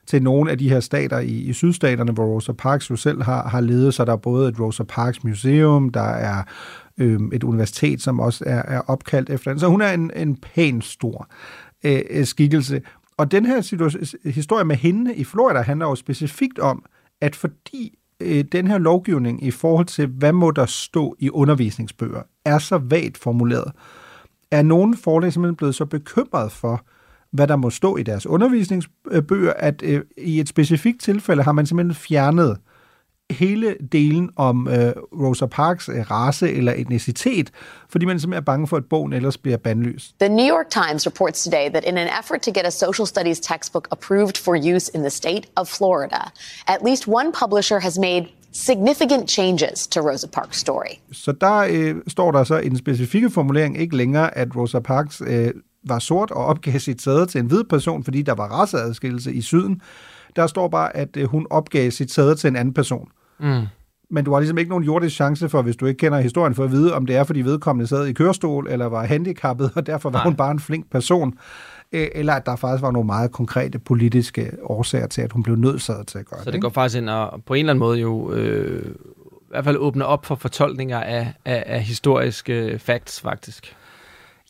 til 0.05 0.23
nogle 0.23 0.51
af 0.51 0.57
de 0.57 0.69
her 0.69 0.79
stater 0.79 1.19
i, 1.19 1.31
i 1.31 1.53
sydstaterne, 1.53 2.11
hvor 2.11 2.25
Rosa 2.25 2.51
Parks 2.51 2.89
jo 2.89 2.95
selv 2.95 3.23
har, 3.23 3.47
har 3.47 3.61
ledet, 3.61 3.93
så 3.93 4.05
der 4.05 4.11
er 4.11 4.17
både 4.17 4.49
et 4.49 4.59
Rosa 4.59 4.83
Parks 4.83 5.23
Museum, 5.23 5.89
der 5.89 6.01
er 6.01 6.43
øhm, 6.97 7.31
et 7.33 7.43
universitet, 7.43 8.01
som 8.01 8.19
også 8.19 8.43
er, 8.47 8.61
er 8.61 8.81
opkaldt 8.87 9.29
efter 9.29 9.51
hende. 9.51 9.59
Så 9.59 9.67
hun 9.67 9.81
er 9.81 9.93
en, 9.93 10.11
en 10.15 10.35
pæn 10.35 10.81
stor 10.81 11.27
øh, 11.83 11.99
øh 12.09 12.25
skikkelse. 12.25 12.81
Og 13.17 13.31
den 13.31 13.45
her 13.45 14.29
historie 14.29 14.65
med 14.65 14.75
hende 14.75 15.15
i 15.15 15.23
Florida 15.23 15.61
handler 15.61 15.85
jo 15.85 15.95
specifikt 15.95 16.59
om, 16.59 16.83
at 17.21 17.35
fordi 17.35 17.97
øh, 18.21 18.43
den 18.51 18.67
her 18.67 18.77
lovgivning 18.77 19.43
i 19.43 19.51
forhold 19.51 19.85
til, 19.85 20.07
hvad 20.07 20.33
må 20.33 20.51
der 20.51 20.65
stå 20.65 21.15
i 21.19 21.29
undervisningsbøger, 21.29 22.21
er 22.45 22.57
så 22.57 22.77
vagt 22.77 23.17
formuleret, 23.17 23.71
er 24.51 24.61
nogle 24.61 24.97
forlag 24.97 25.33
simpelthen 25.33 25.55
blevet 25.55 25.75
så 25.75 25.85
bekymret 25.85 26.51
for, 26.51 26.85
hvad 27.31 27.47
der 27.47 27.55
må 27.55 27.69
stå 27.69 27.97
i 27.97 28.03
deres 28.03 28.25
undervisningsbøger, 28.25 29.53
at 29.53 29.81
øh, 29.85 30.01
i 30.17 30.39
et 30.39 30.49
specifikt 30.49 31.01
tilfælde 31.01 31.43
har 31.43 31.51
man 31.51 31.65
simpelthen 31.65 31.95
fjernet 31.95 32.57
hele 33.31 33.75
delen 33.91 34.29
om 34.35 34.67
øh, 34.67 34.93
Rosa 35.21 35.45
Parks 35.45 35.89
øh, 35.89 36.11
race 36.11 36.51
eller 36.51 36.73
etnicitet, 36.77 37.51
fordi 37.89 38.05
man 38.05 38.19
simpelthen 38.19 38.41
er 38.41 38.45
bange 38.45 38.67
for, 38.67 38.77
at 38.77 38.85
bogen 38.85 39.13
ellers 39.13 39.37
bliver 39.37 39.57
bandlyst. 39.57 40.15
The 40.19 40.29
New 40.29 40.55
York 40.55 40.69
Times 40.69 41.07
reports 41.07 41.43
today 41.43 41.69
that 41.69 41.83
in 41.83 41.97
an 41.97 42.09
effort 42.19 42.41
to 42.41 42.51
get 42.51 42.65
a 42.65 42.69
social 42.69 43.07
studies 43.07 43.39
textbook 43.39 43.87
approved 43.91 44.37
for 44.37 44.75
use 44.75 44.91
in 44.95 45.01
the 45.01 45.09
state 45.09 45.43
of 45.55 45.67
Florida, 45.67 46.31
at 46.67 46.77
least 46.85 47.07
one 47.07 47.31
publisher 47.31 47.79
has 47.79 47.99
made 47.99 48.25
significant 48.53 49.29
changes 49.29 49.87
to 49.87 50.01
Rosa 50.01 50.27
Parks 50.27 50.57
story. 50.57 50.95
Så 51.11 51.31
der 51.31 51.67
øh, 51.69 51.95
står 52.07 52.31
der 52.31 52.43
så 52.43 52.57
en 52.57 52.77
specifikke 52.77 53.29
formulering, 53.29 53.77
ikke 53.77 53.97
længere, 53.97 54.37
at 54.37 54.55
Rosa 54.55 54.79
Parks 54.79 55.21
øh, 55.25 55.51
var 55.83 55.99
sort 55.99 56.31
og 56.31 56.45
opgav 56.45 56.79
sit 56.79 57.01
sæde 57.01 57.25
til 57.25 57.39
en 57.39 57.45
hvid 57.45 57.63
person, 57.63 58.03
fordi 58.03 58.21
der 58.21 58.33
var 58.33 58.47
raceadskillelse 58.47 59.33
i 59.33 59.41
syden. 59.41 59.81
Der 60.35 60.47
står 60.47 60.67
bare, 60.67 60.95
at 60.95 61.17
øh, 61.17 61.25
hun 61.25 61.47
opgav 61.49 61.91
sit 61.91 62.11
sæde 62.11 62.35
til 62.35 62.47
en 62.47 62.55
anden 62.55 62.73
person. 62.73 63.07
Mm. 63.41 63.67
Men 64.09 64.25
du 64.25 64.31
har 64.33 64.39
ligesom 64.39 64.57
ikke 64.57 64.69
nogen 64.69 64.83
jordisk 64.83 65.15
chance 65.15 65.49
for, 65.49 65.61
hvis 65.61 65.75
du 65.75 65.85
ikke 65.85 65.97
kender 65.97 66.19
historien, 66.19 66.55
for 66.55 66.63
at 66.63 66.71
vide, 66.71 66.93
om 66.93 67.05
det 67.05 67.15
er, 67.15 67.23
fordi 67.23 67.41
vedkommende 67.41 67.87
sad 67.87 68.05
i 68.05 68.13
kørestol, 68.13 68.67
eller 68.69 68.85
var 68.85 69.05
handicappet, 69.05 69.71
og 69.75 69.85
derfor 69.85 70.09
var 70.09 70.19
Nej. 70.19 70.23
hun 70.23 70.35
bare 70.35 70.51
en 70.51 70.59
flink 70.59 70.91
person, 70.91 71.33
øh, 71.91 72.07
eller 72.15 72.33
at 72.33 72.45
der 72.45 72.55
faktisk 72.55 72.81
var 72.81 72.91
nogle 72.91 73.05
meget 73.05 73.31
konkrete 73.31 73.79
politiske 73.79 74.51
årsager 74.63 75.07
til, 75.07 75.21
at 75.21 75.31
hun 75.31 75.43
blev 75.43 75.55
nødsaget 75.55 76.07
til 76.07 76.17
at 76.17 76.25
gøre 76.25 76.37
det. 76.37 76.45
Så 76.45 76.51
det 76.51 76.61
går 76.61 76.67
ikke? 76.67 76.73
faktisk 76.73 76.97
ind 76.97 77.09
og 77.09 77.43
på 77.45 77.53
en 77.53 77.59
eller 77.59 77.73
anden 77.73 77.79
måde 77.79 77.99
jo 77.99 78.31
øh, 78.31 78.85
i 79.25 79.53
hvert 79.53 79.63
fald 79.63 79.77
åbne 79.77 80.05
op 80.05 80.25
for 80.25 80.35
fortolkninger 80.35 80.99
af, 80.99 81.33
af, 81.45 81.63
af 81.65 81.81
historiske 81.81 82.79
facts, 82.79 83.21
faktisk. 83.21 83.75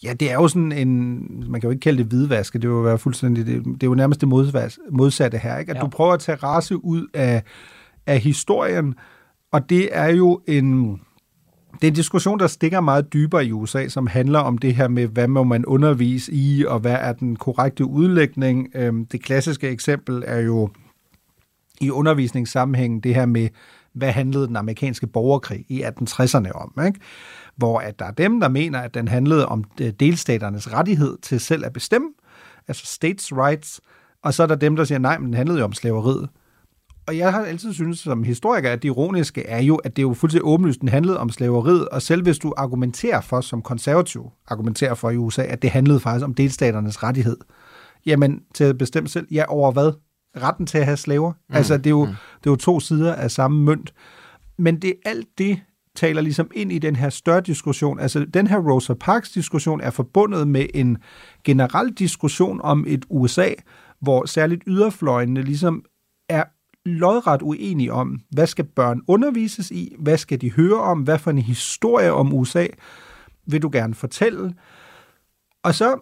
Ja, 0.04 0.14
det 0.14 0.32
er 0.32 0.34
jo 0.34 0.48
sådan 0.48 0.72
en, 0.72 1.18
man 1.52 1.62
kan 1.62 1.68
jo 1.68 1.72
ikke 1.72 1.82
kalde 1.82 1.98
det 1.98 2.06
hvidvaske, 2.06 2.60
det 2.60 2.70
vil 2.70 2.84
være 2.84 2.98
fuldstændig, 2.98 3.46
det, 3.46 3.66
det 3.66 3.84
er 3.84 3.88
jo 3.88 3.96
nærmest 3.96 4.22
det 4.22 4.30
modsatte 4.92 5.38
her, 5.38 5.58
ikke? 5.58 5.70
At 5.70 5.76
ja. 5.76 5.82
du 5.82 5.88
prøver 5.88 6.14
at 6.14 6.20
tage 6.20 6.36
race 6.36 6.86
ud 6.86 7.08
af, 7.14 7.44
af 8.08 8.20
historien, 8.20 8.96
og 9.52 9.70
det 9.70 9.90
er 9.92 10.08
jo 10.08 10.42
en, 10.48 10.92
det 11.74 11.84
er 11.84 11.88
en 11.88 11.94
diskussion, 11.94 12.40
der 12.40 12.48
stikker 12.48 12.80
meget 12.80 13.14
dybere 13.14 13.46
i 13.46 13.52
USA, 13.52 13.88
som 13.88 14.08
handler 14.08 14.40
om 14.40 14.58
det 14.58 14.76
her 14.76 14.88
med, 14.88 15.08
hvad 15.08 15.28
må 15.28 15.44
man 15.44 15.66
undervise 15.66 16.34
i, 16.34 16.66
og 16.66 16.80
hvad 16.80 16.98
er 17.00 17.14
den 17.14 17.36
korrekte 17.36 17.86
udlægning. 17.86 18.68
Øhm, 18.76 19.06
det 19.06 19.24
klassiske 19.24 19.70
eksempel 19.70 20.24
er 20.28 20.40
jo 20.40 20.70
i 21.82 21.92
undervisningssammenhængen 21.92 23.00
det 23.00 23.16
her 23.16 23.26
med, 23.26 23.50
hvad 23.94 24.12
handlede 24.12 24.48
den 24.48 24.56
amerikanske 24.56 25.08
borgerkrig 25.08 25.66
i 25.70 25.84
1860'erne 25.84 26.52
om, 26.52 26.86
ikke? 26.86 27.00
hvor 27.56 27.80
at 27.80 28.00
der 28.00 28.06
er 28.06 28.12
dem, 28.12 28.40
der 28.40 28.48
mener, 28.48 28.80
at 28.80 28.94
den 28.94 29.08
handlede 29.08 29.46
om 29.46 29.64
øh, 29.82 29.94
delstaternes 30.00 30.74
rettighed 30.74 31.18
til 31.22 31.40
selv 31.40 31.66
at 31.66 31.74
bestemme, 31.74 32.08
altså 32.68 32.86
states 32.86 33.34
rights, 33.34 33.82
og 34.24 34.34
så 34.34 34.44
er 34.44 34.48
der 34.48 34.56
dem, 34.56 34.76
der 34.76 34.84
siger, 34.84 35.00
nej, 35.00 35.18
men 35.18 35.26
den 35.26 35.34
handlede 35.34 35.60
jo 35.60 35.66
om 35.66 35.74
slaveriet. 35.74 36.30
Og 37.12 37.18
jeg 37.18 37.32
har 37.32 37.46
altid 37.46 37.74
synes 37.74 38.00
som 38.00 38.24
historiker, 38.24 38.72
at 38.72 38.84
det 38.84 38.88
ironiske 38.88 39.48
er 39.48 39.62
jo, 39.62 39.76
at 39.76 39.96
det 39.96 40.02
er 40.02 40.08
jo 40.08 40.14
fuldstændig 40.14 40.48
åbenlyst, 40.48 40.82
den 40.82 40.90
handlede 40.90 41.20
om 41.20 41.30
slaveriet, 41.30 41.90
og 41.90 42.02
selv 42.02 42.24
hvis 42.24 42.40
du 42.40 42.54
argumenterer 42.58 43.22
for, 43.22 43.42
som 43.42 43.62
konservativ 43.62 44.32
argumenterer 44.48 44.94
for 44.94 45.10
i 45.10 45.18
USA, 45.18 45.44
at 45.44 45.62
det 45.62 45.70
handlede 45.70 46.00
faktisk 46.00 46.24
om 46.24 46.34
delstaternes 46.34 47.04
rettighed, 47.04 47.38
jamen 48.06 48.40
til 48.54 48.64
at 48.64 48.78
bestemme 48.78 49.10
selv, 49.10 49.28
ja, 49.32 49.44
over 49.48 49.72
hvad? 49.72 49.92
Retten 50.38 50.66
til 50.66 50.78
at 50.78 50.86
have 50.86 50.98
slaver? 50.98 51.32
Mm. 51.32 51.56
Altså, 51.56 51.78
det 51.78 51.86
er, 51.86 51.90
jo, 51.90 52.06
mm. 52.06 52.12
det 52.44 52.48
er 52.48 52.52
jo 52.52 52.56
to 52.56 52.80
sider 52.80 53.16
af 53.16 53.32
samme 53.32 53.64
mønt. 53.64 53.94
Men 54.58 54.82
det 54.82 54.90
er 54.90 55.10
alt 55.10 55.28
det, 55.38 55.60
taler 55.96 56.22
ligesom 56.22 56.52
ind 56.54 56.72
i 56.72 56.80
den 56.80 56.96
her 56.96 57.10
større 57.10 57.42
diskussion. 57.42 58.00
Altså, 58.00 58.26
den 58.34 58.48
her 58.48 58.58
Rosa 58.58 58.94
Parks 58.94 59.32
diskussion 59.32 59.82
er 59.82 59.90
forbundet 59.90 60.48
med 60.48 60.66
en 60.74 60.98
generel 61.44 61.90
diskussion 61.94 62.62
om 62.64 62.86
et 62.88 63.06
USA, 63.10 63.50
hvor 64.02 64.26
særligt 64.26 64.64
yderfløjene 64.68 65.42
ligesom 65.42 65.86
lodret 66.86 67.42
uenige 67.42 67.94
om, 67.94 68.20
hvad 68.30 68.48
skal 68.48 68.66
børn 68.66 69.02
undervises 69.08 69.72
i, 69.72 69.96
hvad 70.00 70.18
skal 70.18 70.42
de 70.42 70.52
høre 70.52 70.80
om, 70.80 71.02
hvad 71.02 71.20
for 71.20 71.32
en 71.32 71.38
historie 71.38 72.14
om 72.14 72.34
USA 72.34 72.68
vil 73.46 73.62
du 73.62 73.70
gerne 73.72 73.94
fortælle. 73.94 74.54
Og 75.64 75.76
så, 75.76 76.00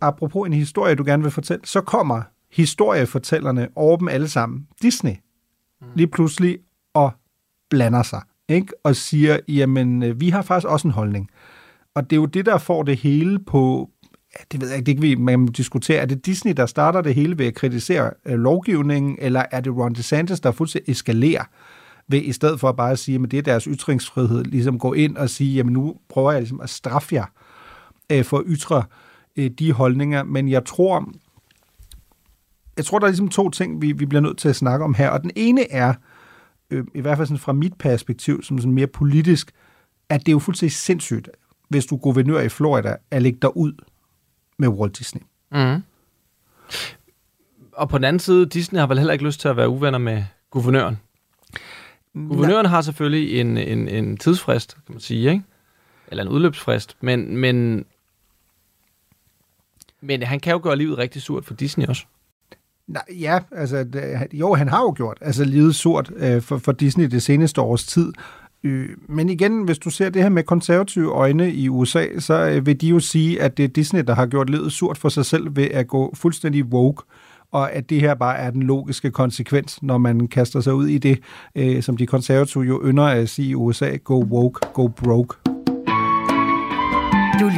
apropos 0.00 0.46
en 0.46 0.52
historie, 0.52 0.94
du 0.94 1.04
gerne 1.04 1.22
vil 1.22 1.32
fortælle, 1.32 1.66
så 1.66 1.80
kommer 1.80 2.22
historiefortællerne 2.52 3.68
over 3.76 3.96
dem 3.96 4.08
alle 4.08 4.28
sammen, 4.28 4.68
Disney, 4.82 5.14
mm. 5.80 5.86
lige 5.94 6.06
pludselig 6.06 6.58
og 6.94 7.12
blander 7.70 8.02
sig 8.02 8.22
ikke? 8.48 8.72
og 8.84 8.96
siger, 8.96 9.38
jamen, 9.48 10.02
øh, 10.02 10.20
vi 10.20 10.28
har 10.28 10.42
faktisk 10.42 10.68
også 10.68 10.88
en 10.88 10.94
holdning. 10.94 11.30
Og 11.94 12.10
det 12.10 12.16
er 12.16 12.20
jo 12.20 12.26
det, 12.26 12.46
der 12.46 12.58
får 12.58 12.82
det 12.82 12.96
hele 12.96 13.38
på, 13.38 13.90
det 14.52 14.60
ved 14.60 14.68
jeg 14.68 14.76
ikke, 14.76 14.86
det 14.86 14.96
kan 14.96 15.02
vi 15.02 15.14
man 15.14 15.40
må 15.40 15.46
diskutere, 15.46 15.98
er 15.98 16.06
det 16.06 16.26
Disney, 16.26 16.52
der 16.52 16.66
starter 16.66 17.00
det 17.00 17.14
hele 17.14 17.38
ved 17.38 17.46
at 17.46 17.54
kritisere 17.54 18.10
øh, 18.26 18.38
lovgivningen, 18.38 19.16
eller 19.18 19.44
er 19.50 19.60
det 19.60 19.76
Ron 19.76 19.92
DeSantis, 19.92 20.40
der 20.40 20.52
fuldstændig 20.52 20.92
eskalerer 20.92 21.44
ved, 22.08 22.22
i 22.22 22.32
stedet 22.32 22.60
for 22.60 22.72
bare 22.72 22.90
at 22.90 22.98
sige, 22.98 23.20
at 23.24 23.30
det 23.30 23.38
er 23.38 23.42
deres 23.42 23.64
ytringsfrihed, 23.64 24.44
ligesom 24.44 24.78
gå 24.78 24.92
ind 24.92 25.16
og 25.16 25.30
sige, 25.30 25.54
jamen 25.54 25.72
nu 25.72 25.96
prøver 26.08 26.32
jeg 26.32 26.40
ligesom 26.40 26.60
at 26.60 26.70
straffe 26.70 27.14
jer 27.14 27.24
øh, 28.12 28.24
for 28.24 28.38
at 28.38 28.44
ytre 28.46 28.84
øh, 29.36 29.50
de 29.50 29.72
holdninger, 29.72 30.22
men 30.22 30.48
jeg 30.48 30.64
tror, 30.64 31.12
jeg 32.76 32.84
tror, 32.84 32.98
der 32.98 33.06
er 33.06 33.10
ligesom 33.10 33.28
to 33.28 33.50
ting, 33.50 33.82
vi, 33.82 33.92
vi 33.92 34.06
bliver 34.06 34.22
nødt 34.22 34.38
til 34.38 34.48
at 34.48 34.56
snakke 34.56 34.84
om 34.84 34.94
her, 34.94 35.08
og 35.08 35.22
den 35.22 35.30
ene 35.36 35.70
er, 35.72 35.94
øh, 36.70 36.84
i 36.94 37.00
hvert 37.00 37.16
fald 37.16 37.26
sådan 37.26 37.38
fra 37.38 37.52
mit 37.52 37.74
perspektiv, 37.78 38.42
som 38.42 38.58
sådan 38.58 38.72
mere 38.72 38.86
politisk, 38.86 39.52
at 40.08 40.20
det 40.20 40.28
er 40.28 40.32
jo 40.32 40.38
fuldstændig 40.38 40.72
sindssygt, 40.72 41.28
hvis 41.68 41.86
du 41.86 41.96
guvernør 41.96 42.40
i 42.40 42.48
Florida, 42.48 42.96
at 43.10 43.22
lægge 43.22 43.38
dig 43.42 43.56
ud 43.56 43.72
med 44.58 44.68
Walt 44.68 44.98
Disney. 44.98 45.22
Mm. 45.52 45.82
Og 47.72 47.88
på 47.88 47.98
den 47.98 48.04
anden 48.04 48.20
side, 48.20 48.46
Disney 48.46 48.80
har 48.80 48.86
vel 48.86 48.98
heller 48.98 49.12
ikke 49.12 49.24
lyst 49.24 49.40
til 49.40 49.48
at 49.48 49.56
være 49.56 49.68
uvenner 49.68 49.98
med 49.98 50.24
guvernøren. 50.50 50.98
Guvernøren 52.14 52.66
har 52.66 52.80
selvfølgelig 52.80 53.40
en, 53.40 53.56
en, 53.56 53.88
en 53.88 54.16
tidsfrist, 54.16 54.74
kan 54.74 54.94
man 54.94 55.00
sige, 55.00 55.30
ikke? 55.30 55.42
Eller 56.08 56.22
en 56.22 56.28
udløbsfrist, 56.28 56.96
men, 57.00 57.36
men, 57.36 57.84
men 60.00 60.22
han 60.22 60.40
kan 60.40 60.52
jo 60.52 60.60
gøre 60.62 60.76
livet 60.76 60.98
rigtig 60.98 61.22
surt 61.22 61.44
for 61.44 61.54
Disney 61.54 61.86
også. 61.86 62.04
Nej, 62.86 63.02
ja, 63.20 63.40
altså, 63.50 63.84
det, 63.84 64.28
jo, 64.32 64.54
han 64.54 64.68
har 64.68 64.82
jo 64.82 64.94
gjort 64.96 65.18
altså 65.20 65.44
livet 65.44 65.74
surt 65.74 66.10
øh, 66.16 66.42
for, 66.42 66.58
for 66.58 66.72
Disney 66.72 67.04
det 67.04 67.22
seneste 67.22 67.60
års 67.60 67.86
tid. 67.86 68.12
Øh, 68.64 68.88
men 69.08 69.28
igen, 69.28 69.62
hvis 69.62 69.78
du 69.78 69.90
ser 69.90 70.10
det 70.10 70.22
her 70.22 70.28
med 70.28 70.42
konservative 70.42 71.10
øjne 71.10 71.52
i 71.52 71.68
USA, 71.68 72.06
så 72.18 72.34
øh, 72.34 72.66
vil 72.66 72.80
de 72.80 72.88
jo 72.88 73.00
sige, 73.00 73.42
at 73.42 73.56
det 73.56 73.64
er 73.64 73.68
Disney, 73.68 74.00
der 74.00 74.14
har 74.14 74.26
gjort 74.26 74.50
livet 74.50 74.72
surt 74.72 74.98
for 74.98 75.08
sig 75.08 75.26
selv 75.26 75.56
ved 75.56 75.68
at 75.70 75.88
gå 75.88 76.14
fuldstændig 76.14 76.64
woke 76.64 77.02
og 77.52 77.72
at 77.72 77.90
det 77.90 78.00
her 78.00 78.14
bare 78.14 78.38
er 78.38 78.50
den 78.50 78.62
logiske 78.62 79.10
konsekvens, 79.10 79.82
når 79.82 79.98
man 79.98 80.28
kaster 80.28 80.60
sig 80.60 80.74
ud 80.74 80.86
i 80.86 80.98
det, 80.98 81.18
øh, 81.54 81.82
som 81.82 81.96
de 81.96 82.06
konservative 82.06 82.64
jo 82.64 82.82
ynder 82.84 83.04
at 83.04 83.28
sige 83.28 83.48
i 83.48 83.54
USA, 83.54 83.96
go 84.04 84.24
woke, 84.24 84.60
go 84.72 84.86
broke. 84.86 85.34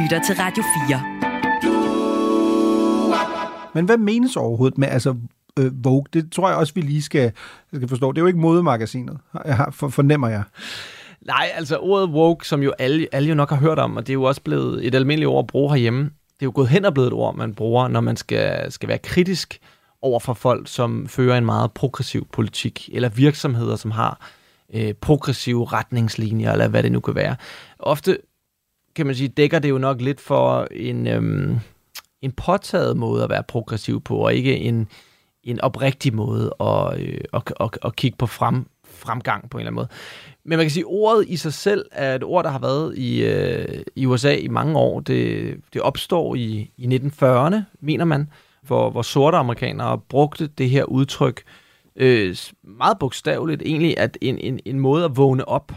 lytter 0.01 0.19
til 0.25 0.35
Radio 0.39 0.63
4. 0.87 1.01
Men 3.73 3.85
hvad 3.85 3.97
menes 3.97 4.35
overhovedet 4.35 4.77
med 4.77 4.87
altså, 4.87 5.15
øh, 5.59 5.83
Vogue? 5.83 6.05
Det 6.13 6.31
tror 6.31 6.49
jeg 6.49 6.57
også, 6.57 6.73
vi 6.73 6.81
lige 6.81 7.01
skal, 7.01 7.31
skal 7.73 7.87
forstå. 7.87 8.11
Det 8.11 8.17
er 8.17 8.21
jo 8.21 8.27
ikke 8.27 8.39
modemagasinet, 8.39 9.17
jeg 9.45 9.57
har, 9.57 9.71
for, 9.71 9.89
fornemmer 9.89 10.27
jeg. 10.27 10.43
Nej, 11.21 11.51
altså 11.55 11.77
ordet 11.77 12.09
woke, 12.09 12.47
som 12.47 12.63
jo 12.63 12.73
alle, 12.79 13.07
alle 13.11 13.29
jo 13.29 13.35
nok 13.35 13.49
har 13.49 13.57
hørt 13.57 13.79
om, 13.79 13.97
og 13.97 14.07
det 14.07 14.09
er 14.11 14.13
jo 14.13 14.23
også 14.23 14.41
blevet 14.41 14.87
et 14.87 14.95
almindeligt 14.95 15.27
ord 15.27 15.43
at 15.43 15.47
bruge 15.47 15.69
herhjemme, 15.69 16.03
det 16.03 16.41
er 16.41 16.45
jo 16.45 16.51
gået 16.55 16.69
hen 16.69 16.85
og 16.85 16.93
blevet 16.93 17.07
et 17.07 17.13
ord, 17.13 17.35
man 17.35 17.53
bruger, 17.53 17.87
når 17.87 18.01
man 18.01 18.17
skal, 18.17 18.71
skal 18.71 18.89
være 18.89 18.97
kritisk 18.97 19.59
over 20.01 20.19
for 20.19 20.33
folk, 20.33 20.67
som 20.67 21.07
fører 21.07 21.37
en 21.37 21.45
meget 21.45 21.71
progressiv 21.71 22.27
politik, 22.31 22.89
eller 22.93 23.09
virksomheder, 23.09 23.75
som 23.75 23.91
har 23.91 24.31
øh, 24.73 24.93
progressive 24.93 25.65
retningslinjer, 25.65 26.51
eller 26.51 26.67
hvad 26.67 26.83
det 26.83 26.91
nu 26.91 26.99
kan 26.99 27.15
være. 27.15 27.35
Ofte, 27.79 28.17
kan 28.95 29.05
man 29.05 29.15
sige, 29.15 29.27
dækker 29.27 29.59
det 29.59 29.69
jo 29.69 29.77
nok 29.77 30.01
lidt 30.01 30.21
for 30.21 30.67
en, 30.71 31.07
øhm, 31.07 31.59
en 32.21 32.31
påtaget 32.31 32.97
måde 32.97 33.23
at 33.23 33.29
være 33.29 33.43
progressiv 33.43 34.01
på, 34.01 34.17
og 34.17 34.33
ikke 34.33 34.57
en, 34.57 34.87
en 35.45 35.61
oprigtig 35.61 36.15
måde 36.15 36.53
at, 36.59 36.99
øh, 36.99 37.21
at, 37.33 37.53
at, 37.59 37.69
at 37.85 37.95
kigge 37.95 38.17
på 38.17 38.27
frem, 38.27 38.65
fremgang 38.85 39.49
på 39.49 39.57
en 39.57 39.59
eller 39.59 39.69
anden 39.69 39.75
måde. 39.75 39.87
Men 40.43 40.57
man 40.57 40.65
kan 40.65 40.71
sige, 40.71 40.83
at 40.83 40.89
ordet 40.89 41.25
i 41.27 41.37
sig 41.37 41.53
selv 41.53 41.85
er 41.91 42.15
et 42.15 42.23
ord, 42.23 42.43
der 42.43 42.49
har 42.49 42.59
været 42.59 42.97
i, 42.97 43.23
øh, 43.23 43.83
i 43.95 44.05
USA 44.05 44.35
i 44.35 44.47
mange 44.47 44.77
år. 44.79 44.99
Det, 44.99 45.55
det 45.73 45.81
opstår 45.81 46.35
i, 46.35 46.71
i 46.77 46.97
1940'erne, 46.97 47.55
mener 47.81 48.05
man, 48.05 48.29
hvor, 48.61 48.89
hvor 48.89 49.01
sorte 49.01 49.37
amerikanere 49.37 49.99
brugte 49.99 50.47
det 50.47 50.69
her 50.69 50.83
udtryk 50.83 51.43
øh, 51.95 52.35
meget 52.63 52.99
bogstaveligt 52.99 53.61
egentlig, 53.65 53.97
at 53.97 54.17
en, 54.21 54.37
en, 54.37 54.59
en 54.65 54.79
måde 54.79 55.05
at 55.05 55.17
vågne 55.17 55.47
op 55.47 55.71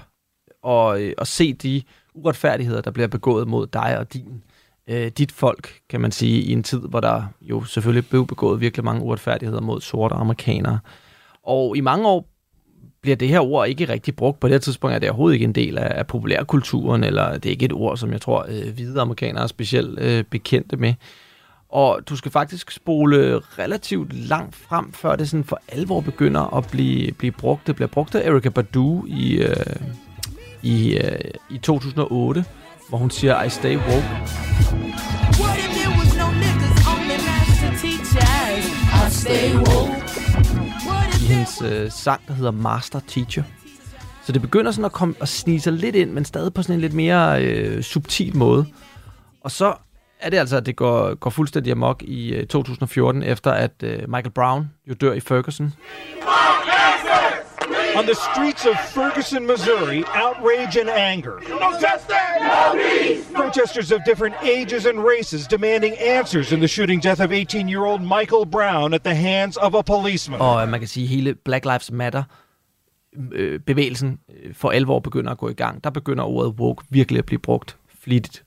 og, 0.63 1.03
øh, 1.03 1.13
og 1.19 1.27
se 1.27 1.53
de 1.53 1.83
uretfærdigheder, 2.15 2.81
der 2.81 2.91
bliver 2.91 3.09
begået 3.09 3.49
mod 3.49 3.67
dig 3.67 3.99
og 3.99 4.13
din, 4.13 4.43
øh, 4.89 5.11
dit 5.19 5.33
folk, 5.33 5.71
kan 5.91 6.01
man 6.01 6.13
sige, 6.13 6.43
i 6.43 6.53
en 6.53 6.63
tid, 6.63 6.81
hvor 6.81 7.01
der 7.01 7.23
jo 7.41 7.65
selvfølgelig 7.65 8.09
blev 8.09 8.27
begået 8.27 8.61
virkelig 8.61 8.85
mange 8.85 9.03
uretfærdigheder 9.03 9.61
mod 9.61 9.81
sorte 9.81 10.15
amerikanere. 10.15 10.79
Og 11.43 11.77
i 11.77 11.81
mange 11.81 12.09
år 12.09 12.29
bliver 13.01 13.17
det 13.17 13.29
her 13.29 13.41
ord 13.41 13.69
ikke 13.69 13.89
rigtig 13.89 14.17
brugt. 14.17 14.41
På 14.41 14.49
det 14.49 14.55
her 14.55 14.59
tidspunkt 14.59 14.95
er 14.95 14.99
det 14.99 15.09
overhovedet 15.09 15.35
ikke 15.35 15.45
en 15.45 15.55
del 15.55 15.79
af, 15.79 15.99
af 15.99 16.07
populærkulturen, 16.07 17.05
eller 17.05 17.33
det 17.33 17.47
er 17.47 17.51
ikke 17.51 17.65
et 17.65 17.73
ord, 17.73 17.97
som 17.97 18.13
jeg 18.13 18.21
tror, 18.21 18.47
øh, 18.49 18.75
hvide 18.75 19.01
amerikanere 19.01 19.43
er 19.43 19.47
specielt 19.47 19.99
øh, 20.01 20.25
bekendte 20.25 20.77
med. 20.77 20.95
Og 21.69 22.01
du 22.09 22.17
skal 22.17 22.33
faktisk 22.33 22.71
spole 22.71 23.39
relativt 23.39 24.13
langt 24.13 24.57
frem, 24.57 24.93
før 24.93 25.17
det 25.17 25.29
sådan 25.29 25.45
for 25.45 25.61
alvor 25.69 26.01
begynder 26.01 26.57
at 26.57 26.69
blive, 26.71 27.13
blive 27.13 27.33
brugt. 27.33 27.67
Det 27.67 27.77
bliver 27.77 27.89
brugt 27.89 28.15
af 28.15 28.29
Erika 28.31 28.49
Badu 28.49 29.05
i, 29.07 29.43
øh, 29.43 29.77
i, 30.63 30.97
øh, 30.97 31.31
i 31.51 31.59
2008, 31.59 32.45
hvor 32.89 32.99
hun 32.99 33.11
siger, 33.11 33.43
I 33.43 33.49
stay 33.51 33.77
woke. 33.77 34.09
What 35.41 35.59
if 35.59 35.71
there 35.79 35.93
was 35.99 36.17
no 36.23 36.27
niggas, 36.43 36.79
only 36.93 37.19
master 37.31 37.71
teachers? 37.83 38.65
I 39.03 39.11
stay 39.11 39.55
woke. 39.55 40.09
i 41.23 41.27
hendes 41.33 41.63
øh, 41.63 41.91
sang, 41.91 42.21
der 42.29 42.35
hedder 42.35 42.51
Master 42.51 43.01
Teacher. 43.09 43.43
Så 44.25 44.33
det 44.33 44.43
begynder 44.43 44.71
sådan 44.71 44.85
at, 44.85 44.93
komme, 44.93 45.15
at 45.21 45.29
snige 45.29 45.61
sig 45.61 45.73
lidt 45.73 45.97
ind, 45.97 46.11
men 46.11 46.25
stadig 46.25 46.55
på 46.55 46.63
sådan 46.63 46.75
en 46.75 46.81
lidt 46.81 46.95
mere 46.95 47.45
øh, 47.45 47.83
subtil 47.83 48.37
måde. 48.37 48.67
Og 49.41 49.51
så 49.51 49.75
er 50.21 50.31
det 50.31 50.37
altså, 50.37 50.57
at 50.57 50.67
det 50.67 50.77
går, 50.77 51.15
går 51.15 51.31
fuldstændig 51.31 51.73
amok 51.73 52.03
i 52.03 52.35
øh, 52.35 52.47
2014, 52.47 53.23
efter 53.23 53.51
at 53.51 53.73
øh, 53.83 53.99
Michael 54.09 54.31
Brown 54.31 54.71
jo 54.87 54.95
dør 54.95 55.13
i 55.13 55.21
Ferguson. 55.21 55.73
On 57.99 58.07
the 58.07 58.15
streets 58.15 58.65
of 58.65 58.77
Ferguson, 58.95 59.45
Missouri, 59.47 60.05
outrage 60.15 60.77
and 60.77 60.89
anger. 60.89 61.41
Protesters 63.35 63.91
of 63.93 64.05
different 64.05 64.35
ages 64.43 64.87
and 64.87 65.05
races 65.05 65.49
demanding 65.49 65.95
answers 65.99 66.53
in 66.53 66.61
the 66.61 66.69
shooting 66.69 67.03
death 67.03 67.21
of 67.21 67.31
18-year-old 67.31 68.01
Michael 68.01 68.47
Brown 68.47 68.95
at 68.95 69.03
the 69.03 69.15
hands 69.15 69.57
of 69.57 69.75
a 69.75 69.83
policeman. 69.83 70.41
Og 70.41 70.63
øh, 70.63 70.69
man 70.69 70.81
kan 70.81 70.89
sige, 70.89 71.07
hele 71.07 71.35
Black 71.35 71.65
Lives 71.65 71.93
Matter 71.93 72.23
øh, 73.33 73.61
bevægelsen 73.61 74.19
øh, 74.43 74.55
for 74.55 74.71
alvor 74.71 75.01
begynder 75.01 75.31
at 75.31 75.39
gå 75.39 75.49
i 75.49 75.55
gang. 75.55 75.85
Der 75.85 75.91
begynder 75.91 76.25
ordet 76.25 76.55
woke 76.59 76.85
virkelig 76.91 77.19
at 77.19 77.27
blive 77.27 77.39
brugt 77.39 77.77
flittigt. 78.01 78.45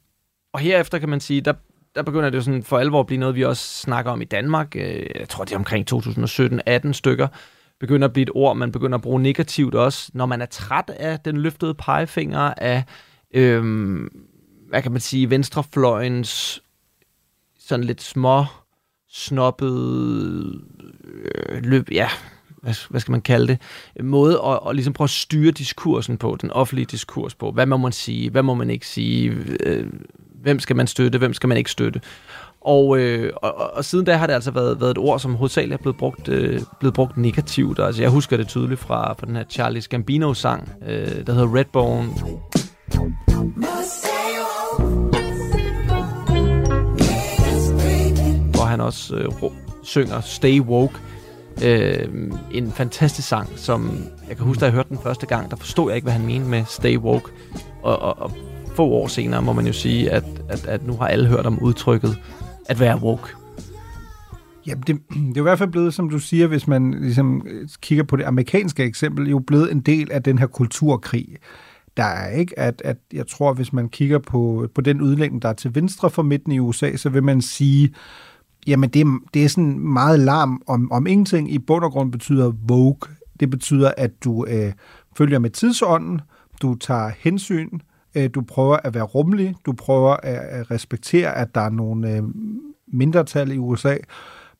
Og 0.53 0.59
herefter 0.59 0.99
kan 0.99 1.09
man 1.09 1.19
sige, 1.19 1.41
der, 1.41 1.53
der 1.95 2.03
begynder 2.03 2.29
det 2.29 2.37
jo 2.37 2.43
sådan 2.43 2.63
for 2.63 2.77
alvor 2.77 2.99
at 2.99 3.07
blive 3.07 3.19
noget, 3.19 3.35
vi 3.35 3.43
også 3.43 3.79
snakker 3.79 4.11
om 4.11 4.21
i 4.21 4.25
Danmark. 4.25 4.75
Jeg 4.75 5.29
tror, 5.29 5.43
det 5.43 5.53
er 5.53 5.57
omkring 5.57 5.93
2017-18 5.93 6.91
stykker. 6.91 7.27
Begynder 7.81 8.07
at 8.07 8.13
blive 8.13 8.23
et 8.23 8.29
ord, 8.33 8.57
man 8.57 8.71
begynder 8.71 8.97
at 8.97 9.01
bruge 9.01 9.21
negativt 9.21 9.75
også, 9.75 10.11
når 10.13 10.25
man 10.25 10.41
er 10.41 10.45
træt 10.45 10.89
af 10.89 11.19
den 11.19 11.37
løftede 11.37 11.73
pegefinger 11.73 12.53
af, 12.57 12.83
øhm, 13.33 14.09
hvad 14.69 14.81
kan 14.81 14.91
man 14.91 15.01
sige, 15.01 15.29
venstrefløjens 15.29 16.61
sådan 17.59 17.85
lidt 17.85 18.01
små, 18.01 18.45
snobbet, 19.09 20.61
øh, 21.13 21.63
løb, 21.63 21.91
ja, 21.91 22.09
hvad, 22.61 22.73
hvad 22.89 22.99
skal 22.99 23.11
man 23.11 23.21
kalde 23.21 23.47
det, 23.47 23.59
måde 24.05 24.41
at, 24.45 24.59
at 24.69 24.75
ligesom 24.75 24.93
prøve 24.93 25.05
at 25.05 25.09
styre 25.09 25.51
diskursen 25.51 26.17
på, 26.17 26.37
den 26.41 26.51
offentlige 26.51 26.85
diskurs 26.85 27.35
på. 27.35 27.51
Hvad 27.51 27.65
må 27.65 27.77
man 27.77 27.91
sige, 27.91 28.29
hvad 28.29 28.43
må 28.43 28.53
man 28.53 28.69
ikke 28.69 28.87
sige, 28.87 29.37
øh, 29.59 29.87
hvem 30.41 30.59
skal 30.59 30.75
man 30.75 30.87
støtte, 30.87 31.17
hvem 31.17 31.33
skal 31.33 31.47
man 31.47 31.57
ikke 31.57 31.71
støtte. 31.71 32.01
Og, 32.61 32.99
øh, 32.99 33.33
og, 33.35 33.55
og, 33.73 33.85
siden 33.85 34.05
da 34.05 34.15
har 34.15 34.27
det 34.27 34.33
altså 34.33 34.51
været, 34.51 34.81
været 34.81 34.91
et 34.91 34.97
ord, 34.97 35.19
som 35.19 35.35
hovedsageligt 35.35 35.79
er 35.79 35.81
blevet 35.81 35.97
brugt, 35.97 36.27
øh, 36.27 36.61
blevet 36.79 36.93
brugt 36.93 37.17
negativt. 37.17 37.79
Altså, 37.79 38.01
jeg 38.01 38.11
husker 38.11 38.37
det 38.37 38.47
tydeligt 38.47 38.79
fra, 38.79 39.13
fra 39.13 39.25
den 39.25 39.35
her 39.35 39.43
Charlie 39.49 39.81
Gambino-sang, 39.89 40.69
øh, 40.87 41.25
der 41.27 41.33
hedder 41.33 41.55
Redbone. 41.55 42.07
Hvor 48.51 48.65
han 48.65 48.81
også 48.81 49.15
øh, 49.15 49.43
ro- 49.43 49.53
synger 49.83 50.21
Stay 50.21 50.59
Woke. 50.59 50.93
Øh, 51.63 52.07
en 52.51 52.71
fantastisk 52.71 53.27
sang, 53.27 53.49
som 53.55 54.07
jeg 54.29 54.37
kan 54.37 54.45
huske, 54.45 54.59
da 54.59 54.65
jeg 54.65 54.73
hørte 54.73 54.89
den 54.89 54.99
første 55.03 55.25
gang, 55.25 55.51
der 55.51 55.57
forstod 55.57 55.89
jeg 55.89 55.95
ikke, 55.95 56.05
hvad 56.05 56.13
han 56.13 56.25
mente 56.25 56.47
med 56.47 56.63
Stay 56.67 56.97
Woke. 56.97 57.31
Og, 57.83 57.99
og, 57.99 58.19
og 58.19 58.31
få 58.75 58.85
år 58.85 59.07
senere 59.07 59.41
må 59.41 59.53
man 59.53 59.67
jo 59.67 59.73
sige, 59.73 60.11
at, 60.11 60.23
at, 60.49 60.67
at 60.67 60.87
nu 60.87 60.97
har 60.97 61.07
alle 61.07 61.27
hørt 61.27 61.45
om 61.45 61.59
udtrykket 61.59 62.17
at 62.71 62.79
være 62.79 63.01
woke. 63.01 63.27
Jamen, 64.67 64.83
det, 64.87 64.99
det 65.09 65.17
er 65.17 65.33
jo 65.37 65.41
i 65.41 65.49
hvert 65.49 65.57
fald 65.57 65.69
blevet, 65.69 65.93
som 65.93 66.09
du 66.09 66.19
siger, 66.19 66.47
hvis 66.47 66.67
man 66.67 66.91
ligesom 66.91 67.47
øh, 67.47 67.67
kigger 67.81 68.03
på 68.03 68.15
det 68.15 68.23
amerikanske 68.23 68.83
eksempel, 68.83 69.29
jo 69.29 69.39
blevet 69.39 69.71
en 69.71 69.81
del 69.81 70.11
af 70.11 70.23
den 70.23 70.39
her 70.39 70.47
kulturkrig. 70.47 71.27
Der 71.97 72.03
er 72.03 72.29
ikke, 72.29 72.59
at, 72.59 72.81
at 72.85 72.97
jeg 73.13 73.27
tror, 73.27 73.53
hvis 73.53 73.73
man 73.73 73.89
kigger 73.89 74.19
på, 74.19 74.67
på 74.75 74.81
den 74.81 75.01
udlægning, 75.01 75.41
der 75.41 75.49
er 75.49 75.53
til 75.53 75.75
venstre 75.75 76.09
for 76.09 76.21
midten 76.21 76.51
i 76.51 76.59
USA, 76.59 76.95
så 76.95 77.09
vil 77.09 77.23
man 77.23 77.41
sige, 77.41 77.93
jamen 78.67 78.89
det, 78.89 79.07
det 79.33 79.43
er 79.45 79.49
sådan 79.49 79.79
meget 79.79 80.19
larm 80.19 80.61
om, 80.67 80.91
om 80.91 81.07
ingenting. 81.07 81.53
I 81.53 81.59
bund 81.59 81.83
og 81.83 81.91
grund 81.91 82.11
betyder 82.11 82.53
woke. 82.69 83.09
Det 83.39 83.49
betyder, 83.49 83.91
at 83.97 84.11
du 84.23 84.45
øh, 84.45 84.73
følger 85.17 85.39
med 85.39 85.49
tidsånden, 85.49 86.21
du 86.61 86.75
tager 86.75 87.11
hensyn, 87.19 87.69
øh, 87.73 87.79
Øh, 88.15 88.29
du 88.35 88.41
prøver 88.41 88.77
at 88.83 88.93
være 88.93 89.03
rummelig, 89.03 89.55
du 89.65 89.73
prøver 89.73 90.15
at, 90.23 90.71
respektere, 90.71 91.35
at 91.37 91.55
der 91.55 91.61
er 91.61 91.69
nogle 91.69 92.15
øh, 92.15 92.23
mindretal 92.87 93.51
i 93.51 93.57
USA, 93.57 93.97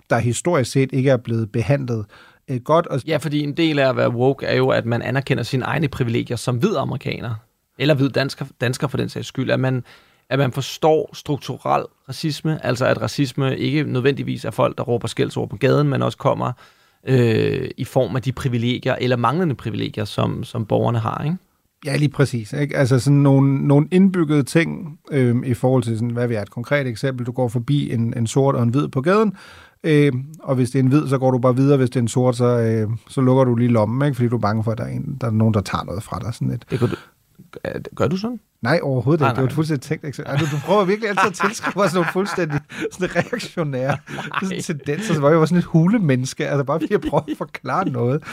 der 0.09 0.17
historisk 0.17 0.71
set 0.71 0.89
ikke 0.93 1.09
er 1.09 1.17
blevet 1.17 1.51
behandlet 1.51 2.05
øh, 2.47 2.61
godt. 2.61 2.87
Og 2.87 3.01
Ja, 3.07 3.17
fordi 3.17 3.39
en 3.39 3.57
del 3.57 3.79
af 3.79 3.89
at 3.89 3.97
være 3.97 4.11
woke 4.11 4.45
er 4.45 4.55
jo, 4.55 4.69
at 4.69 4.85
man 4.85 5.01
anerkender 5.01 5.43
sine 5.43 5.65
egne 5.65 5.87
privilegier 5.87 6.37
som 6.37 6.57
hvid 6.57 6.75
amerikaner, 6.75 7.35
eller 7.79 7.93
hvid 7.93 8.09
dansker, 8.09 8.45
dansker 8.61 8.87
for 8.87 8.97
den 8.97 9.09
sags 9.09 9.27
skyld, 9.27 9.51
at 9.51 9.59
man, 9.59 9.83
at 10.29 10.39
man 10.39 10.51
forstår 10.51 11.09
strukturel 11.13 11.85
racisme, 12.09 12.65
altså 12.65 12.85
at 12.85 13.01
racisme 13.01 13.57
ikke 13.57 13.83
nødvendigvis 13.83 14.45
er 14.45 14.51
folk, 14.51 14.77
der 14.77 14.83
råber 14.83 15.07
skældsord 15.07 15.49
på 15.49 15.57
gaden, 15.57 15.87
men 15.89 16.01
også 16.01 16.17
kommer 16.17 16.51
øh, 17.07 17.69
i 17.77 17.83
form 17.83 18.15
af 18.15 18.21
de 18.21 18.31
privilegier, 18.31 18.95
eller 18.95 19.15
manglende 19.15 19.55
privilegier, 19.55 20.05
som, 20.05 20.43
som 20.43 20.65
borgerne 20.65 20.99
har, 20.99 21.23
ikke? 21.23 21.37
Ja, 21.86 21.96
lige 21.96 22.10
præcis. 22.10 22.54
Ikke? 22.54 22.78
Altså 22.78 23.00
sådan 23.00 23.20
nogle, 23.20 23.67
nogle 23.67 23.88
indbyggede 23.91 24.44
ting 24.44 25.00
øh, 25.12 25.36
i 25.46 25.54
forhold 25.54 25.84
til, 25.84 25.98
sådan, 25.98 26.10
hvad 26.10 26.28
vi 26.28 26.36
er 26.36 26.41
et 26.41 26.52
konkret 26.52 26.88
eksempel. 26.88 27.26
Du 27.26 27.32
går 27.32 27.48
forbi 27.48 27.94
en, 27.94 28.13
en 28.17 28.28
sort 28.28 28.56
og 28.56 28.63
en 28.63 28.70
hvid 28.70 28.88
på 28.88 29.02
gaden, 29.02 29.34
øh, 29.84 30.13
og 30.44 30.56
hvis 30.56 30.70
det 30.70 30.80
er 30.80 30.84
en 30.84 30.89
hvid, 30.89 31.08
så 31.08 31.17
går 31.17 31.32
du 31.32 31.38
bare 31.38 31.56
videre. 31.56 31.78
Hvis 31.78 31.89
det 31.89 31.96
er 31.96 32.02
en 32.02 32.08
sort, 32.08 32.36
så, 32.36 32.46
øh, 32.46 32.89
så 33.08 33.22
lukker 33.22 33.44
du 33.44 33.56
lige 33.56 33.72
lommen, 33.72 34.06
ikke? 34.06 34.15
fordi 34.15 34.30
du 34.30 34.36
er 34.36 34.39
bange 34.39 34.63
for, 34.63 34.72
at 34.72 34.78
der 34.78 34.84
er, 34.84 34.89
en, 34.89 35.17
der 35.22 35.28
er 35.28 35.32
nogen, 35.32 35.54
der 35.54 35.62
tager 35.62 35.84
noget 35.84 36.04
fra 36.04 36.20
dig. 36.20 36.34
Sådan 36.34 36.52
et. 36.52 36.65
Det 36.72 36.80
kunne, 36.80 36.89
du, 36.89 36.96
gør 37.95 38.08
du 38.08 38.17
sådan? 38.17 38.39
Nej, 38.62 38.80
overhovedet 38.84 39.21
Nej, 39.21 39.30
ikke. 39.30 39.36
Det 39.36 39.41
var 39.41 39.47
et 39.47 39.54
fuldstændig 39.54 39.82
tænkt 39.82 40.06
eksempel. 40.06 40.32
Altså, 40.32 40.56
du 40.56 40.62
prøver 40.65 40.86
virkelig 40.86 41.10
altid 41.10 41.27
at 41.27 41.34
tilskrive 41.34 41.86
os 41.86 41.93
nogle 41.93 42.10
fuldstændig 42.13 42.60
sådan 42.91 43.15
reaktionære 43.15 43.97
sådan 44.41 44.62
tendenser, 44.62 45.19
hvor 45.19 45.30
jeg 45.30 45.39
var 45.39 45.45
sådan 45.45 45.58
et 45.58 45.63
hulemenneske. 45.63 46.47
Altså 46.47 46.63
bare 46.63 46.80
fordi 46.80 46.93
jeg 46.93 47.01
prøver 47.01 47.23
at 47.32 47.38
forklare 47.38 47.89
noget. 47.89 48.23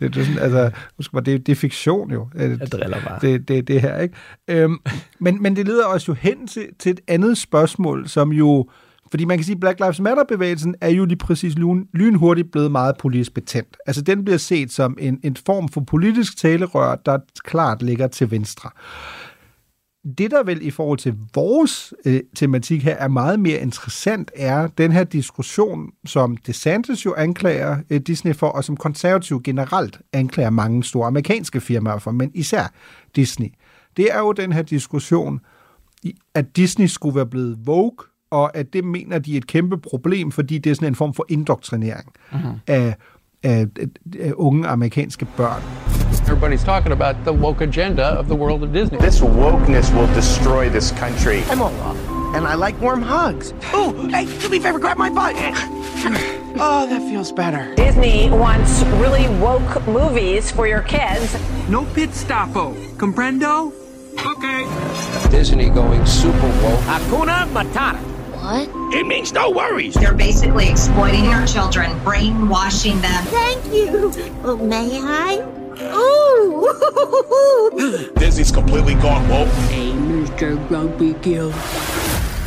Det, 0.00 0.16
er 0.16 0.24
sådan, 0.24 0.38
altså, 0.38 0.70
husk 0.96 1.12
mig, 1.12 1.26
det, 1.26 1.46
det 1.46 1.52
er 1.52 1.56
fiktion 1.56 2.10
jo. 2.10 2.28
Jeg 2.34 2.58
driller 2.72 3.00
bare. 3.00 3.18
Det, 3.20 3.48
det, 3.48 3.68
det 3.68 3.80
her, 3.80 3.98
ikke? 3.98 4.14
Øhm, 4.48 4.78
men, 5.18 5.42
men 5.42 5.56
det 5.56 5.66
leder 5.66 5.86
os 5.86 6.08
jo 6.08 6.12
hen 6.12 6.46
til, 6.46 6.66
til 6.78 6.92
et 6.92 7.00
andet 7.08 7.38
spørgsmål, 7.38 8.08
som 8.08 8.32
jo 8.32 8.68
fordi 9.10 9.24
man 9.24 9.38
kan 9.38 9.44
sige, 9.44 9.54
at 9.54 9.60
Black 9.60 9.80
Lives 9.80 10.00
Matter-bevægelsen 10.00 10.74
er 10.80 10.88
jo 10.88 11.04
lige 11.04 11.18
præcis 11.18 11.54
lyn, 11.54 11.84
lynhurtigt 11.92 12.52
blevet 12.52 12.72
meget 12.72 12.96
politisk 12.98 13.34
betændt. 13.34 13.76
Altså 13.86 14.02
den 14.02 14.24
bliver 14.24 14.38
set 14.38 14.72
som 14.72 14.96
en, 15.00 15.20
en 15.24 15.36
form 15.46 15.68
for 15.68 15.80
politisk 15.80 16.38
talerør, 16.38 16.94
der 16.94 17.18
klart 17.44 17.82
ligger 17.82 18.06
til 18.06 18.30
venstre. 18.30 18.70
det, 20.18 20.30
der 20.30 20.42
vel 20.42 20.66
i 20.66 20.70
forhold 20.70 20.98
til 20.98 21.14
vores 21.34 21.94
øh, 22.04 22.20
tematik 22.36 22.84
her 22.84 22.94
er 22.94 23.08
meget 23.08 23.40
mere 23.40 23.60
interessant, 23.60 24.30
er 24.34 24.66
den 24.66 24.92
her 24.92 25.04
diskussion, 25.04 25.90
som 26.06 26.36
DeSantis 26.36 27.04
jo 27.04 27.14
anklager 27.14 27.76
øh, 27.90 28.00
Disney 28.00 28.34
for, 28.34 28.48
og 28.48 28.64
som 28.64 28.76
konservativ 28.76 29.42
generelt 29.42 30.00
anklager 30.12 30.50
mange 30.50 30.84
store 30.84 31.06
amerikanske 31.06 31.60
firmaer 31.60 31.98
for, 31.98 32.10
men 32.10 32.30
især 32.34 32.72
Disney. 33.16 33.48
Det 33.96 34.08
er 34.12 34.18
jo 34.18 34.32
den 34.32 34.52
her 34.52 34.62
diskussion, 34.62 35.40
at 36.34 36.56
Disney 36.56 36.86
skulle 36.86 37.16
være 37.16 37.26
blevet 37.26 37.58
woke, 37.66 38.04
og 38.30 38.56
at 38.56 38.72
det 38.72 38.84
mener 38.84 39.18
de 39.18 39.32
er 39.32 39.36
et 39.36 39.46
kæmpe 39.46 39.78
problem, 39.78 40.32
fordi 40.32 40.58
det 40.58 40.70
er 40.70 40.74
sådan 40.74 40.88
en 40.88 40.94
form 40.94 41.14
for 41.14 41.26
indoktrinering 41.28 42.08
Mhm. 42.32 42.40
af, 42.66 42.94
af, 43.42 43.66
af 44.20 44.32
unge 44.36 44.68
amerikanske 44.68 45.26
børn. 45.36 45.62
Everybody's 46.28 46.64
talking 46.64 46.92
about 46.92 47.16
the 47.26 47.32
woke 47.32 47.64
agenda 47.64 48.02
of 48.18 48.24
the 48.26 48.34
world 48.34 48.62
of 48.62 48.68
Disney. 48.74 48.98
This 48.98 49.22
wokeness 49.22 49.92
will 49.94 50.14
destroy 50.14 50.68
this 50.68 50.88
country. 51.02 51.38
I'm 51.52 51.60
Olaf, 51.62 51.96
and 52.36 52.42
I 52.52 52.54
like 52.66 52.76
warm 52.86 53.02
hugs. 53.02 53.54
Oh, 53.74 53.92
hey, 54.14 54.24
do 54.42 54.48
me 54.50 54.56
a 54.58 54.62
favor, 54.66 54.78
grab 54.78 54.98
my 54.98 55.10
butt. 55.10 55.34
Oh, 56.60 56.86
that 56.90 57.02
feels 57.10 57.30
better. 57.32 57.62
Disney 57.76 58.28
wants 58.30 58.72
really 59.04 59.26
woke 59.46 59.72
movies 59.86 60.50
for 60.52 60.66
your 60.66 60.82
kids. 60.82 61.36
No 61.70 61.80
pit 61.94 62.10
stopo. 62.14 62.74
Comprendo? 62.96 63.72
Okay. 64.36 64.60
Disney 65.38 65.68
going 65.70 66.06
super 66.06 66.50
woke. 66.62 66.82
Hakuna 66.92 67.46
Matata. 67.54 67.98
What? 68.48 68.68
It 68.98 69.06
means 69.06 69.30
no 69.34 69.50
worries. 69.50 69.94
They're 69.94 70.20
basically 70.28 70.70
exploiting 70.70 71.24
our 71.34 71.46
children, 71.54 71.88
brainwashing 72.04 72.98
them. 73.06 73.22
Thank 73.40 73.60
you. 73.76 74.10
Oh, 74.42 74.56
may 74.56 74.88
I? 75.26 75.30
Ooh. 76.04 76.62
Disney's 78.16 78.50
completely 78.50 78.94
gone 78.94 79.28
woke. 79.28 79.48
Hey, 79.68 79.92
Mr. 79.92 80.56
Grumpy 80.68 81.12
Gill. 81.22 81.52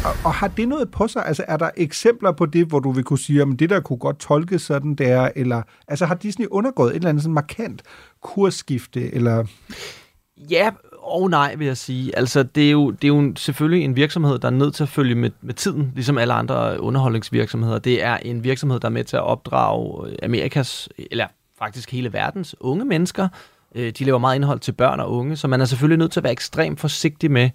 Og, 0.06 0.14
og 0.26 0.34
har 0.34 0.48
det 0.48 0.68
noget 0.68 0.92
på 0.92 1.08
sig? 1.08 1.26
Altså, 1.26 1.46
er 1.48 1.58
der 1.58 1.70
eksempler 1.78 2.32
på 2.32 2.46
det, 2.46 2.66
hvor 2.66 2.80
du 2.80 2.92
vil 2.92 3.04
kunne 3.04 3.20
sige, 3.20 3.42
at 3.42 3.48
det 3.60 3.70
der 3.70 3.80
kunne 3.80 4.00
godt 4.00 4.20
tolkes 4.20 4.62
sådan 4.62 4.96
der, 4.96 5.30
eller 5.36 5.62
altså 5.88 6.06
har 6.06 6.16
Disney 6.16 6.48
undergået 6.52 6.90
et 6.90 6.96
eller 6.96 7.10
andet 7.10 7.24
sådan 7.24 7.34
markant 7.34 7.82
kursskifte, 8.22 9.14
eller... 9.14 9.46
Ja 10.50 10.72
og 11.12 11.30
nej, 11.30 11.56
vil 11.56 11.68
jeg 11.68 11.78
sige. 11.78 12.18
Altså, 12.18 12.44
det 12.44 12.68
er 12.68 12.72
jo, 12.72 12.92
det 12.92 13.04
er 13.04 13.08
jo 13.08 13.34
selvfølgelig 13.36 13.86
en 13.86 13.96
virksomhed, 13.96 14.40
der 14.40 14.48
er 14.48 14.52
nødt 14.52 14.76
til 14.76 14.84
at 14.84 14.90
følge 14.90 15.16
med, 15.16 15.32
med 15.42 15.54
tiden, 15.54 15.92
ligesom 15.96 16.18
alle 16.18 16.34
andre 16.34 16.82
underholdningsvirksomheder. 16.82 17.80
Det 17.80 18.04
er 18.04 18.18
en 18.18 18.44
virksomhed, 18.44 18.80
der 18.80 18.88
er 18.88 18.92
med 18.92 19.04
til 19.04 19.16
at 19.18 19.24
opdrage 19.24 20.10
øh, 20.10 20.16
Amerikas, 20.24 20.90
eller 21.12 21.28
faktisk 21.60 21.92
hele 21.92 22.14
verdens 22.14 22.56
unge 22.60 22.86
mennesker. 22.86 23.28
Øh, 23.76 23.92
De 24.00 24.04
laver 24.04 24.20
meget 24.20 24.36
indhold 24.36 24.60
til 24.60 24.72
børn 24.72 25.00
og 25.00 25.12
unge, 25.12 25.36
så 25.36 25.48
man 25.48 25.62
er 25.62 25.66
selvfølgelig 25.66 25.98
nødt 25.98 26.12
til 26.12 26.20
at 26.20 26.24
være 26.24 26.34
ekstremt 26.34 26.80
forsigtig 26.80 27.32
med, 27.32 27.50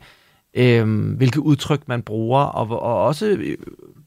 øh, 0.54 1.14
hvilke 1.16 1.40
udtryk 1.40 1.88
man 1.88 2.02
bruger, 2.02 2.40
og, 2.40 2.82
og 2.82 3.04
også 3.04 3.26
øh, 3.26 3.56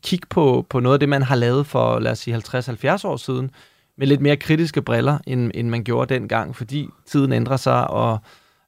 kigge 0.04 0.28
på, 0.30 0.66
på 0.70 0.80
noget 0.80 0.94
af 0.94 1.00
det, 1.00 1.10
man 1.10 1.22
har 1.22 1.36
lavet 1.36 1.68
for, 1.68 2.00
lad 2.00 2.12
os 2.12 2.20
sige, 2.20 2.38
50-70 2.38 3.08
år 3.08 3.18
siden, 3.18 3.52
med 3.98 4.08
lidt 4.08 4.22
mere 4.22 4.38
kritiske 4.38 4.82
briller, 4.82 5.18
end, 5.28 5.52
end 5.54 5.70
man 5.70 5.84
gjorde 5.84 6.14
dengang, 6.14 6.56
fordi 6.56 6.88
tiden 7.06 7.34
ændrer 7.34 7.58
sig, 7.58 7.90
og 7.90 8.20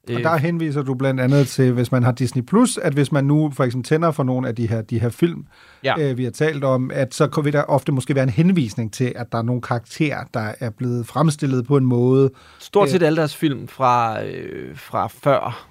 og 0.08 0.20
der 0.22 0.36
henviser 0.36 0.82
du 0.82 0.94
blandt 0.94 1.20
andet 1.20 1.48
til, 1.48 1.72
hvis 1.72 1.92
man 1.92 2.02
har 2.02 2.12
Disney+, 2.12 2.42
Plus, 2.42 2.78
at 2.78 2.92
hvis 2.92 3.12
man 3.12 3.24
nu 3.24 3.50
for 3.54 3.64
eksempel 3.64 3.88
tænder 3.88 4.10
for 4.10 4.22
nogle 4.22 4.48
af 4.48 4.54
de 4.54 4.66
her, 4.68 4.82
de 4.82 4.98
her 4.98 5.08
film, 5.08 5.46
Ja. 5.84 5.94
øh, 5.98 6.18
vi 6.18 6.24
har 6.24 6.30
talt 6.30 6.64
om, 6.64 6.90
at 6.94 7.14
så 7.14 7.40
vil 7.44 7.52
der 7.52 7.62
ofte 7.62 7.92
måske 7.92 8.14
være 8.14 8.24
en 8.24 8.30
henvisning 8.30 8.92
til, 8.92 9.12
at 9.16 9.32
der 9.32 9.38
er 9.38 9.42
nogle 9.42 9.62
karakterer, 9.62 10.24
der 10.34 10.52
er 10.60 10.70
blevet 10.70 11.06
fremstillet 11.06 11.66
på 11.66 11.76
en 11.76 11.84
måde. 11.84 12.30
Stort 12.58 12.90
set 12.90 13.02
alle 13.02 13.16
deres 13.16 13.36
film 13.36 13.68
fra, 13.68 14.22
øh, 14.24 14.76
fra 14.76 15.06
før 15.06 15.66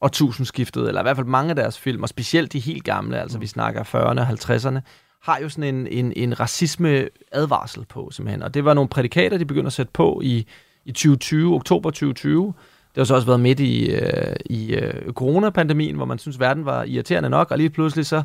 årtusindskiftet, 0.00 0.88
eller 0.88 1.00
i 1.00 1.04
hvert 1.04 1.16
fald 1.16 1.26
mange 1.26 1.50
af 1.50 1.56
deres 1.56 1.78
film, 1.78 2.02
og 2.02 2.08
specielt 2.08 2.52
de 2.52 2.58
helt 2.58 2.84
gamle, 2.84 3.20
altså 3.20 3.38
vi 3.38 3.46
snakker 3.46 3.82
40'erne 3.84 4.20
og 4.20 4.28
50'erne, 4.28 4.80
har 5.22 5.38
jo 5.42 5.48
sådan 5.48 5.74
en, 5.74 5.86
en, 5.86 6.12
en 6.16 6.40
racisme-advarsel 6.40 7.84
på, 7.88 8.10
simpelthen. 8.12 8.42
Og 8.42 8.54
det 8.54 8.64
var 8.64 8.74
nogle 8.74 8.88
prædikater, 8.88 9.38
de 9.38 9.44
begyndte 9.44 9.66
at 9.66 9.72
sætte 9.72 9.92
på 9.92 10.20
i, 10.24 10.46
i 10.84 10.92
2020, 10.92 11.54
oktober 11.54 11.90
2020. 11.90 12.54
Det 12.94 12.96
har 13.00 13.04
så 13.04 13.14
også 13.14 13.26
været 13.26 13.40
midt 13.40 13.60
i, 13.60 13.90
øh, 13.90 14.36
i 14.46 14.74
øh, 14.74 15.12
coronapandemien, 15.12 15.96
hvor 15.96 16.04
man 16.04 16.18
synes, 16.18 16.40
verden 16.40 16.64
var 16.64 16.84
irriterende 16.84 17.30
nok, 17.30 17.50
og 17.50 17.58
lige 17.58 17.70
pludselig 17.70 18.06
så 18.06 18.22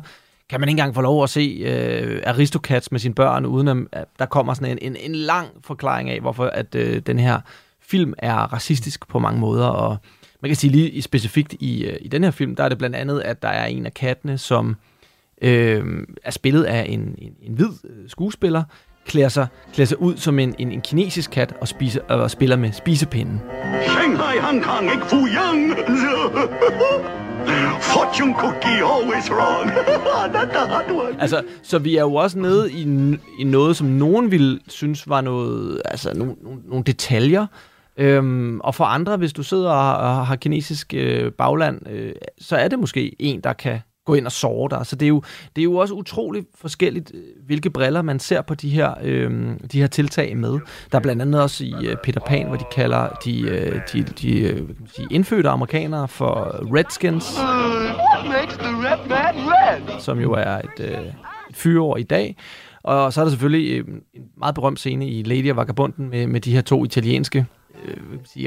kan 0.50 0.60
man 0.60 0.68
ikke 0.68 0.80
engang 0.80 0.94
få 0.94 1.00
lov 1.00 1.22
at 1.22 1.30
se 1.30 1.62
øh, 1.66 2.22
Aristocats 2.26 2.92
med 2.92 3.00
sine 3.00 3.14
børn, 3.14 3.46
uden 3.46 3.68
at, 3.68 3.76
at 3.92 4.04
der 4.18 4.26
kommer 4.26 4.54
sådan 4.54 4.78
en, 4.82 4.92
en, 4.92 4.96
en 5.10 5.14
lang 5.14 5.48
forklaring 5.64 6.10
af, 6.10 6.20
hvorfor 6.20 6.44
at 6.44 6.74
øh, 6.74 6.98
den 7.06 7.18
her 7.18 7.40
film 7.80 8.14
er 8.18 8.34
racistisk 8.36 9.08
på 9.08 9.18
mange 9.18 9.40
måder, 9.40 9.66
og 9.66 9.96
man 10.42 10.48
kan 10.48 10.56
sige 10.56 10.70
lige 10.70 10.90
i- 10.90 11.00
specifikt 11.00 11.52
i, 11.60 11.84
øh, 11.84 11.96
i 12.00 12.08
den 12.08 12.24
her 12.24 12.30
film, 12.30 12.56
der 12.56 12.64
er 12.64 12.68
det 12.68 12.78
blandt 12.78 12.96
andet, 12.96 13.20
at 13.20 13.42
der 13.42 13.48
er 13.48 13.66
en 13.66 13.86
af 13.86 13.94
kattene, 13.94 14.38
som 14.38 14.76
øh, 15.42 15.84
er 16.24 16.30
spillet 16.30 16.64
af 16.64 16.86
en, 16.88 17.00
en, 17.18 17.32
en 17.42 17.54
hvid 17.54 17.68
øh, 17.84 18.08
skuespiller, 18.08 18.62
klæder 19.06 19.28
sig, 19.28 19.46
klæder 19.74 19.86
sig 19.86 20.00
ud 20.00 20.16
som 20.16 20.38
en, 20.38 20.54
en, 20.58 20.72
en 20.72 20.80
kinesisk 20.80 21.30
kat 21.30 21.54
og, 21.60 21.68
spiser, 21.68 22.00
og 22.08 22.30
spiller 22.30 22.56
med 22.56 22.72
spisepinden. 22.72 23.40
Shanghai, 23.86 24.38
Hong 24.38 24.62
Kong, 24.62 24.92
ikke 24.92 25.06
Fuyang. 25.06 25.74
Fortune 27.80 28.34
cookie 28.34 28.82
always 28.94 29.30
wrong. 29.30 29.70
Altså, 31.20 31.42
så 31.62 31.78
vi 31.78 31.96
er 31.96 32.00
jo 32.00 32.14
også 32.14 32.38
nede 32.38 32.72
i, 32.72 32.82
i 33.38 33.44
noget, 33.44 33.76
som 33.76 33.86
nogen 33.86 34.30
ville 34.30 34.60
synes 34.68 35.08
var 35.08 35.20
noget, 35.20 35.82
altså 35.84 36.14
nogle, 36.14 36.34
nogle, 36.42 36.60
nogle 36.64 36.84
detaljer. 36.84 37.46
Øhm, 37.96 38.60
og 38.60 38.74
for 38.74 38.84
andre, 38.84 39.16
hvis 39.16 39.32
du 39.32 39.42
sidder 39.42 39.70
og, 39.70 40.18
og 40.18 40.26
har 40.26 40.36
kinesisk 40.36 40.94
øh, 40.94 41.32
bagland, 41.32 41.88
øh, 41.90 42.12
så 42.38 42.56
er 42.56 42.68
det 42.68 42.78
måske 42.78 43.16
en, 43.18 43.40
der 43.40 43.52
kan 43.52 43.80
gå 44.06 44.14
ind 44.14 44.26
og 44.26 44.32
såre 44.32 44.78
dig. 44.78 44.86
Så 44.86 44.96
det 44.96 45.06
er 45.06 45.08
jo, 45.08 45.22
det 45.56 45.62
er 45.62 45.64
jo 45.64 45.76
også 45.76 45.94
utroligt 45.94 46.46
forskelligt, 46.54 47.12
øh, 47.14 47.20
hvilke 47.46 47.70
briller 47.70 48.02
man 48.02 48.18
ser 48.18 48.42
på 48.42 48.54
de 48.54 48.68
her, 48.70 48.94
øh, 49.02 49.30
de 49.72 49.80
her 49.80 49.86
tiltag 49.86 50.36
med. 50.36 50.58
Der 50.92 50.98
er 50.98 51.02
blandt 51.02 51.22
andet 51.22 51.42
også 51.42 51.64
i 51.64 51.74
øh, 51.86 51.96
Peter 52.02 52.20
Pan, 52.20 52.46
hvor 52.46 52.56
de 52.56 52.64
kalder 52.72 53.08
de, 53.24 53.40
øh, 53.40 53.80
de, 53.92 54.02
de 54.02 54.40
øh, 54.40 54.68
sige, 54.94 55.08
indfødte 55.10 55.48
amerikanere 55.48 56.08
for 56.08 56.60
Redskins. 56.76 57.34
The 58.58 58.72
red 58.72 59.08
man 59.08 59.34
red? 59.34 60.00
som 60.00 60.20
jo 60.20 60.32
er 60.32 60.58
et, 60.58 60.80
øh, 60.80 61.06
et 61.50 61.56
fyreår 61.56 61.96
i 61.96 62.02
dag. 62.02 62.36
Og 62.82 63.12
så 63.12 63.20
er 63.20 63.24
der 63.24 63.30
selvfølgelig 63.30 63.78
øh, 63.78 63.94
en 64.14 64.22
meget 64.38 64.54
berømt 64.54 64.78
scene 64.78 65.08
i 65.08 65.22
Lady 65.22 65.50
og 65.50 65.56
Vagabunden 65.56 66.10
med, 66.10 66.26
med 66.26 66.40
de 66.40 66.52
her 66.52 66.60
to 66.60 66.84
italienske 66.84 67.46
øh, 67.84 67.96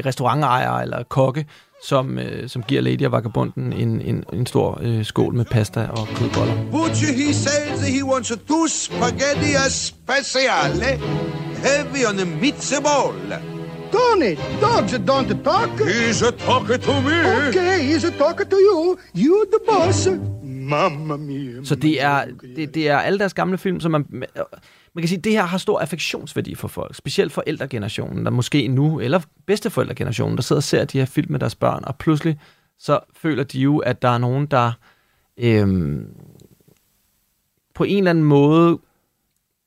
restaurantejere 0.06 0.82
eller 0.82 1.04
kokke, 1.04 1.45
som, 1.84 2.20
øh, 2.20 2.50
som 2.50 2.63
giver 2.63 2.82
Lady 2.82 3.06
og 3.06 3.12
Vagabunden 3.12 3.74
en, 3.74 4.02
en, 4.02 4.24
en 4.34 4.46
stor 4.46 4.80
øh, 4.82 5.06
skål 5.06 5.34
med 5.34 5.46
pasta 5.46 5.88
og 5.92 6.08
kødboller. 6.15 6.54
Butcher, 6.72 7.13
he 7.13 7.34
says 7.34 7.88
he 7.88 8.06
wants 8.06 8.32
two 8.48 8.68
spaghetti 8.68 9.52
speciale, 9.70 10.86
heavy 11.68 12.02
on 12.10 12.15
the 12.18 12.26
meatball. 12.26 13.13
Tony, 13.92 14.36
dogs 14.62 14.94
don't 14.94 15.44
talk. 15.44 15.70
He's 15.80 16.22
a 16.22 16.32
talking 16.32 16.80
to 16.80 17.02
me. 17.02 17.18
Okay, 17.48 17.82
he's 17.89 18.04
a 18.04 18.12
talking 18.12 18.50
to 18.50 18.56
you. 18.56 18.98
You 19.15 19.46
the 19.52 19.60
boss. 19.68 20.08
Mamma 20.44 21.18
mia. 21.18 21.63
Så 21.63 21.76
det 21.76 22.02
er, 22.02 22.26
det, 22.56 22.76
det 22.76 22.89
er 22.89 22.98
alle 22.98 23.20
deres 23.20 23.34
gamle 23.34 23.58
film, 23.58 23.80
som 23.80 23.92
man, 23.92 24.06
man 24.93 25.02
kan 25.02 25.10
sige, 25.10 25.21
det 25.21 25.32
her 25.32 25.43
har 25.43 25.58
stor 25.58 25.80
affektionsværdi 25.80 26.56
for 26.56 26.67
folk, 26.67 26.95
specielt 26.95 27.32
forældregenerationen, 27.32 28.25
der 28.25 28.32
måske 28.32 28.67
nu, 28.67 28.99
eller 28.99 29.21
bedsteforældregenerationen, 29.45 30.38
der 30.38 30.43
sidder 30.43 30.60
og 30.60 30.63
ser 30.63 30.86
de 30.86 30.97
her 30.97 31.06
film 31.06 31.32
med 31.32 31.39
deres 31.39 31.56
børn, 31.56 31.84
og 31.86 31.95
pludselig 31.95 32.39
så 32.80 32.99
føler 33.15 33.43
de 33.43 33.60
jo, 33.60 33.78
at 33.78 34.02
der 34.02 34.10
er 34.10 34.17
nogen, 34.17 34.45
der 34.45 34.71
øhm, 35.38 36.08
på 37.73 37.84
en 37.84 37.97
eller 37.97 38.10
anden 38.10 38.23
måde 38.23 38.80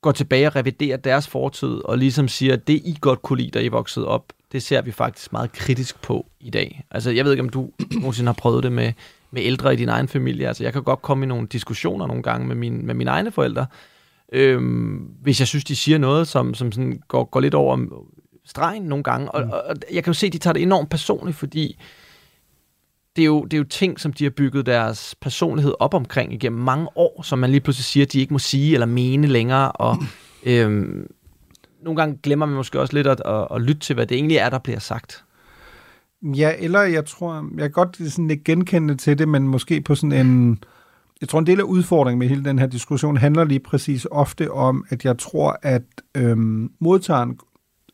går 0.00 0.12
tilbage 0.12 0.46
og 0.46 0.56
reviderer 0.56 0.96
deres 0.96 1.28
fortid, 1.28 1.84
og 1.84 1.98
ligesom 1.98 2.28
siger, 2.28 2.52
at 2.52 2.66
det 2.66 2.74
I 2.74 2.98
godt 3.00 3.22
kunne 3.22 3.38
lide, 3.42 3.50
da 3.50 3.60
I 3.60 3.68
voksede 3.68 4.06
op, 4.06 4.32
det 4.52 4.62
ser 4.62 4.82
vi 4.82 4.92
faktisk 4.92 5.32
meget 5.32 5.52
kritisk 5.52 6.02
på 6.02 6.26
i 6.40 6.50
dag. 6.50 6.84
Altså, 6.90 7.10
jeg 7.10 7.24
ved 7.24 7.32
ikke, 7.32 7.42
om 7.42 7.48
du 7.48 7.70
nogensinde 8.00 8.28
har 8.28 8.34
prøvet 8.34 8.62
det 8.62 8.72
med, 8.72 8.92
med 9.30 9.42
ældre 9.44 9.72
i 9.72 9.76
din 9.76 9.88
egen 9.88 10.08
familie. 10.08 10.48
Altså, 10.48 10.64
jeg 10.64 10.72
kan 10.72 10.82
godt 10.82 11.02
komme 11.02 11.24
i 11.24 11.28
nogle 11.28 11.46
diskussioner 11.46 12.06
nogle 12.06 12.22
gange 12.22 12.46
med, 12.46 12.56
min, 12.56 12.86
med 12.86 12.94
mine 12.94 13.10
egne 13.10 13.30
forældre, 13.32 13.66
øhm, 14.32 14.96
hvis 15.22 15.40
jeg 15.40 15.48
synes, 15.48 15.64
de 15.64 15.76
siger 15.76 15.98
noget, 15.98 16.28
som, 16.28 16.54
som 16.54 16.72
sådan 16.72 17.00
går, 17.08 17.24
går 17.24 17.40
lidt 17.40 17.54
over 17.54 17.78
stregen 18.44 18.82
nogle 18.82 19.04
gange. 19.04 19.30
Og, 19.30 19.42
og, 19.42 19.62
og 19.66 19.76
jeg 19.92 20.04
kan 20.04 20.10
jo 20.10 20.14
se, 20.14 20.26
at 20.26 20.32
de 20.32 20.38
tager 20.38 20.52
det 20.52 20.62
enormt 20.62 20.90
personligt, 20.90 21.36
fordi 21.36 21.78
det 23.16 23.22
er, 23.22 23.26
jo, 23.26 23.44
det 23.44 23.52
er 23.52 23.58
jo 23.58 23.64
ting, 23.64 24.00
som 24.00 24.12
de 24.12 24.24
har 24.24 24.30
bygget 24.30 24.66
deres 24.66 25.14
personlighed 25.20 25.74
op 25.80 25.94
omkring 25.94 26.32
igennem 26.32 26.60
mange 26.60 26.88
år, 26.96 27.22
som 27.22 27.38
man 27.38 27.50
lige 27.50 27.60
pludselig 27.60 27.84
siger, 27.84 28.06
at 28.06 28.12
de 28.12 28.20
ikke 28.20 28.32
må 28.32 28.38
sige 28.38 28.74
eller 28.74 28.86
mene 28.86 29.26
længere. 29.26 29.72
Og 29.72 29.96
øhm, 30.44 31.06
nogle 31.82 31.96
gange 31.96 32.18
glemmer 32.22 32.46
man 32.46 32.56
måske 32.56 32.80
også 32.80 32.94
lidt 32.94 33.06
at, 33.06 33.22
at, 33.24 33.46
at 33.54 33.62
lytte 33.62 33.80
til, 33.80 33.94
hvad 33.94 34.06
det 34.06 34.14
egentlig 34.14 34.36
er, 34.36 34.50
der 34.50 34.58
bliver 34.58 34.78
sagt. 34.78 35.24
Ja, 36.22 36.52
eller 36.58 36.82
jeg 36.82 37.06
tror, 37.06 37.48
jeg 37.54 37.62
kan 37.62 37.70
godt 37.70 38.12
sådan 38.12 38.40
genkende 38.44 38.96
til 38.96 39.18
det, 39.18 39.28
men 39.28 39.48
måske 39.48 39.80
på 39.80 39.94
sådan 39.94 40.26
en... 40.26 40.64
Jeg 41.22 41.28
tror, 41.28 41.38
en 41.38 41.46
del 41.46 41.60
af 41.60 41.64
udfordringen 41.64 42.18
med 42.18 42.28
hele 42.28 42.44
den 42.44 42.58
her 42.58 42.66
diskussion 42.66 43.16
handler 43.16 43.44
lige 43.44 43.60
præcis 43.60 44.06
ofte 44.10 44.50
om, 44.50 44.84
at 44.88 45.04
jeg 45.04 45.18
tror, 45.18 45.58
at 45.62 45.82
øhm, 46.16 46.70
modtageren, 46.78 47.38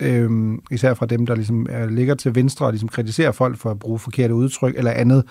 øhm, 0.00 0.62
især 0.70 0.94
fra 0.94 1.06
dem, 1.06 1.26
der 1.26 1.34
ligesom 1.34 1.66
er, 1.70 1.86
ligger 1.86 2.14
til 2.14 2.34
venstre 2.34 2.66
og 2.66 2.72
ligesom 2.72 2.88
kritiserer 2.88 3.32
folk 3.32 3.56
for 3.56 3.70
at 3.70 3.78
bruge 3.78 3.98
forkerte 3.98 4.34
udtryk 4.34 4.74
eller 4.76 4.90
andet, 4.90 5.24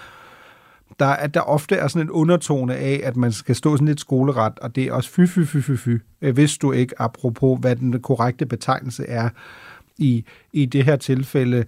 der, 0.99 1.07
at 1.07 1.33
der 1.33 1.41
ofte 1.41 1.75
er 1.75 1.87
sådan 1.87 2.07
en 2.07 2.11
undertone 2.11 2.75
af, 2.75 3.01
at 3.03 3.15
man 3.15 3.31
skal 3.31 3.55
stå 3.55 3.75
sådan 3.75 3.87
lidt 3.87 3.99
skoleret, 3.99 4.59
og 4.59 4.75
det 4.75 4.83
er 4.83 4.93
også 4.93 5.09
fy, 5.09 5.27
fy, 5.27 5.39
fy, 5.39 5.57
fy, 5.57 5.77
fy, 5.77 5.97
øh, 6.21 6.33
hvis 6.33 6.57
du 6.57 6.71
ikke, 6.71 7.01
apropos 7.01 7.59
hvad 7.59 7.75
den 7.75 8.01
korrekte 8.01 8.45
betegnelse 8.45 9.05
er 9.05 9.29
i, 9.97 10.25
i 10.53 10.65
det 10.65 10.83
her 10.83 10.95
tilfælde. 10.95 11.65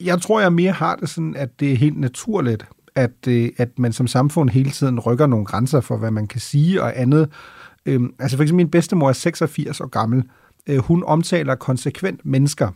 Jeg 0.00 0.20
tror, 0.20 0.40
jeg 0.40 0.52
mere 0.52 0.72
har 0.72 0.96
det 0.96 1.08
sådan, 1.08 1.36
at 1.36 1.60
det 1.60 1.72
er 1.72 1.76
helt 1.76 2.00
naturligt, 2.00 2.66
at, 2.98 3.28
øh, 3.28 3.48
at 3.56 3.78
man 3.78 3.92
som 3.92 4.06
samfund 4.06 4.50
hele 4.50 4.70
tiden 4.70 5.00
rykker 5.00 5.26
nogle 5.26 5.46
grænser 5.46 5.80
for, 5.80 5.96
hvad 5.96 6.10
man 6.10 6.26
kan 6.26 6.40
sige 6.40 6.82
og 6.82 7.00
andet. 7.00 7.30
Øhm, 7.86 8.14
altså 8.18 8.36
for 8.36 8.42
eksempel 8.42 8.64
min 8.64 8.70
bedstemor 8.70 9.08
er 9.08 9.12
86 9.12 9.80
år 9.80 9.86
gammel. 9.86 10.24
Øh, 10.66 10.78
hun 10.78 11.04
omtaler 11.06 11.54
konsekvent 11.54 12.26
mennesker, 12.26 12.70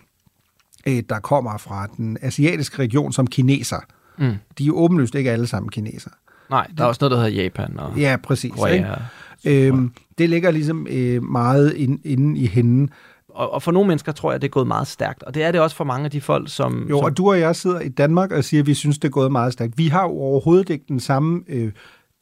øh, 0.86 1.02
der 1.08 1.18
kommer 1.18 1.58
fra 1.58 1.86
den 1.96 2.18
asiatiske 2.22 2.78
region 2.78 3.12
som 3.12 3.26
kineser. 3.26 3.80
Mm. 4.18 4.34
De 4.58 4.62
er 4.62 4.66
jo 4.66 4.76
åbenlyst 4.76 5.14
ikke 5.14 5.30
alle 5.30 5.46
sammen 5.46 5.70
kineser. 5.70 6.10
Nej, 6.50 6.66
der 6.78 6.84
er 6.84 6.88
også 6.88 6.98
noget, 7.00 7.10
der 7.10 7.16
hedder 7.16 7.42
Japan 7.42 7.78
og 7.78 7.98
Ja, 7.98 8.16
præcis. 8.22 8.52
Korea. 8.52 8.96
Ikke? 9.44 9.68
Øhm, 9.68 9.92
det 10.18 10.30
ligger 10.30 10.50
ligesom 10.50 10.86
øh, 10.90 11.22
meget 11.22 11.74
inde 11.74 11.98
ind 12.04 12.38
i 12.38 12.46
hende. 12.46 12.92
Og, 13.34 13.52
og 13.52 13.62
for 13.62 13.72
nogle 13.72 13.88
mennesker 13.88 14.12
tror 14.12 14.30
jeg, 14.32 14.42
det 14.42 14.48
er 14.48 14.52
gået 14.52 14.66
meget 14.66 14.86
stærkt. 14.86 15.22
Og 15.22 15.34
det 15.34 15.42
er 15.42 15.52
det 15.52 15.60
også 15.60 15.76
for 15.76 15.84
mange 15.84 16.04
af 16.04 16.10
de 16.10 16.20
folk, 16.20 16.48
som... 16.50 16.86
Jo, 16.90 16.98
som 16.98 17.04
og 17.04 17.16
du 17.16 17.30
og 17.30 17.40
jeg 17.40 17.56
sidder 17.56 17.80
i 17.80 17.88
Danmark 17.88 18.32
og 18.32 18.44
siger, 18.44 18.62
at 18.62 18.66
vi 18.66 18.74
synes, 18.74 18.98
det 18.98 19.08
er 19.08 19.12
gået 19.12 19.32
meget 19.32 19.52
stærkt. 19.52 19.78
Vi 19.78 19.86
har 19.86 20.02
jo 20.02 20.10
overhovedet 20.10 20.70
ikke 20.70 20.84
den 20.88 21.00
samme 21.00 21.42
øh, 21.48 21.72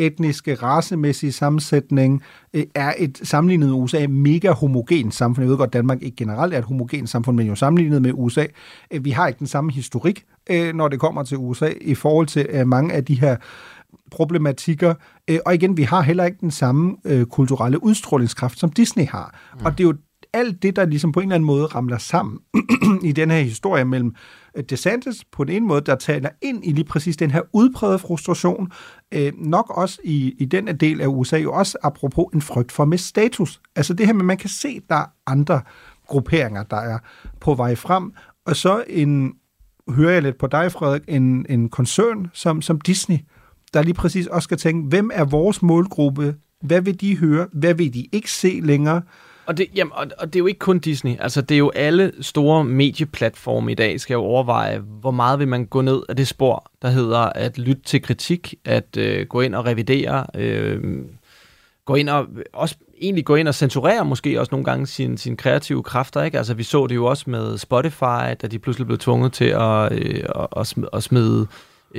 etniske, 0.01 0.55
racemæssige 0.55 1.33
sammensætning, 1.33 2.23
øh, 2.55 2.65
er 2.75 2.95
et 2.99 3.21
sammenlignet 3.23 3.69
med 3.69 3.77
USA 3.77 4.07
mega 4.07 4.51
homogen 4.51 5.11
samfund. 5.11 5.45
Jeg 5.45 5.51
ved 5.51 5.59
godt, 5.59 5.73
Danmark 5.73 6.03
ikke 6.03 6.17
generelt 6.17 6.55
er 6.55 6.59
et 6.59 6.65
homogen 6.65 7.07
samfund, 7.07 7.37
men 7.37 7.47
jo 7.47 7.55
sammenlignet 7.55 8.03
med 8.03 8.13
USA. 8.15 8.47
Øh, 8.91 9.05
vi 9.05 9.11
har 9.11 9.29
ikke 9.29 9.39
den 9.39 9.47
samme 9.47 9.73
historik, 9.73 10.25
øh, 10.51 10.75
når 10.75 10.89
det 10.89 11.01
kommer 11.01 11.23
til 11.23 11.37
USA, 11.37 11.73
i 11.81 11.95
forhold 11.95 12.27
til 12.27 12.47
øh, 12.51 12.67
mange 12.67 12.95
af 12.95 13.05
de 13.05 13.21
her 13.21 13.37
problematikker. 14.11 14.95
Øh, 15.31 15.39
og 15.47 15.55
igen, 15.55 15.77
vi 15.77 15.83
har 15.83 16.03
heller 16.03 16.25
ikke 16.25 16.39
den 16.41 16.51
samme 16.51 16.97
øh, 17.05 17.27
kulturelle 17.27 17.85
udstrålingskraft, 17.85 18.59
som 18.59 18.73
Disney 18.73 19.07
har. 19.07 19.35
Mm. 19.55 19.67
Og 19.67 19.79
det 19.79 19.85
er 19.85 19.89
jo 19.89 19.95
alt 20.33 20.63
det, 20.63 20.77
der 20.77 20.85
ligesom 20.85 21.13
på 21.13 21.21
en 21.21 21.25
eller 21.25 21.35
anden 21.35 21.47
måde 21.47 21.67
ramler 21.67 21.99
sammen 21.99 22.39
i 23.09 23.13
den 23.13 23.31
her 23.31 23.41
historie 23.41 23.85
mellem 23.85 24.15
øh, 24.57 24.65
DeSantis 24.65 25.25
på 25.33 25.45
den 25.45 25.57
ene 25.57 25.67
måde, 25.67 25.81
der 25.81 25.95
taler 25.95 26.29
ind 26.43 26.65
i 26.65 26.73
lige 26.73 26.85
præcis 26.85 27.17
den 27.17 27.31
her 27.31 27.43
udprægede 27.53 27.99
frustration, 27.99 28.73
øh, 29.13 29.33
nok 29.37 29.71
også 29.77 30.01
i, 30.05 30.35
i 30.39 30.45
den 30.45 30.77
del 30.77 31.01
af 31.01 31.07
USA, 31.07 31.39
jo 31.39 31.53
også 31.53 31.79
apropos 31.83 32.27
en 32.35 32.43
frygt 32.43 32.73
for 32.73 32.85
med 32.85 32.99
status. 32.99 33.61
Altså 33.77 33.95
det 33.95 34.07
her 34.07 34.13
med, 34.13 34.23
at 34.23 34.27
man 34.27 34.37
kan 34.37 34.51
se, 34.51 34.69
at 34.69 34.83
der 34.89 34.97
er 34.97 35.07
andre 35.27 35.61
grupperinger, 36.07 36.63
der 36.63 36.77
er 36.77 36.99
på 37.41 37.55
vej 37.55 37.75
frem, 37.75 38.13
og 38.47 38.57
så 38.57 38.85
en, 38.89 39.33
hører 39.89 40.13
jeg 40.13 40.23
lidt 40.23 40.39
på 40.39 40.47
dig, 40.47 40.73
Frederik, 40.73 41.03
en, 41.09 41.47
en 41.49 41.69
koncern 41.69 42.31
som, 42.33 42.63
som 42.63 42.81
Disney, 42.81 43.19
der 43.75 43.83
lige 43.83 43.95
præcis 43.95 44.27
også 44.27 44.45
skal 44.45 44.59
tænke, 44.59 44.89
hvem 44.89 45.11
er 45.15 45.25
vores 45.25 45.63
målgruppe? 45.63 46.35
Hvad 46.61 46.81
vil 46.81 47.01
de 47.01 47.17
høre? 47.17 47.47
Hvad 47.53 47.75
vil 47.75 47.95
de 47.95 48.07
ikke 48.13 48.33
se 48.33 48.61
længere? 48.63 49.03
Og 49.51 49.57
det, 49.57 49.67
jamen, 49.75 49.93
og, 49.93 50.07
og 50.19 50.27
det 50.27 50.37
er 50.37 50.39
jo 50.39 50.47
ikke 50.47 50.59
kun 50.59 50.79
Disney. 50.79 51.17
Altså, 51.21 51.41
det 51.41 51.55
er 51.55 51.59
jo 51.59 51.71
alle 51.75 52.13
store 52.21 52.65
medieplatforme 52.65 53.73
i 53.73 53.75
dag, 53.75 54.01
skal 54.01 54.15
jo 54.15 54.21
overveje, 54.21 54.79
hvor 54.79 55.11
meget 55.11 55.39
vil 55.39 55.49
man 55.49 55.67
gå 55.67 55.81
ned 55.81 56.03
af 56.09 56.17
det 56.17 56.29
spor, 56.29 56.71
der 56.83 56.89
hedder 56.89 57.19
at 57.19 57.59
lytte 57.59 57.83
til 57.83 58.03
kritik, 58.03 58.55
at 58.65 58.97
øh, 58.97 59.27
gå 59.27 59.41
ind 59.41 59.55
og 59.55 59.67
revidere, 59.67 60.27
øh, 60.35 60.81
gå 61.85 61.95
ind 61.95 62.09
og 62.09 62.27
også 62.53 62.77
egentlig 63.01 63.25
gå 63.25 63.35
ind 63.35 63.49
og 63.49 63.55
censurere 63.55 64.05
måske 64.05 64.41
også 64.41 64.51
nogle 64.53 64.65
gange 64.65 64.87
sine, 64.87 65.19
sin 65.19 65.37
kreative 65.37 65.83
kræfter. 65.83 66.23
Ikke? 66.23 66.39
Altså, 66.39 66.55
vi 66.55 66.63
så 66.63 66.87
det 66.87 66.95
jo 66.95 67.07
også 67.07 67.25
med 67.27 67.59
Spotify, 67.59 68.35
da 68.43 68.47
de 68.51 68.59
pludselig 68.59 68.87
blev 68.87 68.99
tvunget 68.99 69.33
til 69.33 69.45
at, 69.45 69.93
øh, 69.93 70.25
at, 70.35 70.47
at, 70.57 70.67
smide, 70.67 70.91
at 70.93 71.03
smide 71.03 71.47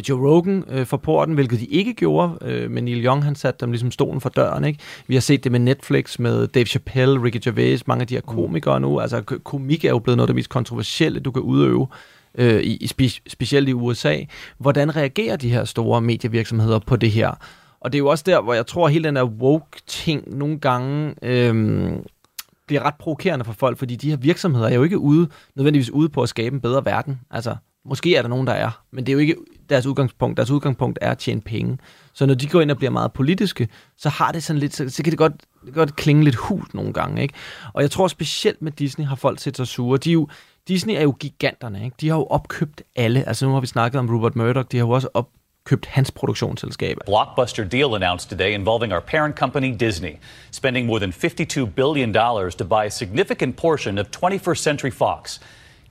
Joe 0.10 0.30
Rogan 0.30 0.64
øh, 0.70 0.86
for 0.86 0.98
porten, 0.98 1.34
hvilket 1.34 1.60
de 1.60 1.66
ikke 1.66 1.94
gjorde, 1.94 2.38
øh, 2.42 2.72
men 2.72 2.84
Neil 2.84 3.06
Young 3.06 3.24
han 3.24 3.36
satte 3.36 3.66
dem 3.66 3.72
ligesom 3.72 3.92
stolen 3.92 4.22
for 4.22 4.30
døren. 4.30 4.66
Ikke? 4.66 4.80
Vi 5.08 5.14
har 5.14 5.22
set 5.22 5.44
det 5.44 5.52
med 5.52 5.60
Netflix, 5.60 6.20
med 6.20 6.48
Dave 6.48 6.66
Chappelle, 6.66 7.24
Ricky 7.24 7.38
Gervais, 7.44 7.88
mange 7.88 8.02
af 8.02 8.08
de 8.08 8.14
her 8.14 8.22
komikere 8.22 8.80
nu. 8.80 9.00
Altså 9.00 9.22
komik 9.22 9.86
er 9.86 9.90
jo 9.90 10.00
blevet 10.00 10.18
noget 10.18 10.28
af 10.28 10.28
det 10.28 10.36
mest 10.36 10.50
kontroversielle, 10.50 11.20
du 11.20 11.32
kan 11.32 11.42
udøve, 11.42 11.88
øh, 12.36 12.62
i, 12.64 12.88
spe, 12.88 13.10
specielt 13.10 13.70
i 13.70 13.74
USA. 13.74 14.18
Hvordan 14.58 14.96
reagerer 14.96 15.36
de 15.36 15.50
her 15.50 15.66
store 15.66 16.02
medievirksomheder 16.02 16.80
på 16.80 16.96
det 16.96 17.12
her? 17.12 17.32
Og 17.80 17.92
det 17.92 17.98
er 17.98 18.00
jo 18.00 18.08
også 18.08 18.24
der, 18.28 18.42
hvor 18.42 18.54
jeg 18.54 18.68
tror, 18.68 18.86
at 18.86 18.94
hele 18.94 19.04
den 19.04 19.16
der 19.16 19.26
woke-ting 19.26 20.38
nogle 20.38 20.60
gange... 20.60 21.14
Øh, 21.24 21.92
bliver 22.68 22.84
ret 22.84 22.96
provokerende 22.96 23.46
for 23.46 23.54
folk, 23.54 23.78
fordi 23.78 23.96
de 23.96 24.10
her 24.10 24.18
virksomheder 24.18 24.68
er 24.68 24.76
jo 24.76 24.84
ikke 24.84 24.98
ude, 24.98 25.30
nødvendigvis 25.56 25.90
ude 25.90 26.10
på 26.10 26.22
at 26.22 26.30
skabe 26.30 26.56
en 26.56 26.62
bedre 26.62 26.86
verden. 26.86 27.20
Altså, 27.32 27.56
Måske 27.86 28.16
er 28.16 28.22
der 28.22 28.30
nogen, 28.30 28.48
der 28.48 28.54
er, 28.54 28.84
men 28.92 29.06
det 29.06 29.12
er 29.12 29.14
jo 29.14 29.20
ikke 29.20 29.36
deres 29.70 29.86
udgangspunkt. 29.86 30.38
Deres 30.38 30.52
udgangspunkt 30.52 31.00
er 31.02 31.12
at 31.12 31.18
tjene 31.18 31.42
penge. 31.42 31.78
Så 32.14 32.26
når 32.26 32.34
de 32.34 32.48
går 32.48 32.62
ind 32.62 32.72
og 32.72 32.78
bliver 32.78 32.92
meget 32.92 33.14
politiske, 33.14 33.68
så 33.98 34.10
har 34.10 34.32
det 34.32 34.44
sådan 34.44 34.60
lidt, 34.60 34.76
så, 34.76 34.90
så 34.90 35.04
kan 35.04 35.12
det 35.12 35.18
godt, 35.18 35.34
det 35.66 35.74
godt 35.74 35.96
klinge 35.96 36.24
lidt 36.24 36.36
hult 36.36 36.74
nogle 36.74 36.94
gange. 36.94 37.22
Ikke? 37.22 37.34
Og 37.74 37.82
jeg 37.82 37.92
tror 37.92 38.08
specielt 38.08 38.62
med 38.62 38.72
Disney 38.72 39.06
har 39.06 39.16
folk 39.16 39.40
set 39.40 39.58
sig 39.58 39.68
sure. 39.68 39.98
De 39.98 40.10
er 40.10 40.14
jo, 40.14 40.28
Disney 40.68 40.96
er 40.96 41.02
jo 41.02 41.16
giganterne. 41.20 41.84
Ikke? 41.84 41.96
De 42.02 42.10
har 42.10 42.16
jo 42.16 42.24
opkøbt 42.26 42.82
alle. 42.96 43.28
Altså 43.28 43.46
nu 43.46 43.54
har 43.54 43.60
vi 43.60 43.68
snakket 43.68 44.00
om 44.00 44.10
Rupert 44.16 44.36
Murdoch. 44.36 44.68
De 44.72 44.78
har 44.78 44.86
jo 44.86 44.90
også 44.90 45.10
opkøbt 45.14 45.86
hans 45.86 46.12
produktionsselskab. 46.12 46.98
Blockbuster 47.06 47.64
deal 47.64 47.96
announced 47.96 48.30
today 48.30 48.54
involving 48.54 48.94
our 48.94 49.02
parent 49.02 49.36
company 49.36 49.76
Disney, 49.80 50.14
spending 50.52 50.88
more 50.88 51.00
than 51.00 51.12
52 51.12 51.68
billion 51.76 52.14
dollars 52.14 52.56
to 52.56 52.66
buy 52.66 52.86
a 52.86 52.90
significant 52.90 53.58
portion 53.58 53.98
of 53.98 54.06
21st 54.24 54.56
Century 54.56 54.92
Fox. 54.92 55.40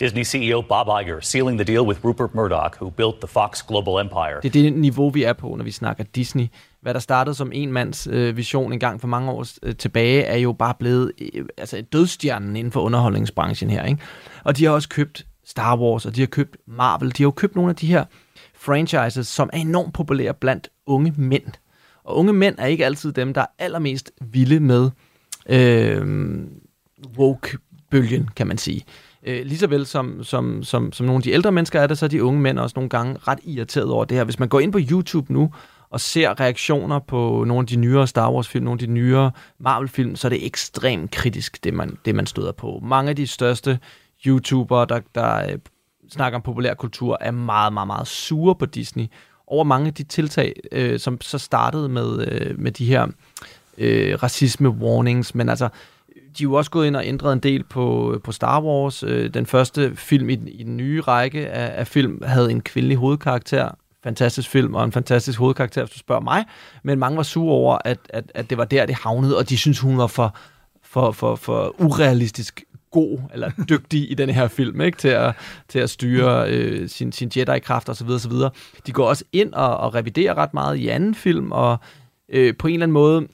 Disney 0.00 0.24
CEO 0.24 0.60
Bob 0.60 0.86
Iger 1.02 1.20
sealing 1.20 1.58
the 1.58 1.72
deal 1.72 1.86
with 1.86 2.04
Rupert 2.04 2.34
Murdoch, 2.34 2.76
who 2.80 2.90
built 2.90 3.20
the 3.20 3.28
Fox 3.28 3.62
Global 3.66 4.00
Empire. 4.00 4.40
Det 4.42 4.48
er 4.48 4.62
det 4.62 4.72
niveau, 4.72 5.10
vi 5.10 5.22
er 5.22 5.32
på, 5.32 5.54
når 5.56 5.64
vi 5.64 5.70
snakker 5.70 6.04
Disney. 6.04 6.46
Hvad 6.82 6.94
der 6.94 7.00
startede 7.00 7.34
som 7.34 7.52
en 7.54 7.72
mands 7.72 8.08
øh, 8.10 8.36
vision 8.36 8.72
en 8.72 8.78
gang 8.78 9.00
for 9.00 9.08
mange 9.08 9.30
år 9.30 9.46
øh, 9.62 9.76
tilbage, 9.76 10.22
er 10.22 10.36
jo 10.36 10.52
bare 10.52 10.74
blevet 10.78 11.12
øh, 11.34 11.44
altså 11.58 11.82
dødstjernen 11.92 12.56
inden 12.56 12.72
for 12.72 12.80
underholdningsbranchen 12.80 13.70
her. 13.70 13.84
Ikke? 13.84 14.02
Og 14.44 14.56
de 14.56 14.64
har 14.64 14.72
også 14.72 14.88
købt 14.88 15.26
Star 15.44 15.76
Wars, 15.78 16.06
og 16.06 16.16
de 16.16 16.20
har 16.20 16.26
købt 16.26 16.56
Marvel. 16.66 17.08
De 17.08 17.22
har 17.22 17.26
jo 17.26 17.30
købt 17.30 17.56
nogle 17.56 17.70
af 17.70 17.76
de 17.76 17.86
her 17.86 18.04
franchises, 18.54 19.26
som 19.26 19.50
er 19.52 19.58
enormt 19.58 19.94
populære 19.94 20.34
blandt 20.34 20.68
unge 20.86 21.14
mænd. 21.16 21.46
Og 22.04 22.16
unge 22.16 22.32
mænd 22.32 22.54
er 22.58 22.66
ikke 22.66 22.84
altid 22.84 23.12
dem, 23.12 23.34
der 23.34 23.40
er 23.40 23.46
allermest 23.58 24.12
vilde 24.20 24.60
med 24.60 24.90
øh, 25.48 26.06
woke-bølgen, 27.18 28.28
kan 28.36 28.46
man 28.46 28.58
sige. 28.58 28.84
Øh, 29.26 29.46
lige 29.46 29.58
så 29.58 29.66
vel 29.66 29.86
som, 29.86 30.24
som, 30.24 30.62
som, 30.62 30.92
som 30.92 31.06
nogle 31.06 31.18
af 31.18 31.22
de 31.22 31.30
ældre 31.30 31.52
mennesker 31.52 31.80
er 31.80 31.86
det, 31.86 31.98
så 31.98 32.04
er 32.04 32.08
de 32.08 32.24
unge 32.24 32.40
mænd 32.40 32.58
også 32.58 32.74
nogle 32.76 32.88
gange 32.88 33.16
ret 33.28 33.38
irriteret 33.44 33.90
over 33.90 34.04
det 34.04 34.16
her. 34.16 34.24
Hvis 34.24 34.38
man 34.38 34.48
går 34.48 34.60
ind 34.60 34.72
på 34.72 34.78
YouTube 34.90 35.32
nu 35.32 35.52
og 35.90 36.00
ser 36.00 36.40
reaktioner 36.40 36.98
på 36.98 37.44
nogle 37.46 37.60
af 37.60 37.66
de 37.66 37.76
nyere 37.76 38.06
Star 38.06 38.32
Wars-film, 38.32 38.64
nogle 38.64 38.80
af 38.82 38.86
de 38.86 38.92
nyere 38.92 39.30
Marvel-film, 39.58 40.16
så 40.16 40.28
er 40.28 40.28
det 40.28 40.46
ekstremt 40.46 41.10
kritisk, 41.10 41.64
det 41.64 41.74
man, 41.74 41.98
det 42.04 42.14
man 42.14 42.26
støder 42.26 42.52
på. 42.52 42.80
Mange 42.82 43.10
af 43.10 43.16
de 43.16 43.26
største 43.26 43.78
YouTubere, 44.26 44.86
der, 44.88 45.00
der 45.14 45.50
øh, 45.50 45.58
snakker 46.10 46.36
om 46.38 46.42
populærkultur, 46.42 47.18
er 47.20 47.30
meget, 47.30 47.72
meget, 47.72 47.86
meget 47.86 48.06
sure 48.06 48.54
på 48.54 48.66
Disney 48.66 49.06
over 49.46 49.64
mange 49.64 49.86
af 49.86 49.94
de 49.94 50.02
tiltag, 50.02 50.54
øh, 50.72 50.98
som 50.98 51.20
så 51.20 51.38
startede 51.38 51.88
med, 51.88 52.26
øh, 52.28 52.58
med 52.58 52.72
de 52.72 52.84
her 52.84 53.06
øh, 53.78 54.18
racisme-warnings, 54.22 55.30
men 55.34 55.48
altså 55.48 55.68
de 56.38 56.42
er 56.42 56.44
jo 56.44 56.54
også 56.54 56.70
gået 56.70 56.86
ind 56.86 56.96
og 56.96 57.06
ændret 57.06 57.32
en 57.32 57.38
del 57.38 57.64
på, 57.64 58.18
på 58.24 58.32
Star 58.32 58.62
Wars. 58.62 59.02
Øh, 59.02 59.34
den 59.34 59.46
første 59.46 59.96
film 59.96 60.30
i, 60.30 60.32
i 60.32 60.62
den 60.62 60.76
nye 60.76 61.00
række 61.00 61.48
af, 61.48 61.80
af 61.80 61.86
film 61.86 62.22
havde 62.24 62.50
en 62.50 62.60
kvindelig 62.60 62.96
hovedkarakter. 62.96 63.70
Fantastisk 64.04 64.48
film 64.48 64.74
og 64.74 64.84
en 64.84 64.92
fantastisk 64.92 65.38
hovedkarakter, 65.38 65.82
hvis 65.82 65.92
du 65.92 65.98
spørger 65.98 66.22
mig. 66.22 66.44
Men 66.84 66.98
mange 66.98 67.16
var 67.16 67.22
sure 67.22 67.52
over, 67.52 67.78
at, 67.84 67.98
at, 68.08 68.32
at 68.34 68.50
det 68.50 68.58
var 68.58 68.64
der, 68.64 68.86
det 68.86 68.94
havnede, 68.94 69.38
og 69.38 69.48
de 69.48 69.58
synes 69.58 69.78
hun 69.78 69.98
var 69.98 70.06
for, 70.06 70.34
for, 70.82 71.12
for, 71.12 71.36
for 71.36 71.80
urealistisk 71.80 72.64
god 72.90 73.18
eller 73.34 73.50
dygtig 73.70 74.10
i 74.10 74.14
den 74.14 74.30
her 74.30 74.48
film, 74.48 74.80
ikke? 74.80 74.98
Til, 74.98 75.08
at, 75.08 75.34
til 75.68 75.78
at 75.78 75.90
styre 75.90 76.50
øh, 76.50 76.88
sin, 76.88 77.12
sin 77.12 77.30
Jedi-kraft 77.36 77.88
osv. 77.88 78.08
osv. 78.08 78.32
De 78.86 78.92
går 78.92 79.08
også 79.08 79.24
ind 79.32 79.54
og, 79.54 79.76
og 79.76 79.94
reviderer 79.94 80.34
ret 80.34 80.54
meget 80.54 80.76
i 80.76 80.88
anden 80.88 81.14
film, 81.14 81.52
og 81.52 81.78
øh, 82.28 82.54
på 82.56 82.66
en 82.66 82.74
eller 82.74 82.84
anden 82.84 82.92
måde 82.92 83.26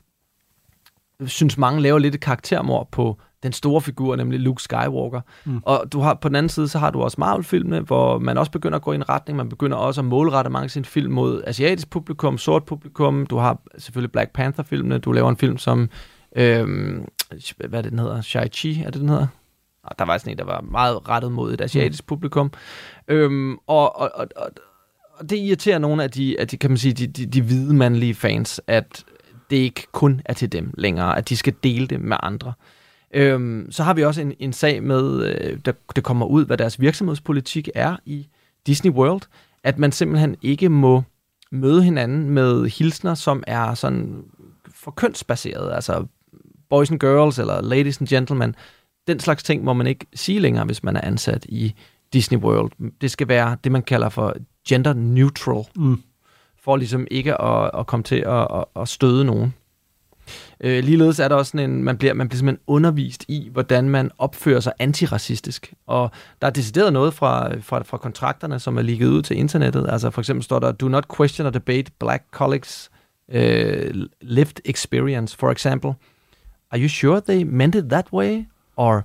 synes 1.27 1.59
mange 1.59 1.83
laver 1.83 1.99
lidt 1.99 2.15
et 2.15 2.21
karaktermord 2.21 2.89
på 2.91 3.17
den 3.43 3.53
store 3.53 3.81
figur, 3.81 4.17
nemlig 4.17 4.41
Luke 4.41 4.63
Skywalker. 4.63 5.21
Mm. 5.45 5.61
Og 5.63 5.85
du 5.93 6.01
har 6.01 6.15
på 6.15 6.29
den 6.29 6.37
anden 6.37 6.51
side, 6.51 6.69
så 6.69 6.79
har 6.79 6.91
du 6.91 7.03
også 7.03 7.17
Marvel-filmene, 7.19 7.81
hvor 7.81 8.19
man 8.19 8.39
også 8.39 8.53
begynder 8.53 8.77
at 8.77 8.83
gå 8.83 8.93
i 8.93 8.95
en 8.95 9.09
retning, 9.09 9.37
man 9.37 9.49
begynder 9.49 9.77
også 9.77 10.01
at 10.01 10.05
målrette 10.05 10.51
mange 10.51 10.65
af 10.65 10.71
sine 10.71 10.85
film 10.85 11.13
mod 11.13 11.43
asiatisk 11.47 11.91
publikum, 11.91 12.39
sort 12.39 12.65
publikum, 12.65 13.27
du 13.27 13.37
har 13.37 13.59
selvfølgelig 13.79 14.13
Black 14.13 14.33
Panther-filmene, 14.33 14.99
du 14.99 15.13
laver 15.13 15.29
en 15.29 15.37
film 15.37 15.59
som, 15.59 15.89
øhm, 16.37 17.09
hvad 17.69 17.79
er 17.79 17.83
det, 17.83 17.91
den 17.91 17.99
hedder? 17.99 18.21
Shai-Chi, 18.21 18.87
er 18.87 18.91
det, 18.91 19.01
den 19.01 19.09
hedder? 19.09 19.27
Og 19.83 19.99
der 19.99 20.05
var 20.05 20.19
sådan 20.19 20.33
en, 20.33 20.39
der 20.39 20.45
var 20.45 20.61
meget 20.61 21.09
rettet 21.09 21.33
mod 21.33 21.55
et 21.55 21.61
asiatisk 21.61 22.03
mm. 22.05 22.07
publikum. 22.07 22.53
Øhm, 23.09 23.57
og, 23.67 24.01
og, 24.01 24.11
og, 24.15 24.27
og 25.19 25.31
det 25.31 25.37
irriterer 25.37 25.79
nogle 25.79 26.03
af 26.03 26.11
de, 26.11 26.41
af 26.41 26.49
de 26.49 26.57
kan 26.57 26.71
man 26.71 26.79
sige, 26.79 26.93
de, 26.93 27.07
de, 27.07 27.27
de 27.27 27.43
hvide 27.43 27.75
mandlige 27.75 28.15
fans, 28.15 28.61
at 28.67 29.05
det 29.51 29.57
ikke 29.57 29.87
kun 29.93 30.21
er 30.25 30.33
til 30.35 30.53
dem 30.53 30.75
længere, 30.79 31.19
at 31.19 31.29
de 31.29 31.37
skal 31.37 31.55
dele 31.63 31.87
det 31.87 32.01
med 32.01 32.17
andre. 32.23 32.53
Øhm, 33.15 33.67
så 33.71 33.83
har 33.83 33.95
vi 33.95 34.05
også 34.05 34.21
en, 34.21 34.33
en 34.39 34.53
sag 34.53 34.83
med, 34.83 35.23
øh, 35.27 35.59
der 35.65 35.73
det 35.97 36.05
kommer 36.05 36.27
ud, 36.27 36.47
hvad 36.47 36.57
deres 36.57 36.81
virksomhedspolitik 36.81 37.69
er 37.75 37.97
i 38.05 38.27
Disney 38.67 38.91
World, 38.91 39.23
at 39.65 39.79
man 39.79 39.93
simpelthen 39.93 40.37
ikke 40.43 40.69
må 40.69 41.03
møde 41.53 41.83
hinanden 41.83 42.31
med 42.31 42.67
hilsner, 42.69 43.15
som 43.15 43.43
er 43.47 43.75
sådan 43.75 44.25
for 44.75 44.91
kønsbaseret, 44.91 45.75
altså 45.75 46.07
boys 46.71 46.91
and 46.91 47.01
girls 47.01 47.39
eller 47.39 47.63
ladies 47.63 47.99
and 47.99 48.09
gentlemen. 48.09 48.55
Den 49.07 49.21
slags 49.21 49.43
ting 49.43 49.65
må 49.65 49.73
man 49.73 49.87
ikke 49.87 50.07
sige 50.15 50.39
længere, 50.39 50.65
hvis 50.65 50.83
man 50.83 50.97
er 50.97 51.01
ansat 51.01 51.47
i 51.49 51.75
Disney 52.13 52.39
World. 52.39 52.91
Det 53.01 53.11
skal 53.11 53.29
være 53.29 53.57
det, 53.65 53.73
man 53.73 53.83
kalder 53.83 54.09
for 54.09 54.35
gender 54.69 54.93
neutral, 54.93 55.65
Mm 55.77 56.03
for 56.67 56.77
ligesom 56.77 57.07
ikke 57.11 57.41
at, 57.43 57.71
at 57.79 57.87
komme 57.87 58.05
til 58.05 58.17
at, 58.27 58.47
at, 58.55 58.65
at 58.77 58.89
støde 58.89 59.25
nogen. 59.25 59.55
Øh, 60.61 60.85
ligeledes 60.85 61.19
er 61.19 61.29
der 61.29 61.37
også 61.37 61.51
sådan 61.51 61.71
en, 61.71 61.85
man 61.85 61.99
bliver, 61.99 62.15
man 62.15 62.29
bliver 62.29 62.39
simpelthen 62.39 62.65
undervist 62.67 63.25
i, 63.29 63.49
hvordan 63.53 63.89
man 63.89 64.11
opfører 64.19 64.61
sig 64.61 64.73
antiracistisk. 64.79 65.75
Og 65.87 66.11
der 66.41 66.47
er 66.47 66.51
decideret 66.51 66.93
noget 66.93 67.15
fra, 67.15 67.57
fra, 67.61 67.83
fra 67.83 67.97
kontrakterne, 67.97 68.59
som 68.59 68.79
er 68.79 68.83
ligget 68.83 69.09
ud 69.09 69.23
til 69.23 69.37
internettet. 69.37 69.87
Altså 69.89 70.11
for 70.11 70.21
eksempel 70.21 70.45
står 70.45 70.59
der, 70.59 70.73
do 70.73 70.89
not 70.89 71.05
question 71.17 71.47
or 71.47 71.51
debate 71.51 71.93
black 71.99 72.25
colleagues 72.31 72.91
uh, 73.29 74.07
lived 74.21 74.61
experience. 74.65 75.37
For 75.37 75.51
example, 75.51 75.95
are 76.71 76.81
you 76.81 76.89
sure 76.89 77.21
they 77.29 77.43
meant 77.43 77.75
it 77.75 77.85
that 77.85 78.13
way? 78.13 78.45
Or 78.77 79.05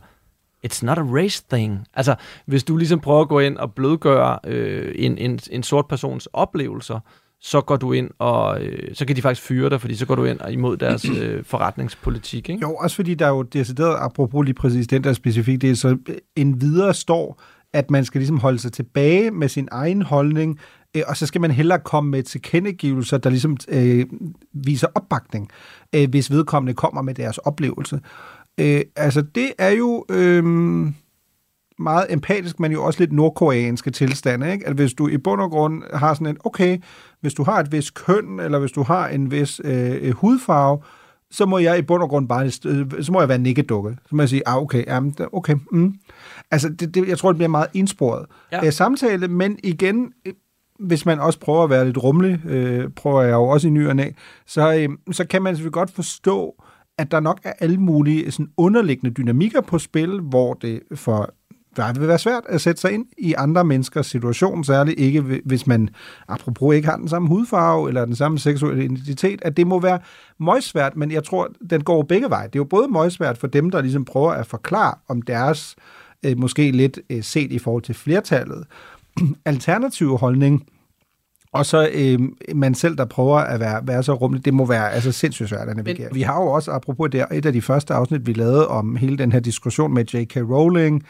it's 0.67 0.85
not 0.85 0.97
a 0.97 1.03
race 1.03 1.43
thing. 1.49 1.87
Altså, 1.93 2.15
hvis 2.45 2.63
du 2.63 2.77
ligesom 2.77 2.99
prøver 2.99 3.21
at 3.21 3.29
gå 3.29 3.39
ind 3.39 3.57
og 3.57 3.73
blødgøre 3.73 4.39
øh, 4.43 4.95
en, 4.95 5.17
en, 5.17 5.39
en 5.51 5.63
sort 5.63 5.87
persons 5.87 6.27
oplevelser, 6.33 6.99
så 7.41 7.61
går 7.61 7.75
du 7.75 7.93
ind 7.93 8.09
og 8.19 8.63
øh, 8.63 8.95
så 8.95 9.05
kan 9.05 9.15
de 9.15 9.21
faktisk 9.21 9.47
fyre 9.47 9.69
dig, 9.69 9.81
fordi 9.81 9.95
så 9.95 10.05
går 10.05 10.15
du 10.15 10.25
ind 10.25 10.39
og 10.39 10.53
imod 10.53 10.77
deres 10.77 11.09
øh, 11.21 11.43
forretningspolitik, 11.43 12.49
ikke? 12.49 12.61
Jo, 12.61 12.75
også 12.75 12.95
fordi 12.95 13.13
der 13.13 13.25
er 13.25 13.29
jo 13.29 13.41
decideret, 13.41 13.97
apropos 13.99 14.45
lige 14.45 14.53
præcis 14.53 14.87
den 14.87 15.03
der 15.03 15.13
specifikt, 15.13 15.61
det 15.61 15.69
er 15.69 15.75
så 15.75 15.97
en 16.35 16.61
videre 16.61 16.93
står, 16.93 17.41
at 17.73 17.91
man 17.91 18.05
skal 18.05 18.19
ligesom 18.19 18.39
holde 18.39 18.59
sig 18.59 18.73
tilbage 18.73 19.31
med 19.31 19.49
sin 19.49 19.67
egen 19.71 20.01
holdning, 20.01 20.59
øh, 20.97 21.03
og 21.07 21.17
så 21.17 21.25
skal 21.25 21.41
man 21.41 21.51
hellere 21.51 21.79
komme 21.79 22.11
med 22.11 22.23
tilkendegivelser, 22.23 23.17
der 23.17 23.29
ligesom 23.29 23.57
øh, 23.69 24.05
viser 24.53 24.87
opbakning, 24.95 25.49
øh, 25.95 26.09
hvis 26.09 26.31
vedkommende 26.31 26.73
kommer 26.73 27.01
med 27.01 27.13
deres 27.13 27.37
oplevelse. 27.37 27.99
Øh, 28.59 28.81
altså, 28.95 29.21
det 29.21 29.51
er 29.59 29.69
jo 29.69 30.05
øh, 30.09 30.43
meget 31.81 32.05
empatisk, 32.09 32.59
men 32.59 32.71
jo 32.71 32.83
også 32.83 32.99
lidt 32.99 33.11
nordkoreanske 33.11 33.91
tilstande, 33.91 34.51
ikke? 34.51 34.67
At 34.67 34.73
hvis 34.73 34.93
du 34.93 35.07
i 35.07 35.17
bund 35.17 35.41
og 35.41 35.49
grund 35.49 35.83
har 35.93 36.13
sådan 36.13 36.27
en, 36.27 36.37
okay, 36.43 36.77
hvis 37.21 37.33
du 37.33 37.43
har 37.43 37.59
et 37.59 37.71
vis 37.71 37.89
køn, 37.91 38.39
eller 38.39 38.59
hvis 38.59 38.71
du 38.71 38.83
har 38.83 39.07
en 39.07 39.31
vis 39.31 39.61
øh, 39.63 40.11
hudfarve, 40.11 40.79
så 41.31 41.45
må 41.45 41.57
jeg 41.57 41.77
i 41.77 41.81
bund 41.81 42.03
og 42.03 42.09
grund 42.09 42.27
bare, 42.27 42.45
øh, 42.45 43.03
så 43.03 43.11
må 43.11 43.19
jeg 43.19 43.29
være 43.29 43.37
nikkedukke. 43.37 43.97
Så 44.09 44.15
må 44.15 44.21
jeg 44.21 44.29
sige, 44.29 44.47
ah, 44.47 44.57
okay, 44.57 44.83
jamen, 44.87 45.15
okay, 45.33 45.55
mm. 45.71 45.93
Altså, 46.51 46.69
det, 46.69 46.95
det, 46.95 47.07
jeg 47.07 47.17
tror, 47.17 47.29
det 47.31 47.37
bliver 47.37 47.49
meget 47.49 47.67
indsporet 47.73 48.25
Ja. 48.51 48.65
ja. 48.65 48.71
samtale, 48.71 49.27
men 49.27 49.57
igen, 49.63 50.13
øh, 50.25 50.33
hvis 50.79 51.05
man 51.05 51.19
også 51.19 51.39
prøver 51.39 51.63
at 51.63 51.69
være 51.69 51.85
lidt 51.85 52.03
rummelig, 52.03 52.45
øh, 52.45 52.89
prøver 52.95 53.21
jeg 53.21 53.33
jo 53.33 53.43
også 53.43 53.67
i 53.67 53.71
ny 53.71 53.87
og 53.87 53.95
næ, 53.95 54.09
så, 54.47 54.73
øh, 54.75 54.89
så 55.11 55.27
kan 55.27 55.41
man 55.41 55.55
selvfølgelig 55.55 55.73
godt 55.73 55.91
forstå, 55.91 56.63
at 56.97 57.11
der 57.11 57.19
nok 57.19 57.39
er 57.43 57.53
alle 57.59 57.77
mulige 57.77 58.31
sådan 58.31 58.51
underliggende 58.57 59.13
dynamikker 59.13 59.61
på 59.61 59.79
spil, 59.79 60.19
hvor 60.19 60.53
det 60.53 60.79
for 60.95 61.33
der 61.75 61.93
vil 61.93 62.07
være 62.07 62.19
svært 62.19 62.43
at 62.49 62.61
sætte 62.61 62.81
sig 62.81 62.91
ind 62.91 63.05
i 63.17 63.33
andre 63.37 63.63
menneskers 63.63 64.07
situation, 64.07 64.63
særligt 64.63 64.99
ikke 64.99 65.41
hvis 65.45 65.67
man, 65.67 65.89
apropos 66.27 66.75
ikke 66.75 66.87
har 66.87 66.97
den 66.97 67.07
samme 67.07 67.27
hudfarve 67.27 67.87
eller 67.87 68.05
den 68.05 68.15
samme 68.15 68.39
seksuelle 68.39 68.83
identitet, 68.83 69.41
at 69.41 69.57
det 69.57 69.67
må 69.67 69.79
være 69.79 69.99
møjsvært, 70.39 70.95
men 70.95 71.11
jeg 71.11 71.23
tror, 71.23 71.49
den 71.69 71.83
går 71.83 72.01
begge 72.03 72.29
veje. 72.29 72.47
Det 72.47 72.55
er 72.55 72.59
jo 72.59 72.63
både 72.63 72.87
møjsvært 72.87 73.37
for 73.37 73.47
dem, 73.47 73.69
der 73.69 73.81
ligesom 73.81 74.05
prøver 74.05 74.31
at 74.31 74.47
forklare 74.47 74.93
om 75.07 75.21
deres, 75.21 75.75
øh, 76.25 76.37
måske 76.37 76.71
lidt 76.71 76.99
øh, 77.09 77.23
set 77.23 77.51
i 77.51 77.59
forhold 77.59 77.83
til 77.83 77.95
flertallet, 77.95 78.65
alternative 79.45 80.17
holdning, 80.17 80.65
og 81.53 81.65
så 81.65 81.89
øh, 81.93 82.19
man 82.55 82.75
selv, 82.75 82.97
der 82.97 83.05
prøver 83.05 83.37
at 83.37 83.59
være, 83.59 83.87
være 83.87 84.03
så 84.03 84.13
rummelig, 84.13 84.45
det 84.45 84.53
må 84.53 84.65
være 84.65 84.91
altså, 84.91 85.11
sindssygt 85.11 85.49
svært 85.49 85.69
at 85.69 85.75
navigere. 85.77 86.07
Men, 86.09 86.15
vi 86.15 86.21
har 86.21 86.41
jo 86.41 86.47
også, 86.47 86.71
apropos 86.71 87.09
det, 87.11 87.25
et 87.33 87.45
af 87.45 87.53
de 87.53 87.61
første 87.61 87.93
afsnit, 87.93 88.27
vi 88.27 88.33
lavede 88.33 88.67
om 88.67 88.95
hele 88.95 89.17
den 89.17 89.31
her 89.31 89.39
diskussion 89.39 89.93
med 89.93 90.05
J.K. 90.05 90.35
Rowling, 90.35 91.03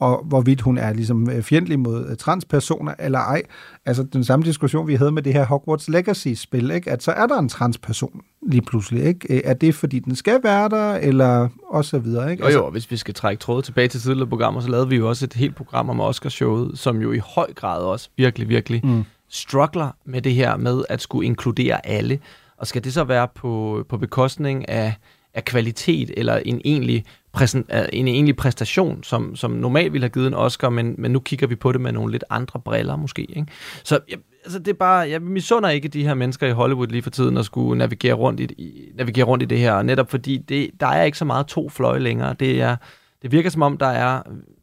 og 0.00 0.24
hvorvidt 0.24 0.60
hun 0.60 0.78
er 0.78 0.92
ligesom 0.92 1.30
øh, 1.30 1.42
fjendtlig 1.42 1.78
mod 1.78 2.06
øh, 2.10 2.16
transpersoner 2.16 2.94
eller 2.98 3.18
ej. 3.18 3.42
Altså 3.86 4.02
den 4.02 4.24
samme 4.24 4.44
diskussion, 4.44 4.88
vi 4.88 4.94
havde 4.94 5.12
med 5.12 5.22
det 5.22 5.32
her 5.32 5.46
Hogwarts 5.46 5.88
Legacy-spil, 5.88 6.70
ikke? 6.70 6.90
at 6.90 7.02
så 7.02 7.12
er 7.12 7.26
der 7.26 7.38
en 7.38 7.48
transperson 7.48 8.20
lige 8.48 8.62
pludselig. 8.62 9.04
Ikke? 9.04 9.34
Øh, 9.34 9.40
Er 9.44 9.54
det, 9.54 9.74
fordi 9.74 9.98
den 9.98 10.16
skal 10.16 10.40
være 10.42 10.68
der, 10.68 10.94
eller 10.94 11.48
og 11.68 11.84
så 11.84 11.98
videre? 11.98 12.30
Ikke? 12.30 12.44
Altså, 12.44 12.58
Jo 12.58 12.62
jo, 12.62 12.66
og 12.66 12.72
hvis 12.72 12.90
vi 12.90 12.96
skal 12.96 13.14
trække 13.14 13.40
trådet 13.40 13.64
tilbage 13.64 13.88
til 13.88 14.00
tidligere 14.00 14.28
programmer, 14.28 14.60
så 14.60 14.68
lavede 14.68 14.88
vi 14.88 14.96
jo 14.96 15.08
også 15.08 15.24
et 15.24 15.34
helt 15.34 15.56
program 15.56 15.90
om 15.90 16.00
Oscarshowet, 16.00 16.78
som 16.78 17.00
jo 17.02 17.12
i 17.12 17.18
høj 17.34 17.52
grad 17.54 17.82
også 17.82 18.08
virkelig, 18.16 18.48
virkelig 18.48 18.80
Mm. 18.84 19.04
Struggler 19.28 19.90
med 20.04 20.22
det 20.22 20.34
her 20.34 20.56
med 20.56 20.84
at 20.88 21.00
skulle 21.02 21.26
inkludere 21.26 21.86
alle. 21.86 22.18
Og 22.56 22.66
skal 22.66 22.84
det 22.84 22.94
så 22.94 23.04
være 23.04 23.28
på, 23.34 23.84
på 23.88 23.98
bekostning 23.98 24.68
af, 24.68 24.94
af 25.34 25.44
kvalitet 25.44 26.10
eller 26.16 26.36
en 26.36 26.60
egentlig, 26.64 27.04
præsent, 27.32 27.66
øh, 27.72 27.84
en 27.92 28.08
egentlig 28.08 28.36
præstation, 28.36 29.02
som, 29.02 29.36
som 29.36 29.50
normalt 29.50 29.92
ville 29.92 30.04
have 30.04 30.10
givet 30.12 30.26
en 30.26 30.34
Oscar, 30.34 30.68
men, 30.70 30.94
men 30.98 31.10
nu 31.10 31.20
kigger 31.20 31.46
vi 31.46 31.54
på 31.54 31.72
det 31.72 31.80
med 31.80 31.92
nogle 31.92 32.12
lidt 32.12 32.24
andre 32.30 32.60
briller 32.60 32.96
måske. 32.96 33.22
Ikke? 33.22 33.46
Så 33.84 34.00
jeg, 34.10 34.18
altså 34.44 34.58
det 34.58 34.68
er 34.68 34.72
bare, 34.74 35.10
jeg 35.10 35.22
misunder 35.22 35.68
ikke 35.68 35.88
de 35.88 36.02
her 36.06 36.14
mennesker 36.14 36.46
i 36.46 36.50
Hollywood 36.50 36.86
lige 36.86 37.02
for 37.02 37.10
tiden 37.10 37.36
at 37.36 37.44
skulle 37.44 37.78
navigere 37.78 38.14
rundt 38.14 38.40
i, 38.40 38.44
i, 38.44 38.88
navigere 38.94 39.24
rundt 39.26 39.42
i 39.42 39.46
det 39.46 39.58
her, 39.58 39.82
netop 39.82 40.10
fordi 40.10 40.36
det, 40.38 40.70
der 40.80 40.86
er 40.86 41.02
ikke 41.04 41.18
så 41.18 41.24
meget 41.24 41.46
to 41.46 41.68
fløje 41.68 41.98
længere. 42.00 42.34
Det, 42.40 42.60
er, 42.62 42.76
det 43.22 43.32
virker 43.32 43.50
som 43.50 43.62
om, 43.62 43.76
der 43.78 43.86
er, 43.86 44.22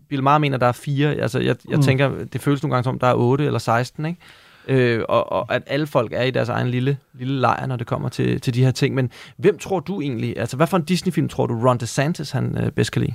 Bill 0.09 0.24
Maher 0.24 0.38
mener, 0.39 0.57
der 0.57 0.68
er 0.68 0.72
fire. 0.72 1.16
Altså 1.16 1.39
jeg, 1.39 1.55
jeg 1.70 1.78
Mm. 1.78 1.84
tænker, 1.84 2.11
det 2.34 2.41
føles 2.41 2.64
nogle 2.64 2.74
gange 2.76 2.84
som 2.84 2.95
om, 2.95 2.99
der 2.99 3.07
er 3.07 3.14
otte 3.16 3.45
eller 3.45 3.59
16, 3.59 4.05
ikke? 4.05 4.20
Øh, 4.68 5.03
og, 5.09 5.32
og 5.32 5.55
at 5.55 5.64
alle 5.68 5.88
folk 5.88 6.14
er 6.14 6.24
i 6.24 6.32
deres 6.32 6.49
egen 6.49 6.68
lille, 6.68 6.97
lille 7.14 7.39
lejr, 7.39 7.66
når 7.66 7.76
det 7.76 7.88
kommer 7.88 8.09
til, 8.09 8.41
til 8.41 8.53
de 8.53 8.64
her 8.64 8.72
ting. 8.72 8.95
Men 8.95 9.09
hvem 9.38 9.57
tror 9.57 9.80
du 9.80 10.01
egentlig, 10.01 10.38
altså 10.38 10.57
hvad 10.57 10.68
for 10.68 10.78
en 10.78 10.84
Disney-film 10.84 11.30
tror 11.30 11.47
du 11.47 11.68
Ron 11.68 11.78
DeSantis 11.78 12.32
han 12.32 12.57
øh, 12.57 12.72
bedst 12.72 12.91
kan 12.91 13.01
lide? 13.01 13.14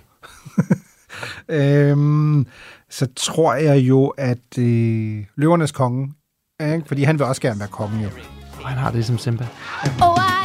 Øhm, 1.48 2.46
så 2.90 3.08
tror 3.16 3.54
jeg 3.54 3.78
jo, 3.78 4.06
at 4.06 4.58
øh, 4.58 5.24
Løvernes 5.36 5.72
Konge, 5.72 6.12
ikke? 6.60 6.82
fordi 6.86 7.02
han 7.02 7.18
vil 7.18 7.26
også 7.26 7.40
gerne 7.40 7.60
være 7.60 7.68
kongen 7.68 8.02
jo. 8.02 8.08
Og 8.62 8.68
han 8.68 8.78
har 8.78 8.86
det 8.86 8.94
ligesom 8.94 9.18
Simba. 9.18 9.46
Oh, 10.02 10.18
I 10.34 10.37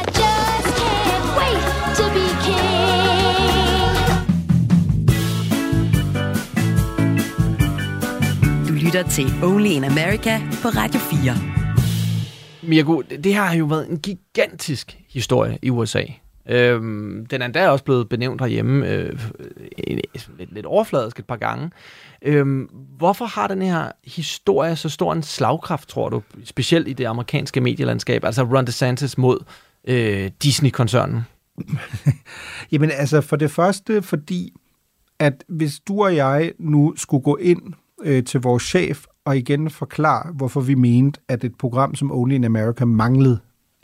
lytter 8.94 9.10
til 9.10 9.44
Only 9.44 9.66
in 9.66 9.84
America 9.84 10.38
på 10.62 10.68
Radio 10.68 11.00
4. 11.00 12.68
Mirko, 12.68 13.02
det 13.02 13.24
det 13.24 13.34
her 13.34 13.42
har 13.42 13.56
jo 13.56 13.64
været 13.64 13.90
en 13.90 13.98
gigantisk 13.98 14.98
historie 15.08 15.58
i 15.62 15.70
USA. 15.70 16.02
Øhm, 16.48 17.26
den 17.26 17.42
er 17.42 17.46
endda 17.46 17.68
også 17.68 17.84
blevet 17.84 18.08
benævnt 18.08 18.40
herhjemme 18.40 18.88
øh, 18.88 19.18
en- 19.78 20.00
lidt, 20.38 20.54
lidt 20.54 20.66
overfladisk 20.66 21.18
et 21.18 21.26
par 21.26 21.36
gange. 21.36 21.70
Øhm, 22.22 22.68
hvorfor 22.98 23.24
har 23.24 23.46
den 23.46 23.62
her 23.62 23.90
historie 24.04 24.76
så 24.76 24.88
stor 24.88 25.12
en 25.12 25.22
slagkraft, 25.22 25.88
tror 25.88 26.08
du, 26.08 26.22
specielt 26.44 26.88
i 26.88 26.92
det 26.92 27.04
amerikanske 27.04 27.60
medielandskab, 27.60 28.24
altså 28.24 28.42
Ron 28.42 28.66
DeSantis 28.66 29.18
mod 29.18 29.38
øh, 29.88 30.30
Disney-koncernen? 30.42 31.20
Jamen 32.72 32.90
altså, 32.90 33.20
for 33.20 33.36
det 33.36 33.50
første, 33.50 34.02
fordi 34.02 34.52
at 35.18 35.44
hvis 35.48 35.80
du 35.88 36.04
og 36.04 36.16
jeg 36.16 36.52
nu 36.58 36.94
skulle 36.96 37.22
gå 37.22 37.36
ind 37.36 37.62
øh, 38.02 38.24
til 38.24 38.40
vores 38.40 38.62
chef 38.62 39.04
og 39.24 39.36
igen 39.38 39.70
forklare, 39.70 40.32
hvorfor 40.32 40.60
vi 40.60 40.74
mente, 40.74 41.20
at 41.28 41.44
et 41.44 41.54
program 41.58 41.94
som 41.94 42.12
Only 42.12 42.34
in 42.34 42.44
America 42.44 42.84
manglede 42.84 43.38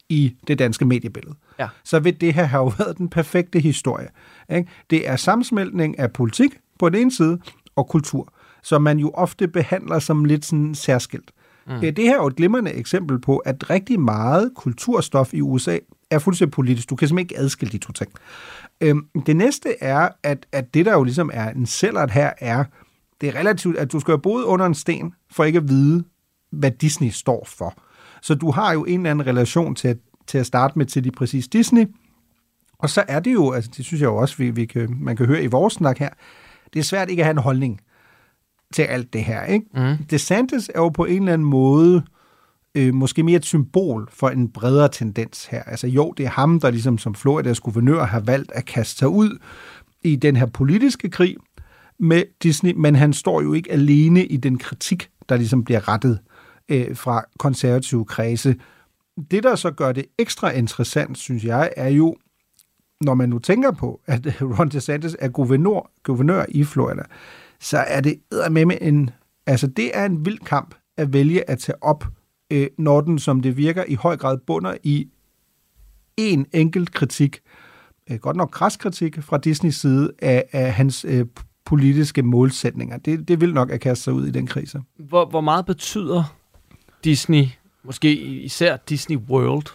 i 0.09 0.35
det 0.47 0.59
danske 0.59 0.85
mediebillede, 0.85 1.35
Ja. 1.59 1.69
så 1.85 1.99
vil 2.01 2.21
det 2.21 2.35
her 2.35 2.45
have 2.45 2.73
været 2.79 2.99
den 2.99 3.09
perfekte 3.09 3.61
historie. 3.61 4.09
Ikke? 4.53 4.69
Det 4.91 5.09
er 5.09 5.17
sammensmeltning 5.17 5.99
af 5.99 6.13
politik 6.13 6.51
på 6.79 6.89
den 6.89 7.01
ene 7.01 7.13
side 7.13 7.39
og 7.77 7.89
kultur, 7.89 8.33
som 8.63 8.83
man 8.83 8.99
jo 8.99 9.11
ofte 9.15 9.49
behandler 9.49 9.99
som 9.99 10.25
lidt 10.25 10.45
sådan 10.45 10.75
særskilt. 10.75 11.31
Mm. 11.67 11.73
Mm. 11.75 11.81
Det 11.81 11.99
her 11.99 12.13
er 12.19 12.23
jo 12.23 12.27
et 12.27 12.37
glimrende 12.37 12.73
eksempel 12.73 13.19
på, 13.21 13.37
at 13.37 13.71
rigtig 13.71 14.01
meget 14.01 14.51
kulturstof 14.57 15.35
i 15.35 15.41
USA 15.41 15.79
er 16.11 16.19
fuldstændig 16.19 16.53
politisk. 16.53 16.91
Du 16.91 16.97
kan 16.97 17.09
simpelthen 17.09 17.31
ikke 17.31 17.39
adskille 17.45 17.73
de 17.73 17.79
to 17.79 17.93
ting. 17.93 18.11
Øhm, 18.81 19.07
det 19.27 19.37
næste 19.37 19.83
er, 19.83 20.09
at, 20.23 20.47
at 20.53 20.75
det 20.75 20.87
der 20.87 20.93
jo 20.93 21.03
ligesom 21.03 21.31
er 21.33 21.51
en 21.51 21.67
sælgert 21.67 22.11
her, 22.11 22.33
er, 22.39 22.65
det 23.21 23.29
er 23.29 23.35
relativt, 23.35 23.77
at 23.77 23.93
du 23.93 24.01
skal 24.01 24.13
have 24.13 24.21
boet 24.23 24.45
under 24.45 24.67
en 24.67 24.75
sten, 24.75 25.13
for 25.31 25.45
ikke 25.45 25.57
at 25.57 25.69
vide, 25.69 26.05
hvad 26.53 26.71
Disney 26.71 27.09
står 27.11 27.45
for. 27.49 27.75
Så 28.23 28.35
du 28.35 28.51
har 28.51 28.73
jo 28.73 28.85
en 28.85 29.01
eller 29.01 29.11
anden 29.11 29.27
relation 29.27 29.75
til, 29.75 29.89
at- 29.89 29.99
til 30.27 30.39
at 30.39 30.47
starte 30.47 30.79
med 30.79 30.87
til 30.87 31.03
lige 31.03 31.13
præcis 31.13 31.49
Disney. 31.49 31.87
Og 32.79 32.91
så 32.91 33.05
er 33.09 33.21
det 33.21 33.33
jo, 33.33 33.53
altså 33.53 33.71
det 33.77 33.85
synes 33.85 34.01
jeg 34.01 34.07
jo 34.09 34.17
også, 34.17 34.37
vi, 34.37 34.51
vi 34.51 34.65
kan, 34.67 34.97
man 35.01 35.17
kan 35.17 35.27
høre 35.27 35.43
i 35.43 35.47
vores 35.47 35.75
snak 35.75 35.99
her, 35.99 36.09
det 36.73 36.79
er 36.81 36.85
svært 36.85 37.11
ikke 37.11 37.23
at 37.23 37.27
have 37.27 37.31
en 37.37 37.39
holdning 37.43 37.81
til 38.75 38.83
alt 38.83 39.13
det 39.13 39.25
her. 39.25 39.45
Ikke? 39.45 39.67
Mm. 39.75 40.05
DeSantis 40.05 40.71
er 40.75 40.81
jo 40.81 40.89
på 40.89 41.05
en 41.05 41.23
eller 41.23 41.33
anden 41.33 41.49
måde 41.49 42.03
øh, 42.75 42.95
måske 42.95 43.23
mere 43.23 43.37
et 43.37 43.45
symbol 43.45 44.09
for 44.13 44.29
en 44.29 44.49
bredere 44.49 44.89
tendens 44.89 45.47
her. 45.47 45.63
Altså 45.63 45.87
jo, 45.87 46.15
det 46.17 46.27
er 46.27 46.31
ham, 46.31 46.61
der 46.61 46.71
ligesom 46.71 46.99
som 46.99 47.15
Floridas 47.15 47.61
guvernør 47.61 48.05
har 48.05 48.21
valgt 48.21 48.53
at 48.53 48.65
kaste 48.67 48.99
sig 48.99 49.09
ud 49.09 49.39
i 50.03 50.17
den 50.17 50.37
her 50.37 50.47
politiske 50.47 51.11
krig 51.11 51.37
med 52.01 52.23
Disney, 52.43 52.73
men 52.77 52.95
han 52.95 53.13
står 53.13 53.43
jo 53.43 53.53
ikke 53.53 53.73
alene 53.73 54.27
i 54.27 54.37
den 54.37 54.59
kritik, 54.59 55.11
der 55.29 55.37
ligesom 55.37 55.65
bliver 55.65 55.89
rettet 55.89 56.19
øh, 56.69 56.97
fra 56.97 57.25
konservative 57.39 58.05
kredse. 58.05 58.57
Det, 59.31 59.43
der 59.43 59.55
så 59.55 59.71
gør 59.71 59.93
det 59.93 60.05
ekstra 60.19 60.51
interessant, 60.51 61.19
synes 61.19 61.45
jeg, 61.45 61.71
er 61.77 61.89
jo, 61.89 62.17
når 63.01 63.15
man 63.15 63.29
nu 63.29 63.39
tænker 63.39 63.71
på, 63.71 64.01
at 64.07 64.27
Ron 64.59 64.69
DeSantis 64.69 65.17
er 65.19 65.29
guvernør, 65.29 65.91
guvernør 66.03 66.45
i 66.49 66.65
Florida, 66.65 67.03
så 67.61 67.79
er 67.79 68.01
det 68.01 68.21
med 68.51 68.79
en, 68.81 69.11
altså 69.47 69.67
det 69.67 69.91
er 69.99 70.05
en 70.05 70.25
vild 70.25 70.39
kamp 70.39 70.75
at 70.97 71.13
vælge 71.13 71.51
at 71.51 71.59
tage 71.59 71.83
op, 71.83 72.05
øh, 72.51 72.67
når 72.79 73.01
den, 73.01 73.19
som 73.19 73.41
det 73.41 73.57
virker, 73.57 73.85
i 73.89 73.95
høj 73.95 74.17
grad 74.17 74.39
bunder 74.47 74.77
i 74.83 75.09
en 76.17 76.47
enkelt 76.53 76.93
kritik, 76.93 77.41
øh, 78.11 78.19
godt 78.19 78.37
nok 78.37 78.51
kras 78.51 78.77
kritik 78.77 79.23
fra 79.23 79.39
Disneys 79.39 79.81
side 79.81 80.13
af, 80.19 80.45
af 80.53 80.73
hans 80.73 81.05
øh, 81.09 81.27
politiske 81.65 82.23
målsætninger. 82.23 82.97
Det, 82.97 83.29
det 83.29 83.41
vil 83.41 83.55
nok 83.55 83.71
at 83.71 83.81
kaste 83.81 84.05
sig 84.05 84.13
ud 84.13 84.27
i 84.27 84.31
den 84.31 84.47
krise. 84.47 84.81
Hvor, 84.99 85.27
hvor 85.27 85.41
meget 85.41 85.67
betyder 85.67 86.25
Disney, 87.05 87.45
måske 87.85 88.15
især 88.17 88.77
Disney 88.77 89.17
World, 89.17 89.67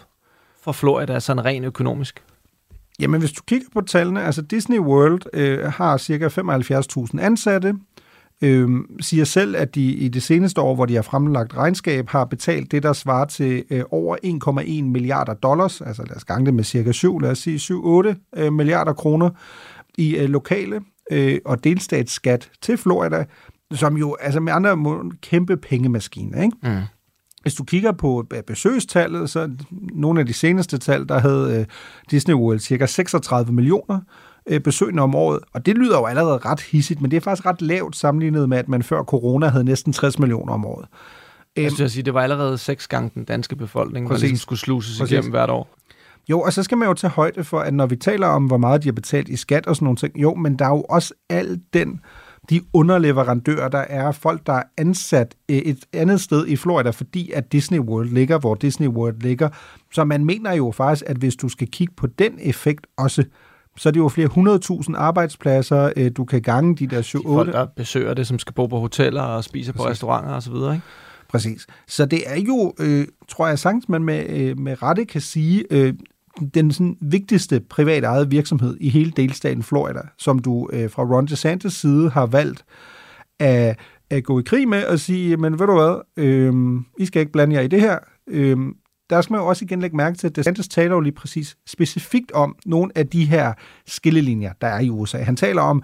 for 0.62 0.72
Florida 0.72 1.20
sådan 1.20 1.44
rent 1.44 1.64
økonomisk? 1.64 2.22
Jamen, 3.00 3.20
hvis 3.20 3.32
du 3.32 3.42
kigger 3.46 3.68
på 3.72 3.80
tallene, 3.80 4.22
altså 4.22 4.42
Disney 4.42 4.78
World 4.78 5.20
øh, 5.32 5.72
har 5.72 5.96
cirka 5.96 6.28
75.000 6.28 7.20
ansatte, 7.20 7.74
øh, 8.42 8.68
siger 9.00 9.24
selv, 9.24 9.56
at 9.56 9.74
de 9.74 9.82
i 9.82 10.08
det 10.08 10.22
seneste 10.22 10.60
år, 10.60 10.74
hvor 10.74 10.86
de 10.86 10.94
har 10.94 11.02
fremlagt 11.02 11.56
regnskab, 11.56 12.08
har 12.08 12.24
betalt 12.24 12.72
det, 12.72 12.82
der 12.82 12.92
svarer 12.92 13.24
til 13.24 13.64
øh, 13.70 13.84
over 13.90 14.16
1,1 14.80 14.84
milliarder 14.84 15.34
dollars, 15.34 15.80
altså 15.80 16.02
lad 16.02 16.16
os 16.16 16.24
gange 16.24 16.46
det 16.46 16.54
med 16.54 16.64
cirka 16.64 16.92
7, 16.92 17.18
lad 17.18 17.30
os 17.30 17.38
sige 17.38 17.58
7-8 17.58 18.14
øh, 18.36 18.52
milliarder 18.52 18.92
kroner 18.92 19.30
i 19.98 20.16
øh, 20.16 20.28
lokale 20.28 20.80
øh, 21.10 21.38
og 21.44 21.64
delstatsskat 21.64 22.50
til 22.62 22.76
Florida, 22.76 23.24
som 23.72 23.96
jo 23.96 24.16
altså 24.20 24.40
med 24.40 24.52
andre 24.52 24.70
ord 24.70 25.04
en 25.04 25.12
kæmpe 25.22 25.56
pengemaskine, 25.56 26.44
ikke? 26.44 26.56
Mm. 26.62 26.80
Hvis 27.42 27.54
du 27.54 27.64
kigger 27.64 27.92
på 27.92 28.26
besøgstallet, 28.46 29.30
så 29.30 29.50
nogle 29.92 30.20
af 30.20 30.26
de 30.26 30.32
seneste 30.32 30.78
tal, 30.78 31.08
der 31.08 31.18
havde 31.18 31.60
øh, 31.60 31.66
Disney 32.10 32.34
World 32.34 32.58
cirka 32.58 32.86
36 32.86 33.52
millioner 33.52 34.00
øh, 34.46 34.60
besøgende 34.60 35.02
om 35.02 35.14
året, 35.14 35.40
og 35.52 35.66
det 35.66 35.78
lyder 35.78 35.98
jo 35.98 36.04
allerede 36.04 36.38
ret 36.38 36.60
hissigt, 36.60 37.00
men 37.00 37.10
det 37.10 37.16
er 37.16 37.20
faktisk 37.20 37.46
ret 37.46 37.62
lavt 37.62 37.96
sammenlignet 37.96 38.48
med, 38.48 38.58
at 38.58 38.68
man 38.68 38.82
før 38.82 39.02
corona 39.02 39.48
havde 39.48 39.64
næsten 39.64 39.92
60 39.92 40.18
millioner 40.18 40.52
om 40.52 40.64
året. 40.64 40.86
Jeg 41.56 41.70
skulle 41.70 41.88
sige, 41.88 42.02
det 42.02 42.14
var 42.14 42.20
allerede 42.22 42.58
seks 42.58 42.88
gange 42.88 43.10
den 43.14 43.24
danske 43.24 43.56
befolkning, 43.56 44.10
der 44.10 44.18
ligesom 44.18 44.36
skulle 44.36 44.58
sluses 44.58 44.98
Præcis. 44.98 45.12
igennem 45.12 45.30
hvert 45.30 45.50
år. 45.50 45.76
Jo, 46.30 46.40
og 46.40 46.52
så 46.52 46.62
skal 46.62 46.78
man 46.78 46.88
jo 46.88 46.94
tage 46.94 47.10
højde 47.10 47.44
for, 47.44 47.60
at 47.60 47.74
når 47.74 47.86
vi 47.86 47.96
taler 47.96 48.26
om, 48.26 48.46
hvor 48.46 48.56
meget 48.56 48.82
de 48.82 48.88
har 48.88 48.92
betalt 48.92 49.28
i 49.28 49.36
skat 49.36 49.66
og 49.66 49.76
sådan 49.76 49.84
nogle 49.84 49.96
ting, 49.96 50.22
jo, 50.22 50.34
men 50.34 50.56
der 50.58 50.64
er 50.64 50.70
jo 50.70 50.82
også 50.82 51.14
al 51.30 51.60
den, 51.72 52.00
de 52.50 52.60
underleverandører, 52.72 53.68
der 53.68 53.78
er 53.78 54.12
folk, 54.12 54.46
der 54.46 54.52
er 54.52 54.62
ansat 54.78 55.34
et 55.48 55.78
andet 55.92 56.20
sted 56.20 56.46
i 56.46 56.56
Florida, 56.56 56.90
fordi 56.90 57.30
at 57.30 57.52
Disney 57.52 57.78
World 57.78 58.08
ligger, 58.08 58.38
hvor 58.38 58.54
Disney 58.54 58.88
World 58.88 59.20
ligger. 59.20 59.48
Så 59.92 60.04
man 60.04 60.24
mener 60.24 60.52
jo 60.52 60.70
faktisk, 60.70 61.04
at 61.06 61.16
hvis 61.16 61.36
du 61.36 61.48
skal 61.48 61.68
kigge 61.70 61.94
på 61.96 62.06
den 62.06 62.32
effekt 62.40 62.86
også, 62.96 63.24
så 63.76 63.88
er 63.88 63.90
det 63.90 64.00
jo 64.00 64.08
flere 64.08 64.28
hundredtusind 64.28 64.96
arbejdspladser, 64.96 65.92
øh, 65.96 66.10
du 66.16 66.24
kan 66.24 66.42
gange 66.42 66.76
de 66.76 66.86
der 66.86 67.02
7 67.02 67.18
De 67.18 67.24
folk, 67.24 67.52
der 67.52 67.66
besøger 67.76 68.14
det, 68.14 68.26
som 68.26 68.38
skal 68.38 68.54
bo 68.54 68.66
på 68.66 68.78
hoteller 68.78 69.22
og 69.22 69.44
spiser 69.44 69.72
på 69.72 69.86
restauranter 69.86 70.34
osv., 70.34 70.54
ikke? 70.54 70.80
Præcis. 71.28 71.66
Så 71.86 72.06
det 72.06 72.22
er 72.26 72.40
jo, 72.40 72.74
øh, 72.80 73.06
tror 73.28 73.48
jeg 73.48 73.58
sagtens, 73.58 73.88
man 73.88 74.02
med, 74.04 74.26
øh, 74.28 74.58
med 74.58 74.82
rette 74.82 75.04
kan 75.04 75.20
sige, 75.20 75.64
øh, 75.70 75.94
den 76.54 76.72
sådan, 76.72 76.96
vigtigste 77.00 77.60
privat 77.60 78.04
ejet 78.04 78.30
virksomhed 78.30 78.76
i 78.80 78.88
hele 78.88 79.10
delstaten 79.10 79.62
Florida, 79.62 80.00
som 80.18 80.38
du 80.38 80.68
øh, 80.72 80.90
fra 80.90 81.02
Ron 81.02 81.26
DeSantis 81.26 81.72
side 81.72 82.10
har 82.10 82.26
valgt 82.26 82.64
at, 83.38 83.78
at 84.10 84.24
gå 84.24 84.40
i 84.40 84.42
krig 84.42 84.68
med 84.68 84.84
og 84.84 85.00
sige, 85.00 85.36
men 85.36 85.58
ved 85.58 85.66
du 85.66 85.74
hvad, 85.74 86.00
øh, 86.16 86.54
I 86.98 87.06
skal 87.06 87.20
ikke 87.20 87.32
blande 87.32 87.56
jer 87.56 87.62
i 87.62 87.68
det 87.68 87.80
her. 87.80 87.98
Øh, 88.26 88.56
der 89.10 89.20
skal 89.20 89.32
man 89.32 89.40
jo 89.40 89.46
også 89.46 89.64
igen 89.64 89.80
lægge 89.80 89.96
mærke 89.96 90.16
til, 90.16 90.26
at 90.26 90.36
DeSantis 90.36 90.68
taler 90.68 90.94
jo 90.94 91.00
lige 91.00 91.12
præcis 91.12 91.56
specifikt 91.66 92.32
om 92.32 92.56
nogle 92.66 92.92
af 92.94 93.06
de 93.06 93.24
her 93.24 93.52
skillelinjer, 93.86 94.52
der 94.60 94.66
er 94.66 94.80
i 94.80 94.90
USA. 94.90 95.18
Han 95.18 95.36
taler 95.36 95.62
om 95.62 95.82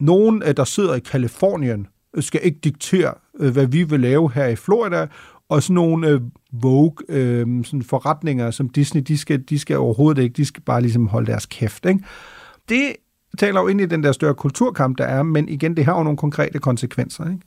nogen, 0.00 0.42
øh, 0.46 0.56
der 0.56 0.64
sidder 0.64 0.94
i 0.94 1.00
Kalifornien, 1.00 1.86
øh, 2.16 2.22
skal 2.22 2.40
ikke 2.42 2.58
diktere, 2.64 3.14
øh, 3.40 3.52
hvad 3.52 3.66
vi 3.66 3.82
vil 3.82 4.00
lave 4.00 4.32
her 4.32 4.46
i 4.46 4.56
Florida, 4.56 5.06
og 5.52 5.62
sådan 5.62 5.74
nogle 5.74 6.08
øh, 6.08 6.20
Vogue 6.52 6.92
øh, 7.08 7.64
sådan 7.64 7.82
forretninger 7.82 8.50
som 8.50 8.68
Disney, 8.68 9.02
de 9.02 9.18
skal, 9.18 9.40
de 9.42 9.58
skal 9.58 9.76
overhovedet 9.78 10.22
ikke, 10.22 10.34
de 10.34 10.44
skal 10.44 10.62
bare 10.62 10.80
ligesom 10.80 11.06
holde 11.06 11.26
deres 11.26 11.46
kæft. 11.46 11.86
Ikke? 11.86 12.00
Det 12.68 12.92
taler 13.38 13.60
jo 13.60 13.66
ind 13.68 13.80
i 13.80 13.86
den 13.86 14.02
der 14.02 14.12
større 14.12 14.34
kulturkamp, 14.34 14.98
der 14.98 15.04
er, 15.04 15.22
men 15.22 15.48
igen, 15.48 15.76
det 15.76 15.84
har 15.84 15.96
jo 15.96 16.02
nogle 16.02 16.16
konkrete 16.16 16.58
konsekvenser. 16.58 17.24
Ikke? 17.24 17.40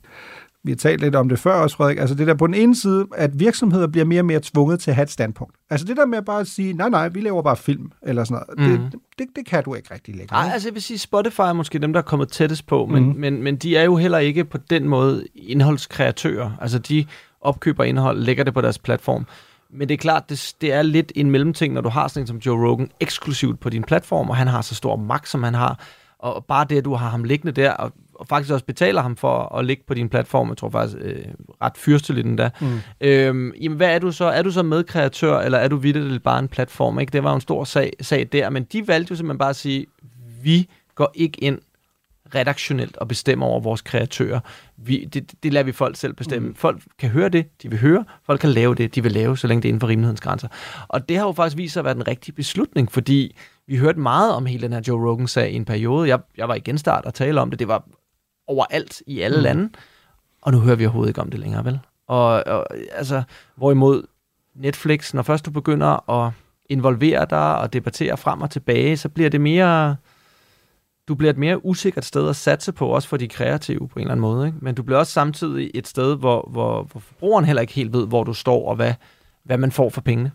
Vi 0.64 0.70
har 0.72 0.76
talt 0.76 1.00
lidt 1.00 1.14
om 1.14 1.28
det 1.28 1.38
før 1.38 1.52
også, 1.54 1.76
Frederik. 1.76 1.98
Altså 1.98 2.14
det 2.14 2.26
der 2.26 2.34
på 2.34 2.46
den 2.46 2.54
ene 2.54 2.76
side, 2.76 3.06
at 3.16 3.40
virksomheder 3.40 3.86
bliver 3.86 4.04
mere 4.04 4.20
og 4.20 4.24
mere 4.24 4.40
tvunget 4.42 4.80
til 4.80 4.90
at 4.90 4.94
have 4.94 5.02
et 5.02 5.10
standpunkt. 5.10 5.54
Altså 5.70 5.86
det 5.86 5.96
der 5.96 6.06
med 6.06 6.18
at 6.18 6.24
bare 6.24 6.44
sige, 6.44 6.72
nej, 6.72 6.88
nej, 6.88 7.08
vi 7.08 7.20
laver 7.20 7.42
bare 7.42 7.56
film, 7.56 7.90
eller 8.02 8.24
sådan 8.24 8.42
noget. 8.58 8.70
Mhm. 8.70 8.84
Mm. 8.84 8.90
Det, 8.90 9.00
det, 9.18 9.26
det 9.36 9.46
kan 9.46 9.64
du 9.64 9.74
ikke 9.74 9.94
rigtig 9.94 10.14
lægge. 10.16 10.32
Nej, 10.32 10.50
altså 10.52 10.68
jeg 10.68 10.74
vil 10.74 10.82
sige, 10.82 10.98
Spotify 10.98 11.40
er 11.40 11.52
måske 11.52 11.78
dem, 11.78 11.92
der 11.92 12.00
er 12.00 12.04
kommet 12.04 12.28
tættest 12.28 12.66
på, 12.66 12.86
men, 12.86 13.02
Mhm. 13.08 13.18
men, 13.20 13.42
men 13.42 13.56
de 13.56 13.76
er 13.76 13.84
jo 13.84 13.96
heller 13.96 14.18
ikke 14.18 14.44
på 14.44 14.58
den 14.70 14.88
måde 14.88 15.24
indholdskreatører. 15.34 16.50
Altså 16.60 16.78
de 16.78 17.06
opkøber 17.46 17.84
indhold, 17.84 18.20
lægger 18.20 18.44
det 18.44 18.54
på 18.54 18.60
deres 18.60 18.78
platform. 18.78 19.26
Men 19.70 19.88
det 19.88 19.94
er 19.94 19.98
klart, 19.98 20.30
det, 20.30 20.54
det 20.60 20.72
er 20.72 20.82
lidt 20.82 21.12
en 21.14 21.30
mellemting, 21.30 21.74
når 21.74 21.80
du 21.80 21.88
har 21.88 22.08
sådan 22.08 22.22
en 22.22 22.26
som 22.26 22.36
Joe 22.36 22.68
Rogan 22.68 22.90
eksklusivt 23.00 23.60
på 23.60 23.70
din 23.70 23.84
platform, 23.84 24.30
og 24.30 24.36
han 24.36 24.46
har 24.46 24.60
så 24.60 24.74
stor 24.74 24.96
magt, 24.96 25.28
som 25.28 25.42
han 25.42 25.54
har. 25.54 25.80
Og 26.18 26.44
bare 26.44 26.66
det, 26.70 26.78
at 26.78 26.84
du 26.84 26.94
har 26.94 27.08
ham 27.08 27.24
liggende 27.24 27.52
der, 27.52 27.70
og, 27.70 27.92
og 28.14 28.26
faktisk 28.26 28.52
også 28.52 28.64
betaler 28.64 29.02
ham 29.02 29.16
for 29.16 29.56
at 29.56 29.64
ligge 29.64 29.82
på 29.86 29.94
din 29.94 30.08
platform, 30.08 30.48
jeg 30.48 30.56
tror 30.56 30.70
faktisk 30.70 30.98
øh, 31.00 31.24
ret 31.62 31.76
fyrsteligt 31.76 32.26
endda. 32.26 32.50
Mm. 32.60 32.80
Øhm, 33.00 33.52
jamen, 33.60 33.76
hvad 33.76 33.94
er 33.94 33.98
du 33.98 34.12
så? 34.12 34.24
Er 34.24 34.42
du 34.42 34.50
så 34.50 34.62
medkreatør, 34.62 35.38
eller 35.38 35.58
er 35.58 35.68
du 35.68 35.76
vidderligt 35.76 36.22
bare 36.22 36.38
en 36.38 36.48
platform? 36.48 36.98
Ikke? 36.98 37.10
Det 37.10 37.24
var 37.24 37.30
jo 37.30 37.34
en 37.34 37.40
stor 37.40 37.64
sag, 37.64 37.92
sag 38.00 38.28
der, 38.32 38.50
men 38.50 38.64
de 38.64 38.88
valgte 38.88 39.12
jo 39.12 39.16
simpelthen 39.16 39.38
bare 39.38 39.50
at 39.50 39.56
sige, 39.56 39.86
vi 40.42 40.68
går 40.94 41.12
ikke 41.14 41.44
ind 41.44 41.58
redaktionelt 42.34 42.96
og 42.96 43.08
bestemmer 43.08 43.46
over 43.46 43.60
vores 43.60 43.80
kreatører. 43.82 44.40
Vi, 44.76 45.04
det, 45.04 45.42
det 45.42 45.52
lader 45.52 45.64
vi 45.64 45.72
folk 45.72 45.96
selv 45.96 46.12
bestemme. 46.12 46.48
Mm. 46.48 46.54
Folk 46.54 46.82
kan 46.98 47.10
høre 47.10 47.28
det, 47.28 47.62
de 47.62 47.70
vil 47.70 47.78
høre. 47.78 48.04
Folk 48.26 48.40
kan 48.40 48.50
lave 48.50 48.74
det, 48.74 48.94
de 48.94 49.02
vil 49.02 49.12
lave, 49.12 49.38
så 49.38 49.46
længe 49.46 49.62
det 49.62 49.68
er 49.68 49.70
inden 49.70 49.80
for 49.80 49.88
rimelighedens 49.88 50.20
grænser. 50.20 50.48
Og 50.88 51.08
det 51.08 51.16
har 51.16 51.26
jo 51.26 51.32
faktisk 51.32 51.56
vist 51.56 51.72
sig 51.72 51.80
at 51.80 51.84
være 51.84 51.94
den 51.94 52.08
rigtige 52.08 52.34
beslutning, 52.34 52.92
fordi 52.92 53.36
vi 53.66 53.76
hørte 53.76 54.00
meget 54.00 54.34
om 54.34 54.46
hele 54.46 54.62
den 54.62 54.72
her 54.72 54.80
Joe 54.88 55.10
Rogan-sag 55.10 55.50
i 55.52 55.56
en 55.56 55.64
periode. 55.64 56.08
Jeg, 56.08 56.18
jeg 56.36 56.48
var 56.48 56.54
i 56.54 56.60
genstart 56.60 57.04
og 57.04 57.14
tale 57.14 57.40
om 57.40 57.50
det. 57.50 57.58
Det 57.58 57.68
var 57.68 57.88
overalt 58.46 59.02
i 59.06 59.20
alle 59.20 59.36
mm. 59.36 59.42
lande. 59.42 59.70
Og 60.42 60.52
nu 60.52 60.60
hører 60.60 60.76
vi 60.76 60.84
overhovedet 60.84 61.10
ikke 61.10 61.20
om 61.20 61.30
det 61.30 61.40
længere, 61.40 61.64
vel? 61.64 61.78
Og, 62.08 62.28
og 62.46 62.66
altså, 62.92 63.22
hvorimod 63.56 64.06
Netflix, 64.54 65.14
når 65.14 65.22
først 65.22 65.46
du 65.46 65.50
begynder 65.50 66.10
at 66.10 66.32
involvere 66.70 67.26
dig 67.30 67.58
og 67.58 67.72
debattere 67.72 68.16
frem 68.16 68.42
og 68.42 68.50
tilbage, 68.50 68.96
så 68.96 69.08
bliver 69.08 69.30
det 69.30 69.40
mere... 69.40 69.96
Du 71.08 71.14
bliver 71.14 71.30
et 71.30 71.38
mere 71.38 71.64
usikkert 71.64 72.04
sted 72.04 72.28
at 72.28 72.36
satse 72.36 72.72
på, 72.72 72.86
også 72.88 73.08
for 73.08 73.16
de 73.16 73.28
kreative 73.28 73.88
på 73.88 73.98
en 73.98 74.00
eller 74.00 74.12
anden 74.12 74.20
måde. 74.20 74.46
Ikke? 74.46 74.58
Men 74.62 74.74
du 74.74 74.82
bliver 74.82 74.98
også 74.98 75.12
samtidig 75.12 75.70
et 75.74 75.86
sted, 75.86 76.16
hvor, 76.16 76.48
hvor, 76.52 76.82
hvor 76.82 77.00
forbrugeren 77.00 77.44
heller 77.44 77.60
ikke 77.60 77.72
helt 77.72 77.92
ved, 77.92 78.06
hvor 78.06 78.24
du 78.24 78.34
står 78.34 78.68
og 78.68 78.76
hvad, 78.76 78.94
hvad 79.44 79.58
man 79.58 79.72
får 79.72 79.88
for 79.88 80.00
pengene. 80.00 80.32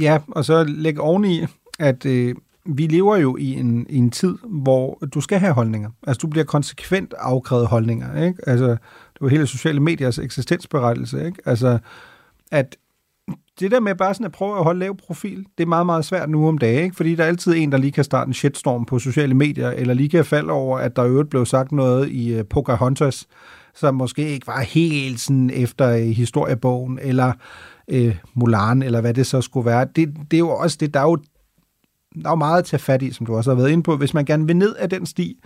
Ja, 0.00 0.18
og 0.28 0.44
så 0.44 0.64
læg 0.64 1.00
oveni, 1.00 1.46
at 1.78 2.06
øh, 2.06 2.34
vi 2.64 2.86
lever 2.86 3.16
jo 3.16 3.36
i 3.36 3.54
en, 3.54 3.86
i 3.88 3.96
en 3.96 4.10
tid, 4.10 4.38
hvor 4.44 4.98
du 5.14 5.20
skal 5.20 5.38
have 5.38 5.52
holdninger. 5.52 5.90
Altså, 6.06 6.18
du 6.18 6.26
bliver 6.26 6.44
konsekvent 6.44 7.14
afkrævet 7.18 7.66
holdninger, 7.66 8.24
ikke? 8.24 8.48
Altså, 8.48 8.66
det 8.66 9.20
var 9.20 9.28
hele 9.28 9.46
sociale 9.46 9.80
mediers 9.80 10.18
eksistensberettelse, 10.18 11.26
ikke? 11.26 11.38
Altså, 11.44 11.78
at 12.50 12.76
det 13.60 13.70
der 13.70 13.80
med 13.80 13.94
bare 13.94 14.14
sådan 14.14 14.26
at 14.26 14.32
prøve 14.32 14.58
at 14.58 14.64
holde 14.64 14.80
lav 14.80 14.96
profil, 14.96 15.46
det 15.58 15.64
er 15.64 15.68
meget, 15.68 15.86
meget 15.86 16.04
svært 16.04 16.30
nu 16.30 16.48
om 16.48 16.58
dagen, 16.58 16.84
ikke? 16.84 16.96
Fordi 16.96 17.14
der 17.14 17.24
er 17.24 17.28
altid 17.28 17.54
en, 17.56 17.72
der 17.72 17.78
lige 17.78 17.92
kan 17.92 18.04
starte 18.04 18.28
en 18.28 18.34
shitstorm 18.34 18.84
på 18.84 18.98
sociale 18.98 19.34
medier, 19.34 19.70
eller 19.70 19.94
lige 19.94 20.08
kan 20.08 20.24
falde 20.24 20.52
over, 20.52 20.78
at 20.78 20.96
der 20.96 21.04
i 21.04 21.08
øvrigt 21.08 21.30
blev 21.30 21.46
sagt 21.46 21.72
noget 21.72 22.08
i 22.08 22.38
uh, 22.38 22.46
Pocahontas, 22.50 23.26
som 23.74 23.94
måske 23.94 24.28
ikke 24.28 24.46
var 24.46 24.60
helt 24.60 25.20
sådan 25.20 25.50
efter 25.50 25.94
uh, 25.94 26.00
historiebogen, 26.00 26.98
eller 27.02 27.32
uh, 27.92 28.14
Mulan, 28.34 28.82
eller 28.82 29.00
hvad 29.00 29.14
det 29.14 29.26
så 29.26 29.40
skulle 29.40 29.66
være. 29.66 29.86
Det, 29.96 30.14
det 30.30 30.36
er 30.36 30.38
jo 30.38 30.50
også 30.50 30.76
det, 30.80 30.94
der 30.94 31.00
er 31.00 31.04
jo, 31.04 31.16
der 32.14 32.26
er 32.26 32.30
jo 32.30 32.34
meget 32.34 32.58
at 32.58 32.64
tage 32.64 32.80
fat 32.80 33.02
i, 33.02 33.12
som 33.12 33.26
du 33.26 33.36
også 33.36 33.50
har 33.50 33.56
været 33.56 33.70
inde 33.70 33.82
på. 33.82 33.96
Hvis 33.96 34.14
man 34.14 34.24
gerne 34.24 34.46
vil 34.46 34.56
ned 34.56 34.74
af 34.74 34.90
den 34.90 35.06
sti, 35.06 35.40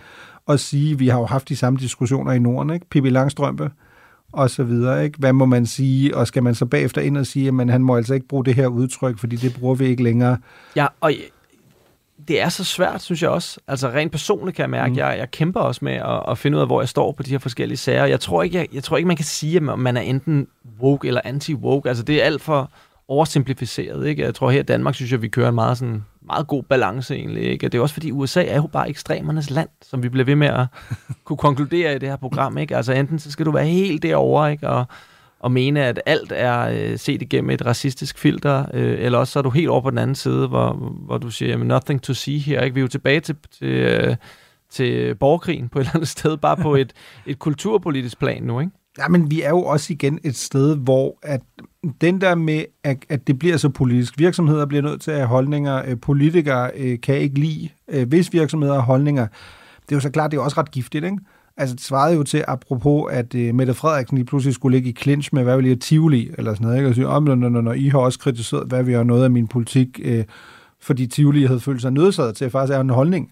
og 0.45 0.59
sige, 0.59 0.97
vi 0.97 1.07
har 1.07 1.19
jo 1.19 1.25
haft 1.25 1.49
de 1.49 1.55
samme 1.55 1.79
diskussioner 1.79 2.31
i 2.31 2.39
Norden, 2.39 2.69
ikke? 2.69 2.89
Pippi 2.89 3.09
Langstrømpe, 3.09 3.71
og 4.33 4.49
så 4.49 4.63
videre. 4.63 5.03
Ikke? 5.03 5.19
Hvad 5.19 5.33
må 5.33 5.45
man 5.45 5.65
sige? 5.65 6.17
Og 6.17 6.27
skal 6.27 6.43
man 6.43 6.55
så 6.55 6.65
bagefter 6.65 7.01
ind 7.01 7.17
og 7.17 7.25
sige, 7.25 7.47
at 7.47 7.69
han 7.69 7.83
må 7.83 7.97
altså 7.97 8.13
ikke 8.13 8.27
bruge 8.27 8.45
det 8.45 8.55
her 8.55 8.67
udtryk, 8.67 9.17
fordi 9.17 9.35
det 9.35 9.55
bruger 9.59 9.75
vi 9.75 9.85
ikke 9.85 10.03
længere. 10.03 10.37
Ja, 10.75 10.87
og 11.01 11.11
det 12.27 12.41
er 12.41 12.49
så 12.49 12.63
svært, 12.63 13.01
synes 13.01 13.21
jeg 13.21 13.29
også. 13.29 13.59
Altså 13.67 13.89
rent 13.89 14.11
personligt 14.11 14.55
kan 14.55 14.63
jeg 14.63 14.69
mærke, 14.69 14.91
mm. 14.91 14.97
jeg, 14.97 15.15
jeg 15.17 15.31
kæmper 15.31 15.59
også 15.59 15.85
med 15.85 15.93
at, 15.93 16.23
at 16.27 16.37
finde 16.37 16.57
ud 16.57 16.61
af, 16.61 16.67
hvor 16.67 16.81
jeg 16.81 16.89
står 16.89 17.11
på 17.11 17.23
de 17.23 17.31
her 17.31 17.37
forskellige 17.37 17.77
sager. 17.77 18.05
Jeg 18.05 18.19
tror 18.19 18.43
ikke, 18.43 18.57
jeg, 18.57 18.67
jeg 18.73 18.83
tror 18.83 18.97
ikke 18.97 19.07
man 19.07 19.15
kan 19.15 19.25
sige, 19.25 19.57
at 19.57 19.79
man 19.79 19.97
er 19.97 20.01
enten 20.01 20.47
woke 20.81 21.07
eller 21.07 21.21
anti-woke. 21.25 21.87
Altså 21.89 22.03
det 22.03 22.21
er 22.21 22.25
alt 22.25 22.41
for 22.41 22.71
oversimplificeret. 23.07 24.07
Ikke? 24.07 24.21
Jeg 24.21 24.35
tror 24.35 24.51
her 24.51 24.59
i 24.59 24.63
Danmark, 24.63 24.95
synes 24.95 25.11
jeg, 25.11 25.21
vi 25.21 25.27
kører 25.27 25.49
en 25.49 25.55
meget, 25.55 25.77
sådan, 25.77 26.05
meget 26.25 26.47
god 26.47 26.63
balance 26.63 27.15
egentlig. 27.15 27.43
Ikke? 27.43 27.67
Og 27.67 27.71
det 27.71 27.77
er 27.77 27.81
også 27.81 27.93
fordi, 27.93 28.11
USA 28.11 28.43
er 28.43 28.55
jo 28.55 28.67
bare 28.67 28.89
ekstremernes 28.89 29.49
land, 29.49 29.69
som 29.81 30.03
vi 30.03 30.09
bliver 30.09 30.25
ved 30.25 30.35
med 30.35 30.47
at 30.47 30.65
kunne 31.25 31.37
konkludere 31.37 31.95
i 31.95 31.99
det 31.99 32.09
her 32.09 32.15
program. 32.15 32.57
Ikke? 32.57 32.77
Altså 32.77 32.93
enten 32.93 33.19
så 33.19 33.31
skal 33.31 33.45
du 33.45 33.51
være 33.51 33.65
helt 33.65 34.03
derovre, 34.03 34.51
ikke? 34.51 34.69
Og, 34.69 34.85
og 35.39 35.51
mene, 35.51 35.85
at 35.85 36.01
alt 36.05 36.31
er 36.35 36.59
øh, 36.61 36.99
set 36.99 37.21
igennem 37.21 37.49
et 37.49 37.65
racistisk 37.65 38.17
filter, 38.17 38.65
øh, 38.73 38.95
eller 38.99 39.17
også 39.17 39.31
så 39.31 39.39
er 39.39 39.43
du 39.43 39.49
helt 39.49 39.69
over 39.69 39.81
på 39.81 39.89
den 39.89 39.97
anden 39.97 40.15
side, 40.15 40.47
hvor, 40.47 40.73
hvor 41.05 41.17
du 41.17 41.31
siger, 41.31 41.49
jamen, 41.49 41.67
nothing 41.67 42.01
to 42.01 42.13
see 42.13 42.39
her. 42.39 42.61
Ikke? 42.61 42.73
Vi 42.73 42.79
er 42.79 42.83
jo 42.83 42.87
tilbage 42.87 43.19
til, 43.19 43.35
til, 43.59 43.67
øh, 43.67 44.15
til 44.69 45.15
borgerkrigen 45.15 45.69
på 45.69 45.79
et 45.79 45.83
eller 45.83 45.95
andet 45.95 46.09
sted, 46.09 46.37
bare 46.37 46.57
på 46.57 46.75
et, 46.75 46.93
et 47.25 47.39
kulturpolitisk 47.39 48.19
plan 48.19 48.43
nu, 48.43 48.59
ikke? 48.59 48.71
Ja, 48.97 49.07
men 49.07 49.31
vi 49.31 49.41
er 49.41 49.49
jo 49.49 49.63
også 49.63 49.93
igen 49.93 50.19
et 50.23 50.35
sted, 50.35 50.77
hvor 50.77 51.19
at 51.21 51.41
den 52.01 52.21
der 52.21 52.35
med, 52.35 52.65
at, 52.83 52.97
at 53.09 53.27
det 53.27 53.39
bliver 53.39 53.57
så 53.57 53.69
politisk. 53.69 54.19
Virksomheder 54.19 54.65
bliver 54.65 54.81
nødt 54.81 55.01
til 55.01 55.11
at 55.11 55.17
have 55.17 55.27
holdninger. 55.27 55.83
Øh, 55.87 55.99
politikere 56.01 56.71
øh, 56.75 57.01
kan 57.01 57.17
ikke 57.17 57.39
lide, 57.39 57.69
øh, 57.87 58.07
hvis 58.07 58.33
virksomheder 58.33 58.73
har 58.73 58.81
holdninger. 58.81 59.27
Det 59.83 59.91
er 59.91 59.95
jo 59.95 59.99
så 59.99 60.09
klart, 60.09 60.31
det 60.31 60.37
er 60.37 60.41
også 60.41 60.59
ret 60.59 60.71
giftigt, 60.71 61.05
ikke? 61.05 61.17
Altså, 61.57 61.75
det 61.75 61.83
svarede 61.83 62.15
jo 62.15 62.23
til, 62.23 62.43
apropos, 62.47 63.11
at 63.11 63.35
øh, 63.35 63.55
Mette 63.55 63.73
Frederiksen 63.73 64.17
lige 64.17 64.25
pludselig 64.25 64.55
skulle 64.55 64.77
ligge 64.77 64.89
i 64.89 64.95
clinch 65.01 65.29
med, 65.33 65.43
hvad 65.43 65.55
vil 65.55 65.65
I 65.65 65.69
have 65.69 65.75
Tivoli, 65.75 66.29
eller 66.37 66.53
sådan 66.53 66.65
noget, 66.65 66.77
ikke? 66.77 66.89
Og 66.89 66.95
sige, 66.95 67.07
om, 67.07 67.23
når, 67.23 67.35
når, 67.35 67.61
når 67.61 67.73
I 67.73 67.87
har 67.87 67.99
også 67.99 68.19
kritiseret, 68.19 68.67
hvad 68.67 68.83
vi 68.83 68.93
har 68.93 69.03
noget 69.03 69.23
af 69.23 69.31
min 69.31 69.47
politik, 69.47 69.99
øh, 70.03 70.23
fordi 70.81 71.07
Tivoli 71.07 71.45
havde 71.45 71.59
følt 71.59 71.81
sig 71.81 71.91
nødsaget 71.91 72.35
til 72.35 72.45
at 72.45 72.51
faktisk 72.51 72.73
have 72.73 72.81
en 72.81 72.89
holdning 72.89 73.31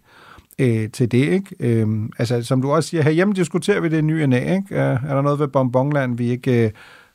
øh, 0.61 0.91
til 0.91 1.11
det, 1.11 1.27
ikke? 1.29 1.55
Øh, 1.59 1.87
altså, 2.17 2.43
som 2.43 2.61
du 2.61 2.71
også 2.71 2.89
siger, 2.89 3.03
herhjemme 3.03 3.33
diskuterer 3.33 3.79
vi 3.79 3.89
det 3.89 4.03
nye 4.03 4.27
NA, 4.27 4.55
ikke? 4.55 4.75
Er, 4.75 4.99
er 5.07 5.15
der 5.15 5.21
noget 5.21 5.39
ved 5.39 5.47
Bonbonland, 5.47 6.17
vi 6.17 6.29
ikke 6.29 6.65
øh, 6.65 6.71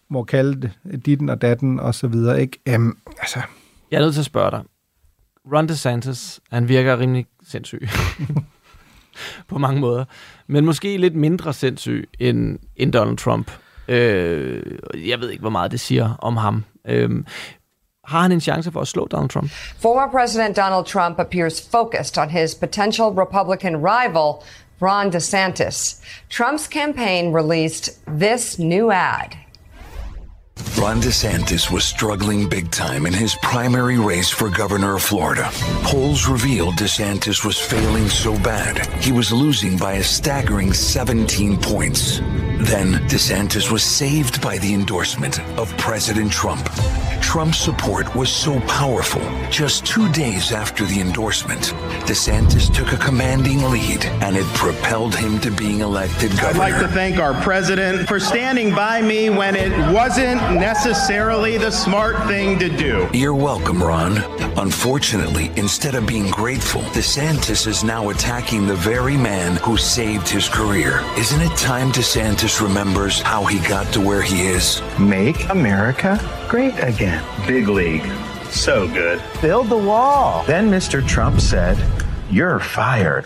må 0.08 0.24
kalde 0.24 0.60
det, 0.62 1.06
ditten 1.06 1.28
og 1.28 1.42
datten, 1.42 1.80
og 1.80 1.94
så 1.94 2.06
videre, 2.06 2.40
ikke? 2.40 2.58
Øh, 2.68 2.78
altså... 3.18 3.40
Jeg 3.90 3.96
er 3.96 4.00
nødt 4.00 4.14
til 4.14 4.20
at 4.20 4.26
spørge 4.26 4.50
dig. 4.50 4.62
Ron 5.52 5.68
DeSantis, 5.68 6.40
han 6.50 6.68
virker 6.68 6.98
rimelig 6.98 7.26
sindssyg. 7.42 7.88
på 9.48 9.58
mange 9.58 9.80
måder. 9.80 10.04
Men 10.46 10.64
måske 10.64 10.96
lidt 10.96 11.14
mindre 11.14 11.52
sindssyg 11.52 12.08
end, 12.18 12.58
end 12.76 12.92
Donald 12.92 13.16
Trump. 13.16 13.50
Øh, 13.88 14.62
jeg 14.94 15.20
ved 15.20 15.30
ikke, 15.30 15.40
hvor 15.40 15.50
meget 15.50 15.70
det 15.70 15.80
siger 15.80 16.14
om 16.18 16.36
ham. 16.36 16.64
Øh, 16.88 17.10
har 18.06 18.22
han 18.22 18.32
en 18.32 18.40
chance 18.40 18.70
for 18.70 18.80
at 18.80 18.88
slå 18.88 19.06
Donald 19.06 19.30
Trump? 19.30 19.50
Former 19.78 20.08
President 20.08 20.56
Donald 20.56 20.86
Trump 20.86 21.18
appears 21.18 21.60
focused 21.60 22.18
on 22.18 22.28
his 22.28 22.54
potential 22.54 23.12
Republican 23.12 23.76
rival, 23.76 24.42
Ron 24.80 25.10
DeSantis. 25.10 26.00
Trump's 26.28 26.68
campaign 26.68 27.32
released 27.32 27.90
this 28.18 28.58
new 28.58 28.90
ad. 28.90 29.36
Ron 30.78 31.00
DeSantis 31.00 31.70
was 31.70 31.84
struggling 31.84 32.48
big 32.50 32.70
time 32.70 33.06
in 33.06 33.12
his 33.14 33.34
primary 33.36 33.98
race 33.98 34.28
for 34.28 34.50
governor 34.50 34.96
of 34.96 35.02
Florida. 35.02 35.48
Polls 35.82 36.28
revealed 36.28 36.74
DeSantis 36.74 37.46
was 37.46 37.58
failing 37.58 38.08
so 38.08 38.38
bad, 38.40 38.86
he 39.02 39.10
was 39.10 39.32
losing 39.32 39.78
by 39.78 39.94
a 39.94 40.04
staggering 40.04 40.74
17 40.74 41.56
points. 41.56 42.18
Then 42.58 42.94
DeSantis 43.08 43.72
was 43.72 43.82
saved 43.82 44.42
by 44.42 44.58
the 44.58 44.74
endorsement 44.74 45.40
of 45.58 45.74
President 45.78 46.30
Trump. 46.30 46.68
Trump's 47.20 47.58
support 47.58 48.14
was 48.14 48.30
so 48.30 48.60
powerful. 48.60 49.22
Just 49.50 49.84
two 49.84 50.10
days 50.12 50.52
after 50.52 50.84
the 50.84 51.00
endorsement, 51.00 51.74
DeSantis 52.06 52.72
took 52.72 52.92
a 52.92 52.96
commanding 52.96 53.62
lead 53.70 54.04
and 54.22 54.36
it 54.36 54.46
propelled 54.54 55.14
him 55.14 55.40
to 55.40 55.50
being 55.50 55.80
elected 55.80 56.30
governor. 56.32 56.62
I'd 56.62 56.72
like 56.72 56.80
to 56.80 56.88
thank 56.88 57.18
our 57.18 57.34
president 57.42 58.06
for 58.06 58.20
standing 58.20 58.74
by 58.74 59.02
me 59.02 59.28
when 59.28 59.56
it 59.56 59.72
wasn't 59.92 60.40
necessarily 60.66 61.56
the 61.56 61.70
smart 61.70 62.16
thing 62.26 62.58
to 62.58 62.68
do. 62.68 63.08
You're 63.12 63.36
welcome, 63.36 63.80
Ron. 63.80 64.18
Unfortunately, 64.58 65.52
instead 65.54 65.94
of 65.94 66.08
being 66.08 66.28
grateful, 66.28 66.80
DeSantis 66.90 67.68
is 67.68 67.84
now 67.84 68.10
attacking 68.10 68.66
the 68.66 68.74
very 68.74 69.16
man 69.16 69.58
who 69.58 69.76
saved 69.76 70.28
his 70.28 70.48
career. 70.48 71.04
Isn't 71.16 71.40
it 71.40 71.56
time 71.56 71.92
DeSantis 71.92 72.60
remembers 72.60 73.20
how 73.20 73.44
he 73.44 73.60
got 73.68 73.92
to 73.92 74.00
where 74.00 74.22
he 74.22 74.48
is? 74.48 74.82
Make 74.98 75.48
America 75.50 76.18
great 76.48 76.74
again. 76.80 77.22
Big 77.46 77.68
league. 77.68 78.04
So 78.50 78.88
good. 78.88 79.22
Build 79.40 79.68
the 79.68 79.76
wall. 79.76 80.42
Then 80.48 80.68
Mr. 80.68 81.06
Trump 81.06 81.40
said, 81.40 81.78
You're 82.28 82.58
fired. 82.58 83.24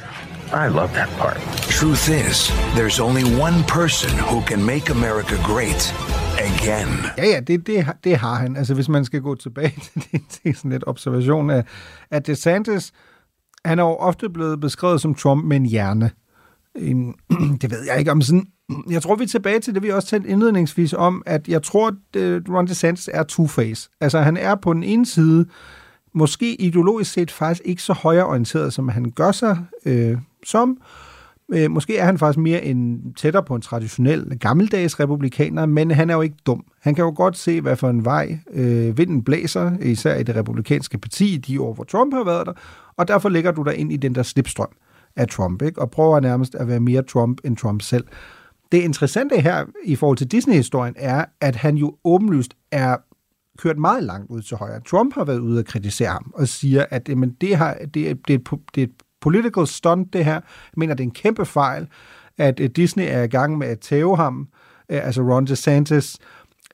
I 0.53 0.69
love 0.69 0.93
that 0.95 1.09
part. 1.19 1.37
Truth 1.79 2.09
is, 2.09 2.51
there's 2.75 2.99
only 3.01 3.23
one 3.41 3.63
person 3.63 4.11
who 4.11 4.41
can 4.41 4.65
make 4.65 4.91
America 4.91 5.37
great 5.45 5.95
again. 6.39 6.89
Ja, 7.19 7.25
ja, 7.25 7.41
det, 7.41 7.67
det, 7.67 7.87
det 8.05 8.17
har 8.17 8.35
han. 8.35 8.57
Altså, 8.57 8.75
hvis 8.75 8.89
man 8.89 9.05
skal 9.05 9.21
gå 9.21 9.35
tilbage 9.35 9.75
til, 9.93 10.13
det, 10.13 10.21
til 10.29 10.57
sådan 10.57 10.71
lidt 10.71 10.85
observation 10.87 11.51
af, 11.51 11.65
at 12.11 12.27
DeSantis, 12.27 12.93
han 13.65 13.79
er 13.79 13.83
jo 13.83 13.97
ofte 13.97 14.31
blevet 14.31 14.61
beskrevet 14.61 15.01
som 15.01 15.15
Trump 15.15 15.45
med 15.45 15.57
en 15.57 15.67
hjerne. 15.67 16.11
En, 16.75 17.15
det 17.63 17.71
ved 17.71 17.85
jeg 17.87 17.99
ikke 17.99 18.11
om 18.11 18.23
sådan... 18.23 18.47
Jeg 18.91 19.03
tror, 19.03 19.17
vi 19.17 19.25
er 19.25 19.29
tilbage 19.29 19.61
til 19.61 19.75
det, 19.75 19.83
vi 19.83 19.91
også 19.91 20.09
talte 20.09 20.29
indledningsvis 20.29 20.93
om, 20.93 21.23
at 21.27 21.49
jeg 21.49 21.63
tror, 21.63 21.89
at 21.89 22.21
øh, 22.21 22.43
Ron 22.49 22.67
DeSantis 22.67 23.11
er 23.13 23.25
two-face. 23.33 23.97
Altså, 24.01 24.21
han 24.21 24.37
er 24.37 24.55
på 24.55 24.73
den 24.73 24.83
ene 24.83 25.07
side, 25.07 25.47
måske 26.13 26.55
ideologisk 26.55 27.13
set 27.13 27.31
faktisk 27.31 27.63
ikke 27.65 27.83
så 27.83 27.93
højreorienteret, 27.93 28.73
som 28.73 28.89
han 28.89 29.11
gør 29.11 29.33
sig 29.33 29.59
øh, 29.87 30.19
som. 30.45 30.79
Øh, 31.53 31.71
måske 31.71 31.99
er 31.99 32.05
han 32.05 32.19
faktisk 32.19 32.39
mere 32.39 32.65
en, 32.65 33.13
tættere 33.17 33.43
på 33.43 33.55
en 33.55 33.63
traditionel 33.63 34.39
gammeldags 34.39 35.01
republikaner, 35.01 35.67
men 35.67 35.91
han 35.91 36.11
er 36.11 36.15
jo 36.15 36.21
ikke 36.21 36.37
dum. 36.47 36.65
Han 36.81 36.95
kan 36.95 37.05
jo 37.05 37.13
godt 37.17 37.39
se, 37.39 37.61
hvad 37.61 37.77
for 37.77 37.91
en 37.91 38.05
vej 38.05 38.39
øh, 38.53 38.99
vinden 38.99 39.23
blæser, 39.25 39.73
især 39.83 40.17
i 40.17 40.23
det 40.23 40.37
republikanske 40.37 40.99
parti, 40.99 41.37
de 41.37 41.61
år, 41.61 41.75
hvor 41.75 41.85
Trump 41.85 42.15
har 42.15 42.25
været 42.25 42.47
der, 42.47 42.53
og 42.97 43.09
derfor 43.09 43.29
ligger 43.29 43.51
du 43.51 43.63
der 43.63 43.71
ind 43.71 43.93
i 43.93 43.97
den 43.97 44.15
der 44.15 44.23
slipstrøm 44.23 44.69
af 45.17 45.29
Trump, 45.29 45.63
ikke? 45.63 45.81
og 45.81 45.91
prøver 45.91 46.21
nærmest 46.21 46.55
at 46.55 46.69
være 46.69 46.81
mere 46.81 47.03
Trump 47.03 47.41
end 47.45 47.57
Trump 47.57 47.83
selv. 47.83 48.05
Det 48.73 48.79
interessante 48.79 49.41
her 49.41 49.65
i 49.85 49.97
forhold 49.97 50.17
til 50.17 50.27
Disney-historien 50.27 50.95
er, 50.99 51.25
at 51.41 51.57
han 51.57 51.77
jo 51.77 51.97
åbenlyst 52.05 52.55
er 52.71 52.97
kørt 53.59 53.79
meget 53.79 54.05
langt 54.05 54.31
ud 54.31 54.43
til 54.43 54.57
højre. 54.57 54.81
Trump 54.81 55.15
har 55.15 55.25
været 55.25 55.39
ude 55.39 55.59
og 55.59 55.65
kritisere 55.65 56.09
ham 56.09 56.33
og 56.35 56.49
siger, 56.49 56.85
at 56.91 57.09
jamen, 57.09 57.37
det, 57.41 57.57
har, 57.57 57.75
det, 57.95 58.11
er, 58.11 58.15
det, 58.15 58.35
er, 58.35 58.57
det 58.75 58.83
er 58.83 58.87
et 58.87 58.93
political 59.21 59.67
stunt, 59.67 60.13
det 60.13 60.25
her. 60.25 60.33
Jeg 60.33 60.43
mener, 60.77 60.95
det 60.95 61.05
er 61.05 61.09
en 61.09 61.15
kæmpe 61.15 61.47
fejl, 61.47 61.89
at 62.39 62.61
Disney 62.77 63.05
er 63.09 63.23
i 63.23 63.27
gang 63.27 63.59
med 63.59 63.67
at 63.67 63.81
tæve 63.81 64.17
ham, 64.17 64.49
øh, 64.89 65.07
altså 65.07 65.23
Ron 65.23 65.47
DeSantis. 65.47 66.19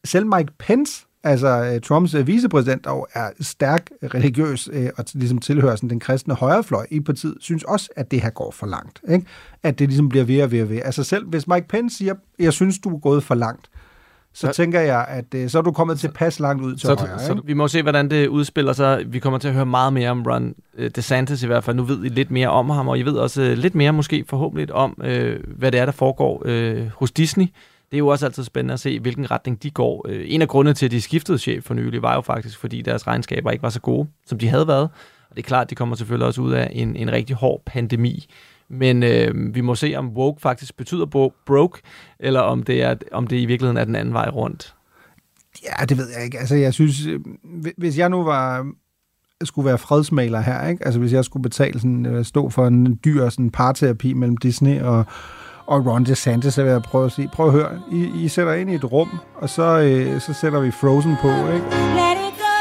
Selv 0.04 0.26
Mike 0.26 0.52
Pence, 0.58 1.06
altså 1.24 1.48
øh, 1.48 1.80
Trumps 1.80 2.14
øh, 2.14 2.26
vicepræsident, 2.26 2.86
og 2.86 3.08
er 3.14 3.30
stærk 3.40 3.90
religiøs 4.14 4.68
og 4.96 5.04
ligesom 5.14 5.38
tilhører 5.38 5.76
sådan 5.76 5.90
den 5.90 6.00
kristne 6.00 6.34
højrefløj 6.34 6.86
i 6.90 7.00
partiet, 7.00 7.36
synes 7.40 7.62
også, 7.62 7.90
at 7.96 8.10
det 8.10 8.20
her 8.20 8.30
går 8.30 8.50
for 8.50 8.66
langt. 8.66 9.00
Ikke? 9.08 9.26
At 9.62 9.78
det 9.78 9.88
ligesom 9.88 10.08
bliver 10.08 10.24
ved 10.24 10.42
og 10.42 10.52
ved 10.52 10.62
og 10.62 10.68
ved. 10.68 10.80
Altså 10.84 11.04
selv 11.04 11.26
hvis 11.26 11.48
Mike 11.48 11.68
Pence 11.68 11.96
siger, 11.96 12.14
jeg 12.38 12.52
synes, 12.52 12.78
du 12.78 12.94
er 12.94 12.98
gået 12.98 13.22
for 13.22 13.34
langt, 13.34 13.70
så 14.36 14.52
tænker 14.52 14.80
jeg, 14.80 15.06
at 15.08 15.34
øh, 15.34 15.50
så 15.50 15.58
er 15.58 15.62
du 15.62 15.72
kommet 15.72 15.98
til 15.98 16.10
pas 16.14 16.40
langt 16.40 16.64
ud 16.64 16.70
til 16.70 16.80
så, 16.80 16.94
højre. 16.94 17.18
Så, 17.18 17.40
vi 17.44 17.52
må 17.52 17.68
se, 17.68 17.82
hvordan 17.82 18.10
det 18.10 18.26
udspiller 18.28 18.72
sig. 18.72 19.04
Vi 19.06 19.18
kommer 19.18 19.38
til 19.38 19.48
at 19.48 19.54
høre 19.54 19.66
meget 19.66 19.92
mere 19.92 20.10
om 20.10 20.22
Ron 20.22 20.54
uh, 20.78 20.86
DeSantis 20.86 21.42
i 21.42 21.46
hvert 21.46 21.64
fald. 21.64 21.76
Nu 21.76 21.82
ved 21.82 22.04
I 22.04 22.08
lidt 22.08 22.30
mere 22.30 22.48
om 22.48 22.70
ham, 22.70 22.88
og 22.88 22.98
I 22.98 23.02
ved 23.02 23.12
også 23.12 23.42
uh, 23.42 23.48
lidt 23.48 23.74
mere 23.74 23.92
måske 23.92 24.24
forhåbentlig 24.28 24.72
om, 24.74 24.94
uh, 24.98 25.06
hvad 25.56 25.72
det 25.72 25.80
er, 25.80 25.84
der 25.84 25.92
foregår 25.92 26.46
hos 26.98 27.10
Disney. 27.12 27.44
Det 27.90 27.96
er 27.96 27.98
jo 27.98 28.08
også 28.08 28.26
altid 28.26 28.44
spændende 28.44 28.74
at 28.74 28.80
se, 28.80 29.00
hvilken 29.00 29.30
retning 29.30 29.62
de 29.62 29.70
går. 29.70 30.08
En 30.08 30.42
af 30.42 30.48
grundene 30.48 30.74
til, 30.74 30.86
at 30.86 30.92
de 30.92 31.00
skiftede 31.00 31.38
chef 31.38 31.64
for 31.64 31.74
nylig, 31.74 32.02
var 32.02 32.14
jo 32.14 32.20
faktisk, 32.20 32.58
fordi 32.58 32.82
deres 32.82 33.06
regnskaber 33.06 33.50
ikke 33.50 33.62
var 33.62 33.70
så 33.70 33.80
gode, 33.80 34.08
som 34.26 34.38
de 34.38 34.48
havde 34.48 34.68
været. 34.68 34.88
Og 35.30 35.36
det 35.36 35.42
er 35.42 35.46
klart, 35.46 35.64
at 35.64 35.70
de 35.70 35.74
kommer 35.74 35.96
selvfølgelig 35.96 36.26
også 36.26 36.40
ud 36.40 36.52
af 36.52 36.70
en, 36.72 36.96
en 36.96 37.12
rigtig 37.12 37.36
hård 37.36 37.62
pandemi. 37.66 38.26
Men 38.68 39.02
øh, 39.02 39.54
vi 39.54 39.60
må 39.60 39.74
se, 39.74 39.94
om 39.96 40.08
woke 40.08 40.40
faktisk 40.40 40.76
betyder 40.76 41.06
bro- 41.06 41.34
broke, 41.46 41.80
eller 42.18 42.40
om 42.40 42.62
det, 42.62 42.82
er, 42.82 42.94
om 43.12 43.26
det 43.26 43.36
i 43.36 43.46
virkeligheden 43.46 43.76
er 43.76 43.84
den 43.84 43.96
anden 43.96 44.14
vej 44.14 44.28
rundt. 44.28 44.74
Ja, 45.64 45.84
det 45.84 45.98
ved 45.98 46.08
jeg 46.16 46.24
ikke. 46.24 46.38
Altså, 46.38 46.54
jeg 46.54 46.74
synes, 46.74 47.06
øh, 47.06 47.20
hvis 47.76 47.98
jeg 47.98 48.08
nu 48.08 48.24
var 48.24 48.66
skulle 49.44 49.66
være 49.66 49.78
fredsmaler 49.78 50.40
her, 50.40 50.68
ikke? 50.68 50.84
Altså, 50.84 51.00
hvis 51.00 51.12
jeg 51.12 51.24
skulle 51.24 51.42
betale 51.42 51.80
sådan, 51.80 52.06
øh, 52.06 52.24
stå 52.24 52.50
for 52.50 52.66
en 52.66 53.00
dyr 53.04 53.28
sådan 53.28 53.50
parterapi 53.50 54.12
mellem 54.12 54.36
Disney 54.36 54.80
og, 54.80 55.04
og 55.66 55.86
Ron 55.86 56.04
DeSantis, 56.04 56.54
så 56.54 56.62
vil 56.62 56.72
jeg 56.72 56.82
prøve 56.82 57.06
at 57.06 57.12
sige, 57.12 57.30
prøv 57.32 57.46
at 57.46 57.52
høre, 57.52 57.80
I, 57.92 58.24
I 58.24 58.28
sætter 58.28 58.52
ind 58.52 58.70
i 58.70 58.74
et 58.74 58.92
rum, 58.92 59.18
og 59.34 59.48
så, 59.50 59.80
øh, 59.80 60.20
så 60.20 60.32
sætter 60.32 60.60
vi 60.60 60.70
Frozen 60.70 61.16
på, 61.20 61.28
ikke? 61.28 61.66
Let 61.96 62.18
it 62.28 62.36
go, 62.38 62.56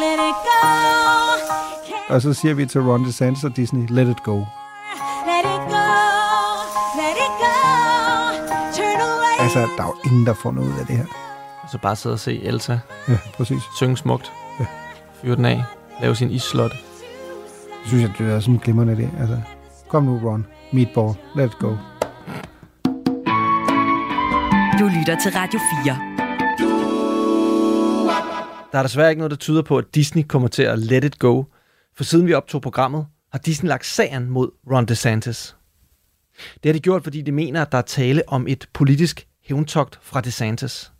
let 0.00 0.20
it 0.28 0.36
go. 0.44 2.14
Og 2.14 2.22
så 2.22 2.32
siger 2.32 2.54
vi 2.54 2.66
til 2.66 2.80
Ron 2.80 3.04
DeSantis 3.04 3.44
og 3.44 3.56
Disney, 3.56 3.86
let 3.88 4.08
it 4.08 4.22
go. 4.22 4.44
Altså, 9.50 9.68
der 9.76 9.82
er 9.82 9.86
jo 9.86 9.96
ingen, 10.10 10.26
der 10.26 10.32
får 10.34 10.52
noget 10.52 10.68
ud 10.74 10.78
af 10.80 10.86
det 10.86 10.96
her. 10.96 11.04
Så 11.72 11.78
bare 11.78 11.96
sidde 11.96 12.12
og 12.12 12.18
se 12.18 12.42
Elsa 12.42 12.78
Ja, 13.08 13.18
præcis. 13.34 13.62
synge 13.76 13.96
smukt, 13.96 14.32
Ja. 14.60 14.66
fyre 15.22 15.36
den 15.36 15.44
af, 15.44 15.64
lave 16.02 16.14
sin 16.16 16.30
isslot. 16.30 16.70
Det 17.80 17.86
synes 17.88 18.02
jeg, 18.02 18.12
det 18.18 18.32
er 18.34 18.40
sådan 18.40 18.54
en 18.54 18.60
glimrende 18.60 18.92
idé. 18.92 19.20
Altså, 19.20 19.40
kom 19.88 20.02
nu, 20.04 20.20
Ron. 20.24 20.46
Meatball. 20.72 21.14
Let 21.36 21.46
it 21.46 21.58
go. 21.58 21.68
Du 24.78 24.84
lytter 24.98 25.16
til 25.22 25.32
Radio 25.34 25.60
4. 25.84 25.98
Der 28.72 28.78
er 28.78 28.82
desværre 28.82 29.10
ikke 29.10 29.18
noget, 29.20 29.30
der 29.30 29.36
tyder 29.36 29.62
på, 29.62 29.78
at 29.78 29.84
Disney 29.94 30.22
kommer 30.22 30.48
til 30.48 30.62
at 30.62 30.78
let 30.78 31.04
it 31.04 31.18
go. 31.18 31.44
For 31.96 32.04
siden 32.04 32.26
vi 32.26 32.34
optog 32.34 32.62
programmet, 32.62 33.06
har 33.32 33.38
Disney 33.38 33.68
lagt 33.68 33.86
sagen 33.86 34.30
mod 34.30 34.50
Ron 34.72 34.86
DeSantis. 34.86 35.56
Det 36.54 36.68
har 36.68 36.72
de 36.72 36.80
gjort, 36.80 37.02
fordi 37.02 37.22
de 37.22 37.32
mener, 37.32 37.62
at 37.62 37.72
der 37.72 37.78
er 37.78 37.82
tale 37.82 38.22
om 38.28 38.46
et 38.48 38.68
politisk 38.72 39.26
hævntogt 39.50 39.98
fra 40.02 40.20
DeSantis. 40.20 40.92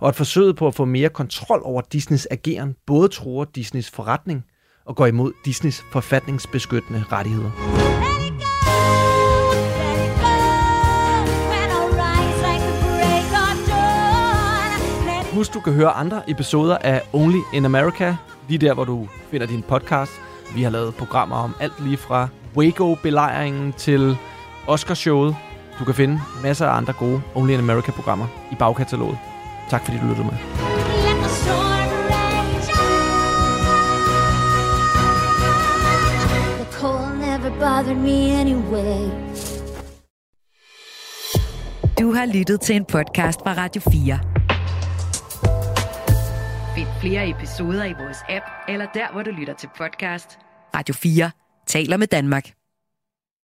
Og 0.00 0.08
at 0.08 0.14
forsøget 0.14 0.56
på 0.56 0.66
at 0.66 0.74
få 0.74 0.84
mere 0.84 1.08
kontrol 1.08 1.60
over 1.64 1.82
Disneys 1.92 2.26
ageren 2.30 2.76
både 2.86 3.08
truer 3.08 3.44
Disneys 3.44 3.90
forretning 3.90 4.44
og 4.86 4.96
går 4.96 5.06
imod 5.06 5.32
Disneys 5.44 5.82
forfatningsbeskyttende 5.92 7.04
rettigheder. 7.12 7.50
Husk, 15.34 15.54
du 15.54 15.60
kan 15.60 15.72
høre 15.72 15.90
andre 15.90 16.30
episoder 16.30 16.78
af 16.78 17.02
Only 17.12 17.40
in 17.54 17.64
America, 17.64 18.16
lige 18.48 18.58
der, 18.58 18.74
hvor 18.74 18.84
du 18.84 19.08
finder 19.30 19.46
din 19.46 19.62
podcast. 19.62 20.12
Vi 20.54 20.62
har 20.62 20.70
lavet 20.70 20.94
programmer 20.94 21.36
om 21.36 21.54
alt 21.60 21.84
lige 21.84 21.96
fra 21.96 22.28
Waco-belejringen 22.56 23.72
til 23.72 24.16
Oscarshowet. 24.66 25.36
Du 25.80 25.84
kan 25.84 25.94
finde 25.94 26.20
masser 26.42 26.66
af 26.66 26.76
andre 26.76 26.92
gode 26.92 27.22
Only 27.34 27.52
in 27.52 27.58
America-programmer 27.58 28.26
i 28.52 28.54
bagkataloget. 28.54 29.18
Tak 29.70 29.84
fordi 29.84 29.98
du 29.98 30.06
lyttede 30.06 30.26
med. 30.26 30.36
Bothered 37.60 37.96
me 37.96 38.32
anyway. 38.40 39.10
Du 42.00 42.12
har 42.12 42.26
lyttet 42.34 42.60
til 42.60 42.76
en 42.76 42.84
podcast 42.84 43.40
fra 43.40 43.54
Radio 43.54 43.82
4. 43.92 44.18
Find 46.74 46.88
flere 47.00 47.28
episoder 47.28 47.84
i 47.84 47.92
vores 47.92 48.18
app, 48.28 48.44
eller 48.68 48.86
der, 48.94 49.12
hvor 49.12 49.22
du 49.22 49.30
lytter 49.30 49.54
til 49.54 49.68
podcast. 49.78 50.38
Radio 50.74 50.94
4 50.94 51.30
taler 51.66 51.96
med 51.96 52.06
Danmark. 52.06 52.59